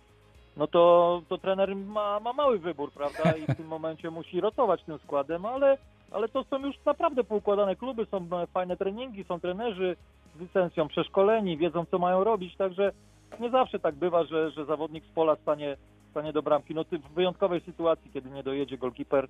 no 0.57 0.67
to, 0.67 1.23
to 1.29 1.39
trener 1.39 1.77
ma, 1.77 2.21
ma 2.21 2.33
mały 2.33 2.59
wybór, 2.59 2.93
prawda? 2.93 3.33
I 3.33 3.53
w 3.53 3.57
tym 3.57 3.67
momencie 3.77 4.11
musi 4.11 4.41
rotować 4.41 4.83
tym 4.83 4.99
składem, 4.99 5.47
ale, 5.47 5.79
ale 6.11 6.29
to 6.29 6.45
są 6.45 6.67
już 6.67 6.77
naprawdę 6.87 7.25
poukładane 7.25 7.77
kluby, 7.77 8.07
są 8.07 8.17
e, 8.17 8.47
fajne 8.47 8.77
treningi, 8.77 9.25
są 9.25 9.41
trenerzy 9.41 9.97
z 10.37 10.41
licencją 10.41 10.89
przeszkoleni, 10.89 11.57
wiedzą 11.57 11.85
co 11.91 11.99
mają 11.99 12.25
robić, 12.25 12.57
także 12.57 12.93
nie 13.41 13.51
zawsze 13.51 13.79
tak 13.79 13.95
bywa, 13.95 14.25
że, 14.25 14.51
że 14.51 14.65
zawodnik 14.65 15.05
z 15.05 15.15
pola 15.15 15.37
stanie, 15.37 15.77
stanie 16.11 16.33
do 16.33 16.43
bramki. 16.43 16.75
No 16.75 16.85
w 16.85 17.15
wyjątkowej 17.15 17.61
sytuacji, 17.61 18.11
kiedy 18.13 18.31
nie 18.31 18.43
dojedzie 18.43 18.79
golkiper, 18.79 19.29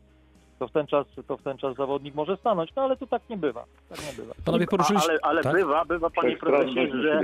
to 0.59 0.69
w 0.69 0.73
ten 0.73 0.87
czas, 0.87 1.07
to 1.27 1.37
w 1.37 1.43
ten 1.43 1.59
czas 1.59 1.77
zawodnik 1.77 2.15
może 2.15 2.37
stanąć, 2.37 2.71
no 2.77 2.83
ale 2.83 2.97
to 2.97 3.07
tak 3.07 3.23
nie 3.31 3.37
bywa. 3.37 3.65
Tak 3.89 3.99
nie 4.07 4.23
bywa. 4.23 4.35
Panowie 4.45 4.67
poruszyliście... 4.67 5.11
Ale, 5.11 5.19
ale 5.23 5.43
tak? 5.43 5.53
bywa, 5.53 5.85
bywa 5.85 6.11
panie 6.11 6.29
Wszechstronność 6.29 6.75
prezesie, 6.75 7.03
że, 7.03 7.21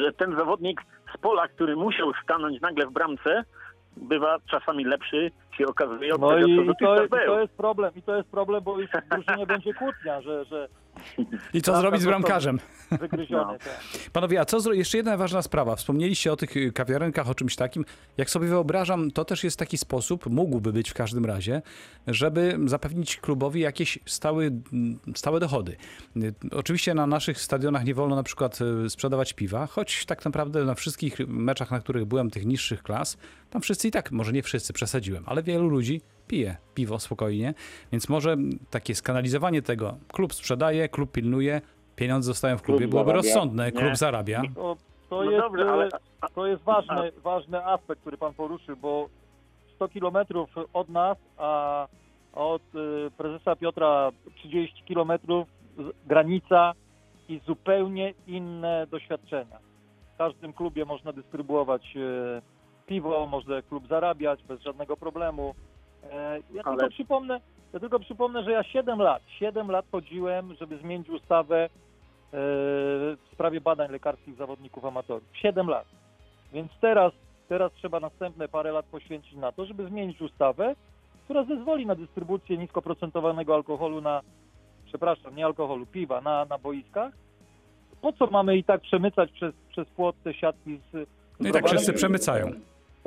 że 0.00 0.12
ten 0.12 0.36
zawodnik 0.36 0.82
z 1.14 1.18
pola, 1.18 1.48
który 1.48 1.76
musiał 1.76 2.12
stanąć 2.24 2.60
nagle 2.60 2.86
w 2.86 2.92
bramce, 2.92 3.44
bywa 3.96 4.36
czasami 4.50 4.84
lepszy, 4.84 5.30
się 5.58 5.66
okazuje, 5.66 6.14
od 6.14 6.20
No 6.20 6.30
tego, 6.30 6.46
i, 6.46 6.56
co 6.56 6.62
i, 6.62 6.66
to, 6.66 7.04
i 7.04 7.08
to 7.08 7.40
jest 7.40 7.52
problem, 7.52 7.92
i 7.96 8.02
to 8.02 8.16
jest 8.16 8.28
problem, 8.28 8.64
bo 8.64 8.80
już 8.80 8.90
w 8.90 9.08
drużynie 9.08 9.46
będzie 9.46 9.74
kłótnia, 9.74 10.20
że, 10.20 10.44
że 10.44 10.68
I 11.54 11.62
co 11.62 11.80
zrobić 11.80 12.02
z 12.02 12.04
bramkarzem? 12.04 12.58
wygryziony. 12.90 13.52
No. 13.52 13.58
tak. 13.58 14.10
Panowie, 14.12 14.40
a 14.40 14.44
co 14.44 14.60
zro... 14.60 14.72
jeszcze 14.72 14.96
jedna 14.96 15.16
ważna 15.16 15.42
sprawa. 15.42 15.76
Wspomnieliście 15.76 16.32
o 16.32 16.36
tych 16.36 16.56
y, 16.56 16.72
kawiarenkach, 16.72 17.28
o 17.28 17.34
czymś 17.34 17.56
takim. 17.56 17.84
Jak 18.16 18.30
sobie 18.30 18.48
wyobrażam, 18.48 19.10
to 19.10 19.24
też 19.24 19.44
jest 19.44 19.58
taki 19.58 19.78
sposób, 19.78 20.26
mógłby 20.26 20.72
być 20.72 20.90
w 20.90 20.94
każdym 20.94 21.26
razie, 21.26 21.62
żeby 22.06 22.58
zapewnić 22.66 23.16
klubowi 23.16 23.60
jakieś 23.60 23.98
stałe, 24.06 24.44
mm, 24.44 24.98
stałe 25.14 25.40
dochody. 25.40 25.76
Y, 26.16 26.34
Oczywiście 26.52 26.94
na 26.94 27.06
naszych 27.06 27.40
stadionach 27.40 27.84
nie 27.84 27.94
wolno 27.94 28.16
na 28.16 28.22
przykład 28.22 28.58
y, 28.86 28.90
sprzedawać 28.90 29.32
piwa, 29.32 29.66
choć 29.66 30.06
tak 30.06 30.24
naprawdę 30.24 30.64
na 30.64 30.74
wszystkich 30.74 31.18
meczach, 31.28 31.70
na 31.70 31.80
których 31.80 32.04
byłem, 32.04 32.30
tych 32.30 32.46
niższych 32.46 32.82
klas, 32.82 33.16
tam 33.50 33.62
wszyscy 33.62 33.88
i 33.88 33.90
tak, 33.90 34.12
może 34.12 34.32
nie 34.32 34.42
wszyscy, 34.42 34.72
przesadziłem, 34.72 35.24
ale 35.26 35.42
wielu 35.42 35.68
ludzi 35.68 36.00
pije 36.28 36.56
piwo 36.74 36.98
spokojnie, 36.98 37.54
więc 37.92 38.08
może 38.08 38.36
takie 38.70 38.94
skanalizowanie 38.94 39.62
tego, 39.62 39.96
klub 40.12 40.34
sprzedaje, 40.34 40.88
klub 40.88 41.12
pilnuje, 41.12 41.60
pieniądze 41.96 42.26
zostają 42.26 42.58
w 42.58 42.62
klubie, 42.62 42.78
Klub 42.78 42.90
byłoby 42.90 43.10
zarabia. 43.10 43.22
rozsądne, 43.28 43.72
klub 43.72 43.84
Nie. 43.84 43.96
zarabia. 43.96 44.42
To, 44.54 44.76
to 45.10 45.24
No 45.24 45.30
jest, 45.30 45.42
dobrze, 45.44 45.70
ale- 45.70 45.86
e, 45.86 46.28
to 46.34 46.46
jest 46.46 46.62
ważny, 46.62 47.12
ważny 47.24 47.64
aspekt, 47.66 48.00
który 48.00 48.18
pan 48.18 48.34
poruszył, 48.34 48.76
bo 48.76 49.08
100 49.74 49.88
kilometrów 49.88 50.50
od 50.72 50.88
nas, 50.88 51.18
a 51.36 51.86
od 52.32 52.62
e, 52.74 53.10
prezesa 53.10 53.56
Piotra 53.56 54.10
30 54.34 54.82
kilometrów 54.84 55.48
granica 56.06 56.72
i 57.28 57.40
zupełnie 57.46 58.14
inne 58.26 58.86
doświadczenia. 58.90 59.58
W 60.14 60.18
każdym 60.18 60.52
klubie 60.52 60.84
można 60.84 61.12
dystrybuować 61.12 61.96
e, 61.96 62.42
piwo, 62.86 63.26
może 63.26 63.62
klub 63.62 63.88
zarabiać 63.88 64.42
bez 64.44 64.60
żadnego 64.62 64.96
problemu. 64.96 65.54
E, 66.12 66.40
Ja 66.54 66.62
Ale- 66.64 66.76
tylko 66.76 66.90
przypomnę, 66.90 67.40
ja 67.72 67.80
tylko 67.80 67.98
przypomnę, 67.98 68.44
że 68.44 68.52
ja 68.52 68.62
7 68.62 68.98
lat, 68.98 69.22
7 69.38 69.70
lat 69.70 69.84
chodziłem, 69.92 70.54
żeby 70.60 70.78
zmienić 70.78 71.08
ustawę 71.10 71.64
e, 71.64 71.68
w 72.32 73.18
sprawie 73.32 73.60
badań 73.60 73.90
lekarskich 73.92 74.36
zawodników 74.36 74.84
amatorów. 74.84 75.28
7 75.32 75.66
lat. 75.68 75.86
Więc 76.52 76.72
teraz, 76.80 77.12
teraz 77.48 77.72
trzeba 77.72 78.00
następne 78.00 78.48
parę 78.48 78.72
lat 78.72 78.86
poświęcić 78.86 79.34
na 79.34 79.52
to, 79.52 79.66
żeby 79.66 79.88
zmienić 79.88 80.20
ustawę, 80.20 80.74
która 81.24 81.44
zezwoli 81.44 81.86
na 81.86 81.94
dystrybucję 81.94 82.58
niskoprocentowanego 82.58 83.54
alkoholu 83.54 84.00
na, 84.00 84.20
przepraszam, 84.86 85.36
nie 85.36 85.44
alkoholu, 85.44 85.86
piwa 85.86 86.20
na, 86.20 86.44
na 86.44 86.58
boiskach. 86.58 87.12
Po 88.00 88.12
co 88.12 88.26
mamy 88.26 88.56
i 88.56 88.64
tak 88.64 88.80
przemycać 88.80 89.32
przez, 89.32 89.54
przez 89.68 89.88
płot 89.88 90.16
te 90.24 90.34
siatki 90.34 90.80
z... 90.92 91.08
No 91.40 91.48
i 91.48 91.52
tak 91.52 91.66
wszyscy 91.66 91.92
przemycają. 91.92 92.52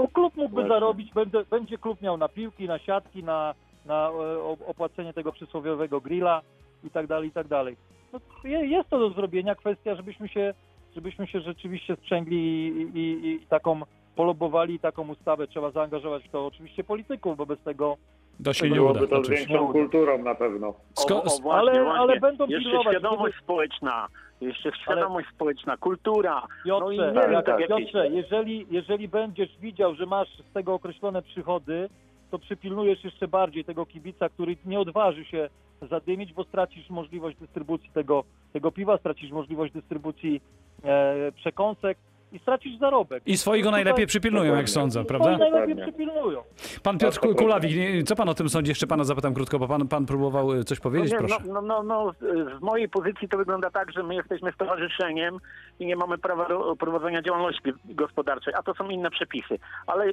Bo 0.02 0.08
klub 0.08 0.36
mógłby 0.36 0.56
Właśnie. 0.56 0.70
zarobić, 0.70 1.14
będzie, 1.14 1.46
będzie 1.50 1.78
klub 1.78 2.02
miał 2.02 2.18
na 2.18 2.30
piłki, 2.30 2.68
na 2.68 2.80
siatki, 2.80 3.24
na, 3.24 3.54
na 3.86 4.10
e, 4.10 4.42
opłacenie 4.68 5.14
tego 5.14 5.32
przysłowiowego 5.32 6.02
grilla 6.02 6.42
i 6.84 6.90
tak 6.90 7.08
dalej, 7.08 7.30
i 7.30 7.32
tak 7.32 7.48
dalej. 7.48 7.78
No, 8.14 8.20
je- 8.44 8.66
jest 8.66 8.90
to 8.90 9.00
do 9.00 9.10
zrobienia, 9.10 9.56
kwestia, 9.56 9.96
żebyśmy 9.96 10.30
się, 10.30 10.54
żebyśmy 10.96 11.28
się 11.28 11.42
rzeczywiście 11.42 11.96
sprzęgli 11.96 12.38
i, 12.38 12.98
i, 13.00 13.28
i 13.28 13.40
taką 13.48 13.82
polobowali, 14.16 14.80
taką 14.80 15.08
ustawę 15.10 15.48
trzeba 15.48 15.72
zaangażować 15.72 16.24
w 16.24 16.32
to 16.32 16.46
oczywiście 16.46 16.84
polityków, 16.84 17.38
bo 17.38 17.46
bez 17.46 17.62
tego, 17.62 17.98
To 18.44 18.54
się 18.54 18.70
nie 18.70 18.82
uda. 18.82 18.94
Byłoby 18.94 19.08
to 19.08 19.24
z 19.24 19.30
większą 19.30 19.68
kulturą 19.72 20.24
na 20.24 20.36
pewno. 20.36 20.74
Sko- 20.96 21.16
O, 21.16 21.24
o, 21.24 21.24
właśnie, 21.42 21.52
ale- 21.52 21.84
właśnie. 21.84 22.00
ale 22.00 22.20
będą 22.20 22.48
Jeszcze 22.48 22.64
pilnować, 22.70 22.94
świadomość 22.98 23.36
społeczna, 23.44 24.08
jeszcze 24.42 24.72
świadomość 24.84 25.28
społeczna, 25.36 25.78
kultura. 25.78 26.42
Piotrze, 26.66 27.12
No 27.16 27.28
i 27.28 27.32
nie 27.32 27.44
tak. 27.44 27.68
Piotrze 27.68 28.08
jeżeli, 28.10 28.66
jeżeli 28.72 29.08
będziesz 29.08 29.58
widział, 29.58 29.96
że 29.96 30.06
masz 30.06 30.30
z 30.50 30.54
tego 30.54 30.74
określone 30.74 31.22
przychody, 31.22 31.90
to 32.32 32.40
przypilnujesz 32.40 33.04
jeszcze 33.04 33.28
bardziej 33.28 33.66
tego 33.66 33.86
kibica, 33.86 34.30
który 34.30 34.58
nie 34.66 34.80
odważy 34.80 35.26
się 35.26 35.50
zadymić, 35.90 36.34
bo 36.34 36.44
stracisz 36.44 36.90
możliwość 36.90 37.38
dystrybucji 37.38 37.90
tego, 37.94 38.24
tego 38.54 38.72
piwa, 38.72 38.98
stracisz 38.98 39.32
możliwość 39.32 39.74
dystrybucji 39.74 40.42
e, 40.84 41.32
przekąsek 41.32 41.98
i 42.32 42.40
stracisz 42.40 42.78
zarobek. 42.80 43.24
I 43.26 43.38
swojego 43.38 43.72
najlepiej 43.72 44.08
przypilnują, 44.08 44.56
jak 44.56 44.70
sądzę, 44.70 45.06
prawda? 45.06 45.38
najlepiej 45.38 45.76
przypilnują. 45.76 46.42
Pan 46.84 46.98
Piotr 46.98 47.20
Tak, 47.20 47.30
tak. 47.30 47.38
Kulawik, 47.38 48.04
co 48.08 48.16
pan 48.16 48.30
o 48.30 48.34
tym 48.34 48.50
sądzi? 48.50 48.70
Jeszcze 48.72 48.88
pana 48.88 49.04
zapytam 49.04 49.34
krótko, 49.34 49.60
bo 49.60 49.68
pan, 49.68 49.88
pan 49.88 50.06
próbował 50.06 50.54
e, 50.54 50.64
coś 50.64 50.80
powiedzieć, 50.80 51.12
no, 51.12 51.22
nie, 51.22 51.28
proszę. 51.28 51.44
no, 51.48 51.62
no, 51.62 51.84
no, 51.84 51.84
no, 51.84 52.12
z- 52.14 52.62
mojej 52.62 52.90
pozycji 52.90 53.30
to 53.30 53.38
wygląda 53.38 53.70
tak, 53.70 53.92
że 53.92 54.04
my 54.04 54.16
jesteśmy 54.16 54.52
stowarzyszeniem 54.52 55.38
i 55.80 55.86
nie 55.86 55.96
mamy 55.96 56.18
prawa 56.18 56.48
ro- 56.48 56.76
prowadzenia 56.76 57.22
działalności 57.22 57.62
gospodarczej, 57.86 58.54
a 58.54 58.64
to 58.64 58.74
są 58.74 58.90
inne 58.90 59.10
przepisy. 59.12 59.58
Ale 59.88 60.06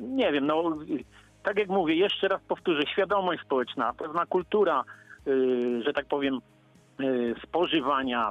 nie 0.00 0.32
wiem, 0.32 0.46
no 0.46 0.76
tak 1.42 1.58
jak 1.58 1.68
mówię, 1.68 1.94
jeszcze 1.94 2.28
raz 2.28 2.40
powtórzę, 2.48 2.82
świadomość 2.92 3.42
społeczna, 3.42 3.92
pewna 3.98 4.26
kultura, 4.26 4.84
y, 5.26 5.82
że 5.82 5.92
tak 5.92 6.06
powiem, 6.06 6.38
y, 7.00 7.34
spożywania, 7.42 8.30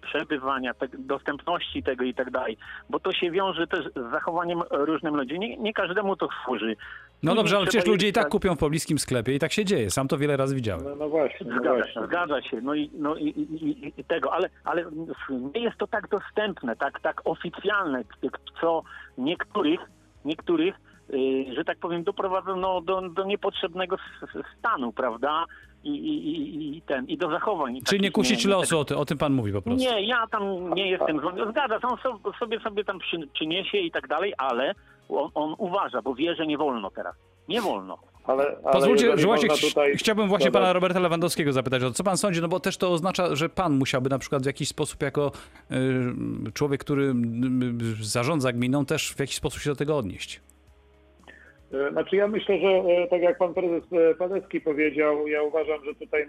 przebywania, 0.00 0.74
te, 0.74 0.88
dostępności 0.98 1.82
tego 1.82 2.04
i 2.04 2.14
tak 2.14 2.30
dalej, 2.30 2.56
bo 2.90 3.00
to 3.00 3.12
się 3.12 3.30
wiąże 3.30 3.66
też 3.66 3.84
z 3.84 4.10
zachowaniem 4.10 4.62
różnym 4.70 5.16
ludzi. 5.16 5.38
Nie, 5.38 5.56
nie 5.56 5.72
każdemu 5.72 6.16
to 6.16 6.28
służy. 6.44 6.76
No 7.22 7.34
dobrze, 7.34 7.56
ale 7.56 7.66
przecież 7.66 7.86
ludzie 7.86 8.08
i 8.08 8.12
tak 8.12 8.28
kupią 8.28 8.54
w 8.54 8.58
pobliskim 8.58 8.98
sklepie 8.98 9.34
i 9.34 9.38
tak 9.38 9.52
się 9.52 9.64
dzieje. 9.64 9.90
Sam 9.90 10.08
to 10.08 10.18
wiele 10.18 10.36
razy 10.36 10.54
widziałem. 10.54 10.84
No, 10.84 10.96
no 10.96 11.08
właśnie, 11.08 11.46
no 11.46 11.52
Zgadza, 11.60 11.74
właśnie. 11.74 12.02
zgadza 12.06 12.42
się. 12.42 12.60
No 12.60 12.74
i, 12.74 12.90
no 12.94 13.16
i, 13.16 13.24
i, 13.28 13.88
i- 14.00 14.04
tego, 14.04 14.32
ale, 14.32 14.48
ale 14.64 14.84
nie 15.54 15.60
jest 15.60 15.78
to 15.78 15.86
tak 15.86 16.08
dostępne, 16.08 16.76
tak, 16.76 17.00
tak 17.00 17.20
oficjalne, 17.24 18.02
co 18.60 18.82
niektórych, 19.18 19.80
niektórych, 20.24 20.74
y, 21.10 21.54
że 21.54 21.64
tak 21.64 21.78
powiem, 21.78 22.04
doprowadza 22.04 22.56
no, 22.56 22.80
do, 22.80 23.02
do 23.08 23.24
niepotrzebnego 23.24 23.96
stanu, 24.58 24.92
prawda? 24.92 25.44
I, 25.94 26.08
i, 26.08 26.38
i, 26.64 26.76
i 26.76 26.82
ten, 26.82 27.06
i 27.06 27.18
do 27.18 27.30
zachowań. 27.30 27.80
Czyli 27.86 28.00
nie 28.00 28.10
kusić 28.10 28.44
nie- 28.44 28.50
losu, 28.50 28.78
o, 28.78 28.84
ty, 28.84 28.96
o 28.96 29.04
tym 29.04 29.18
pan 29.18 29.32
mówi 29.32 29.52
po 29.52 29.62
prostu. 29.62 29.80
Nie, 29.90 30.06
ja 30.06 30.26
tam 30.30 30.74
nie 30.74 30.90
jestem 30.90 31.20
zły. 31.20 31.32
Zgadza, 31.50 31.78
on 31.82 31.96
so- 32.02 32.32
sobie 32.38 32.60
sobie 32.60 32.84
tam 32.84 32.98
przy, 32.98 33.28
przyniesie 33.34 33.78
i 33.78 33.90
tak 33.90 34.08
dalej, 34.08 34.32
ale 34.38 34.74
on, 35.08 35.30
on 35.34 35.54
uważa, 35.58 36.02
bo 36.02 36.14
wie, 36.14 36.34
że 36.34 36.46
nie 36.46 36.58
wolno 36.58 36.90
teraz. 36.90 37.14
Nie 37.48 37.60
wolno. 37.62 37.98
Ale, 38.26 38.44
ale 38.64 38.72
Pozwólcie, 38.72 39.18
że 39.18 39.26
właśnie 39.26 39.48
tutaj 39.48 39.96
chciałbym 39.96 40.28
właśnie 40.28 40.46
dodać- 40.46 40.60
pana 40.62 40.72
Roberta 40.72 41.00
Lewandowskiego 41.00 41.52
zapytać, 41.52 41.82
o 41.82 41.90
co 41.90 42.04
pan 42.04 42.16
sądzi, 42.16 42.40
no 42.40 42.48
bo 42.48 42.60
też 42.60 42.76
to 42.76 42.90
oznacza, 42.92 43.34
że 43.36 43.48
pan 43.48 43.78
musiałby 43.78 44.10
na 44.10 44.18
przykład 44.18 44.42
w 44.42 44.46
jakiś 44.46 44.68
sposób 44.68 45.02
jako 45.02 45.32
y, 46.48 46.52
człowiek, 46.52 46.80
który 46.80 47.14
y, 48.00 48.04
zarządza 48.04 48.52
gminą, 48.52 48.84
też 48.86 49.12
w 49.12 49.20
jakiś 49.20 49.36
sposób 49.36 49.60
się 49.60 49.70
do 49.70 49.76
tego 49.76 49.96
odnieść. 49.96 50.40
E, 51.72 51.92
Znaczy 51.92 52.16
ja 52.16 52.28
myślę, 52.28 52.58
że 52.58 52.68
e, 52.68 53.06
tak 53.08 53.22
jak 53.22 53.38
pan 53.38 53.54
prezes 53.54 53.82
e, 53.92 54.14
Padecki 54.14 54.60
powiedział, 54.60 55.28
ja 55.28 55.42
uważam, 55.42 55.84
że 55.84 55.94
tutaj 55.94 56.26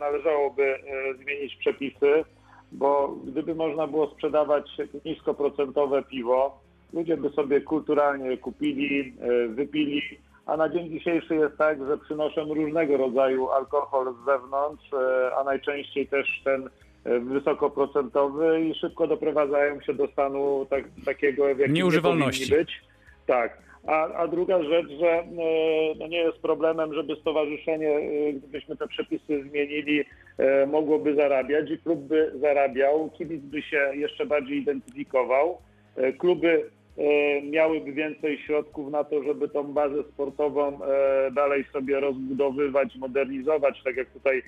należałoby 0.00 0.78
zmienić 1.22 1.56
przepisy, 1.56 2.24
bo 2.72 3.16
gdyby 3.26 3.54
można 3.54 3.86
było 3.86 4.10
sprzedawać 4.10 4.70
niskoprocentowe 5.04 6.02
piwo, 6.02 6.60
ludzie 6.92 7.16
by 7.16 7.30
sobie 7.30 7.60
kulturalnie 7.60 8.36
kupili, 8.36 9.14
wypili, 9.48 10.02
a 10.46 10.56
na 10.56 10.68
dzień 10.68 10.90
dzisiejszy 10.90 11.34
jest 11.34 11.56
tak, 11.58 11.86
że 11.86 11.98
przynoszą 11.98 12.54
różnego 12.54 12.96
rodzaju 12.96 13.50
alkohol 13.50 14.14
z 14.14 14.24
zewnątrz, 14.26 14.90
a 15.36 15.44
najczęściej 15.44 16.06
też 16.06 16.40
ten 16.44 16.68
wysokoprocentowy 17.04 18.60
i 18.60 18.74
szybko 18.74 19.06
doprowadzają 19.06 19.80
się 19.80 19.94
do 19.94 20.06
stanu 20.06 20.66
tak, 20.70 20.84
takiego, 21.04 21.54
w 21.54 21.58
jakim 21.58 21.74
nie 21.74 22.00
powinni 22.02 22.46
być. 22.50 22.82
Tak. 23.26 23.65
A, 23.86 24.14
a 24.14 24.28
druga 24.28 24.62
rzecz, 24.62 24.88
że 25.00 25.08
e, 25.08 25.24
no 25.98 26.06
nie 26.06 26.18
jest 26.18 26.38
problemem, 26.38 26.94
żeby 26.94 27.16
stowarzyszenie, 27.16 27.90
e, 27.90 28.32
gdybyśmy 28.32 28.76
te 28.76 28.88
przepisy 28.88 29.42
zmienili, 29.50 30.04
e, 30.38 30.66
mogłoby 30.66 31.14
zarabiać 31.14 31.70
i 31.70 31.78
klub 31.78 32.00
by 32.00 32.32
zarabiał, 32.40 33.10
kibic 33.18 33.42
by 33.42 33.62
się 33.62 33.90
jeszcze 33.94 34.26
bardziej 34.26 34.58
identyfikował, 34.58 35.58
kluby 36.18 36.70
miałyby 37.50 37.92
więcej 37.92 38.38
środków 38.38 38.90
na 38.90 39.04
to, 39.04 39.22
żeby 39.22 39.48
tą 39.48 39.64
bazę 39.64 40.02
sportową 40.02 40.78
dalej 41.34 41.64
sobie 41.72 42.00
rozbudowywać, 42.00 42.96
modernizować, 42.96 43.82
tak 43.84 43.96
jak 43.96 44.10
tutaj 44.10 44.42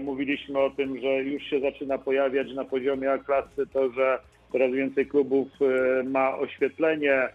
mówiliśmy 0.00 0.58
o 0.58 0.70
tym, 0.70 1.00
że 1.00 1.08
już 1.08 1.42
się 1.42 1.60
zaczyna 1.60 1.98
pojawiać 1.98 2.54
na 2.54 2.64
poziomie 2.64 3.12
A 3.12 3.18
klasy 3.18 3.66
to, 3.72 3.92
że 3.92 4.18
coraz 4.52 4.72
więcej 4.72 5.06
klubów 5.06 5.48
ma 6.04 6.38
oświetlenie, 6.38 7.28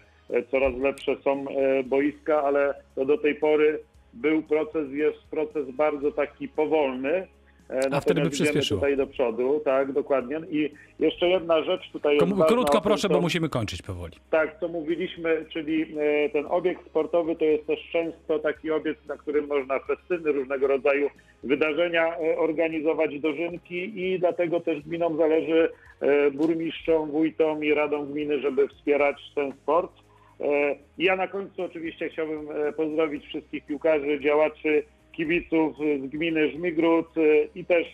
coraz 0.50 0.74
lepsze 0.76 1.16
są 1.24 1.44
e, 1.48 1.82
boiska, 1.84 2.42
ale 2.42 2.74
to 2.94 3.04
do 3.04 3.18
tej 3.18 3.34
pory 3.34 3.78
był 4.12 4.42
proces, 4.42 4.90
jest 4.92 5.18
proces 5.30 5.70
bardzo 5.70 6.12
taki 6.12 6.48
powolny. 6.48 7.12
e, 7.14 7.26
natomiast 7.74 8.04
wtedy 8.06 8.20
by 8.20 8.30
przyspieszyło. 8.30 8.80
tutaj 8.80 8.96
do 8.96 9.06
przodu, 9.06 9.60
tak, 9.64 9.92
dokładnie. 9.92 10.40
I 10.50 10.70
jeszcze 10.98 11.28
jedna 11.28 11.62
rzecz 11.64 11.90
tutaj 11.92 12.14
jest 12.14 12.26
Komu- 12.26 12.42
o 12.42 12.46
Krótko 12.46 12.80
proszę, 12.80 13.08
co- 13.08 13.14
bo 13.14 13.20
musimy 13.20 13.48
kończyć 13.48 13.82
powoli. 13.82 14.12
tak, 14.30 14.60
co 14.60 14.68
mówiliśmy, 14.68 15.44
czyli 15.52 15.82
e, 15.98 16.28
ten 16.28 16.46
obiekt 16.48 16.86
sportowy 16.86 17.36
to 17.36 17.44
jest 17.44 17.66
też 17.66 17.78
często 17.92 18.38
taki 18.38 18.70
obiekt, 18.70 19.06
na 19.06 19.16
którym 19.16 19.46
można 19.46 19.78
festyny, 19.78 20.32
różnego 20.32 20.66
rodzaju 20.66 21.10
wydarzenia 21.42 22.16
e, 22.18 22.38
organizować, 22.38 23.20
dożynki 23.20 24.00
i 24.00 24.18
dlatego 24.18 24.60
też 24.60 24.82
gminom 24.82 25.16
zależy 25.16 25.68
e, 26.00 26.30
burmistrzom, 26.30 27.10
wójtom 27.10 27.64
i 27.64 27.74
radom 27.74 28.12
gminy, 28.12 28.40
żeby 28.40 28.68
wspierać 28.68 29.16
ten 29.34 29.52
sport. 29.52 29.92
E, 30.40 30.76
Ja 30.98 31.16
na 31.16 31.28
końcu 31.28 31.62
oczywiście 31.62 32.08
chciałbym 32.08 32.48
e, 32.50 32.72
pozdrowić 32.72 33.24
wszystkich 33.26 33.66
piłkarzy, 33.66 34.20
działaczy, 34.20 34.82
kibiców 35.12 35.76
z 35.76 36.10
gminy 36.10 36.50
Żmigród 36.50 37.06
e, 37.18 37.44
i 37.54 37.64
też 37.64 37.86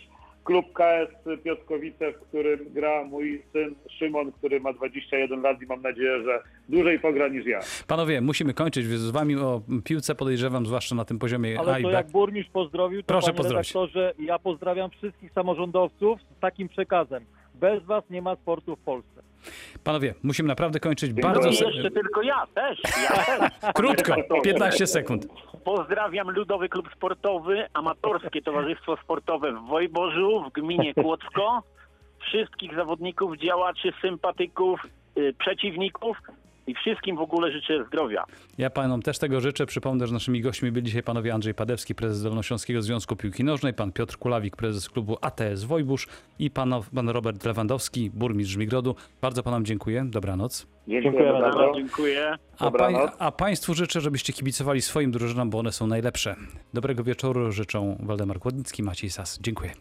klub 0.43 0.65
KS 0.73 1.39
Piotrkowice, 1.43 2.11
w 2.11 2.15
którym 2.19 2.59
gra 2.73 3.03
mój 3.03 3.41
syn 3.53 3.75
Szymon, 3.89 4.31
który 4.31 4.59
ma 4.59 4.73
21 4.73 5.41
lat 5.41 5.61
i 5.61 5.65
mam 5.65 5.81
nadzieję, 5.81 6.23
że 6.23 6.39
dłużej 6.69 6.99
pogra 6.99 7.27
niż 7.27 7.45
ja. 7.45 7.59
Panowie, 7.87 8.21
musimy 8.21 8.53
kończyć 8.53 8.85
z 8.85 9.09
wami 9.09 9.35
o 9.35 9.61
piłce, 9.83 10.15
podejrzewam, 10.15 10.65
zwłaszcza 10.65 10.95
na 10.95 11.05
tym 11.05 11.19
poziomie 11.19 11.59
Ale 11.59 11.81
to 11.81 11.89
jak 11.91 12.07
burmistrz 12.11 12.51
pozdrowił, 12.51 13.01
to 13.01 13.07
Proszę 13.07 13.27
panie 13.27 13.37
pozdrowić. 13.37 13.73
redaktorze, 13.75 14.13
ja 14.19 14.39
pozdrawiam 14.39 14.89
wszystkich 14.89 15.31
samorządowców 15.31 16.19
z 16.37 16.39
takim 16.39 16.67
przekazem. 16.69 17.25
Bez 17.55 17.83
was 17.83 18.03
nie 18.09 18.21
ma 18.21 18.35
sportu 18.35 18.75
w 18.75 18.79
Polsce. 18.79 19.21
Panowie, 19.83 20.13
musimy 20.23 20.47
naprawdę 20.49 20.79
kończyć. 20.79 21.11
No 21.15 21.21
Bardzo 21.21 21.53
se- 21.53 21.65
jeszcze 21.65 21.91
tylko 21.91 22.21
ja 22.21 22.47
też. 22.55 22.79
Ja 23.03 23.09
też. 23.25 23.73
krótko, 23.75 24.15
15 24.43 24.87
sekund. 24.87 25.27
Pozdrawiam 25.63 26.31
Ludowy 26.31 26.69
Klub 26.69 26.89
Sportowy, 26.95 27.65
Amatorskie 27.73 28.41
Towarzystwo 28.41 28.97
Sportowe 28.97 29.51
w 29.51 29.61
Wojborzu, 29.67 30.43
w 30.49 30.53
gminie 30.53 30.93
Kłodzko, 31.03 31.63
wszystkich 32.19 32.75
zawodników, 32.75 33.37
działaczy, 33.37 33.93
sympatyków, 34.01 34.79
y, 35.17 35.33
przeciwników 35.39 36.17
i 36.67 36.75
wszystkim 36.75 37.15
w 37.15 37.19
ogóle 37.19 37.51
życzę 37.51 37.85
zdrowia. 37.87 38.23
Ja 38.57 38.69
panom 38.69 39.01
też 39.01 39.19
tego 39.19 39.41
życzę. 39.41 39.65
Przypomnę, 39.65 40.07
że 40.07 40.13
naszymi 40.13 40.41
gośćmi 40.41 40.71
byli 40.71 40.85
dzisiaj 40.85 41.03
panowie 41.03 41.33
Andrzej 41.33 41.53
Padewski, 41.53 41.95
prezes 41.95 42.23
Dolnośląskiego 42.23 42.81
Związku 42.81 43.15
Piłki 43.15 43.43
Nożnej, 43.43 43.73
pan 43.73 43.91
Piotr 43.91 44.17
Kulawik, 44.17 44.55
prezes 44.55 44.89
klubu 44.89 45.17
ATS 45.21 45.63
Wojbusz 45.63 46.07
i 46.39 46.49
pan, 46.51 46.73
pan 46.95 47.09
Robert 47.09 47.45
Lewandowski, 47.45 48.09
burmistrz 48.13 48.53
Żmigrodu. 48.53 48.95
Bardzo 49.21 49.43
panom 49.43 49.65
dziękuję. 49.65 50.05
Dobranoc. 50.05 50.67
Dziękuję 50.87 51.33
bardzo. 51.33 51.57
bardzo. 51.59 51.73
Dziękuję. 51.75 52.35
A, 52.59 52.63
Dobranoc. 52.63 53.11
a 53.19 53.31
Państwu 53.31 53.73
życzę, 53.73 54.01
żebyście 54.01 54.33
kibicowali 54.33 54.81
swoim 54.81 55.11
drużynom, 55.11 55.49
bo 55.49 55.59
one 55.59 55.71
są 55.71 55.87
najlepsze. 55.87 56.35
Dobrego 56.73 57.03
wieczoru 57.03 57.51
życzą 57.51 57.97
Waldemar 57.99 58.39
Kłodnicki, 58.39 58.83
Maciej 58.83 59.09
Sas. 59.09 59.39
Dziękuję. 59.41 59.71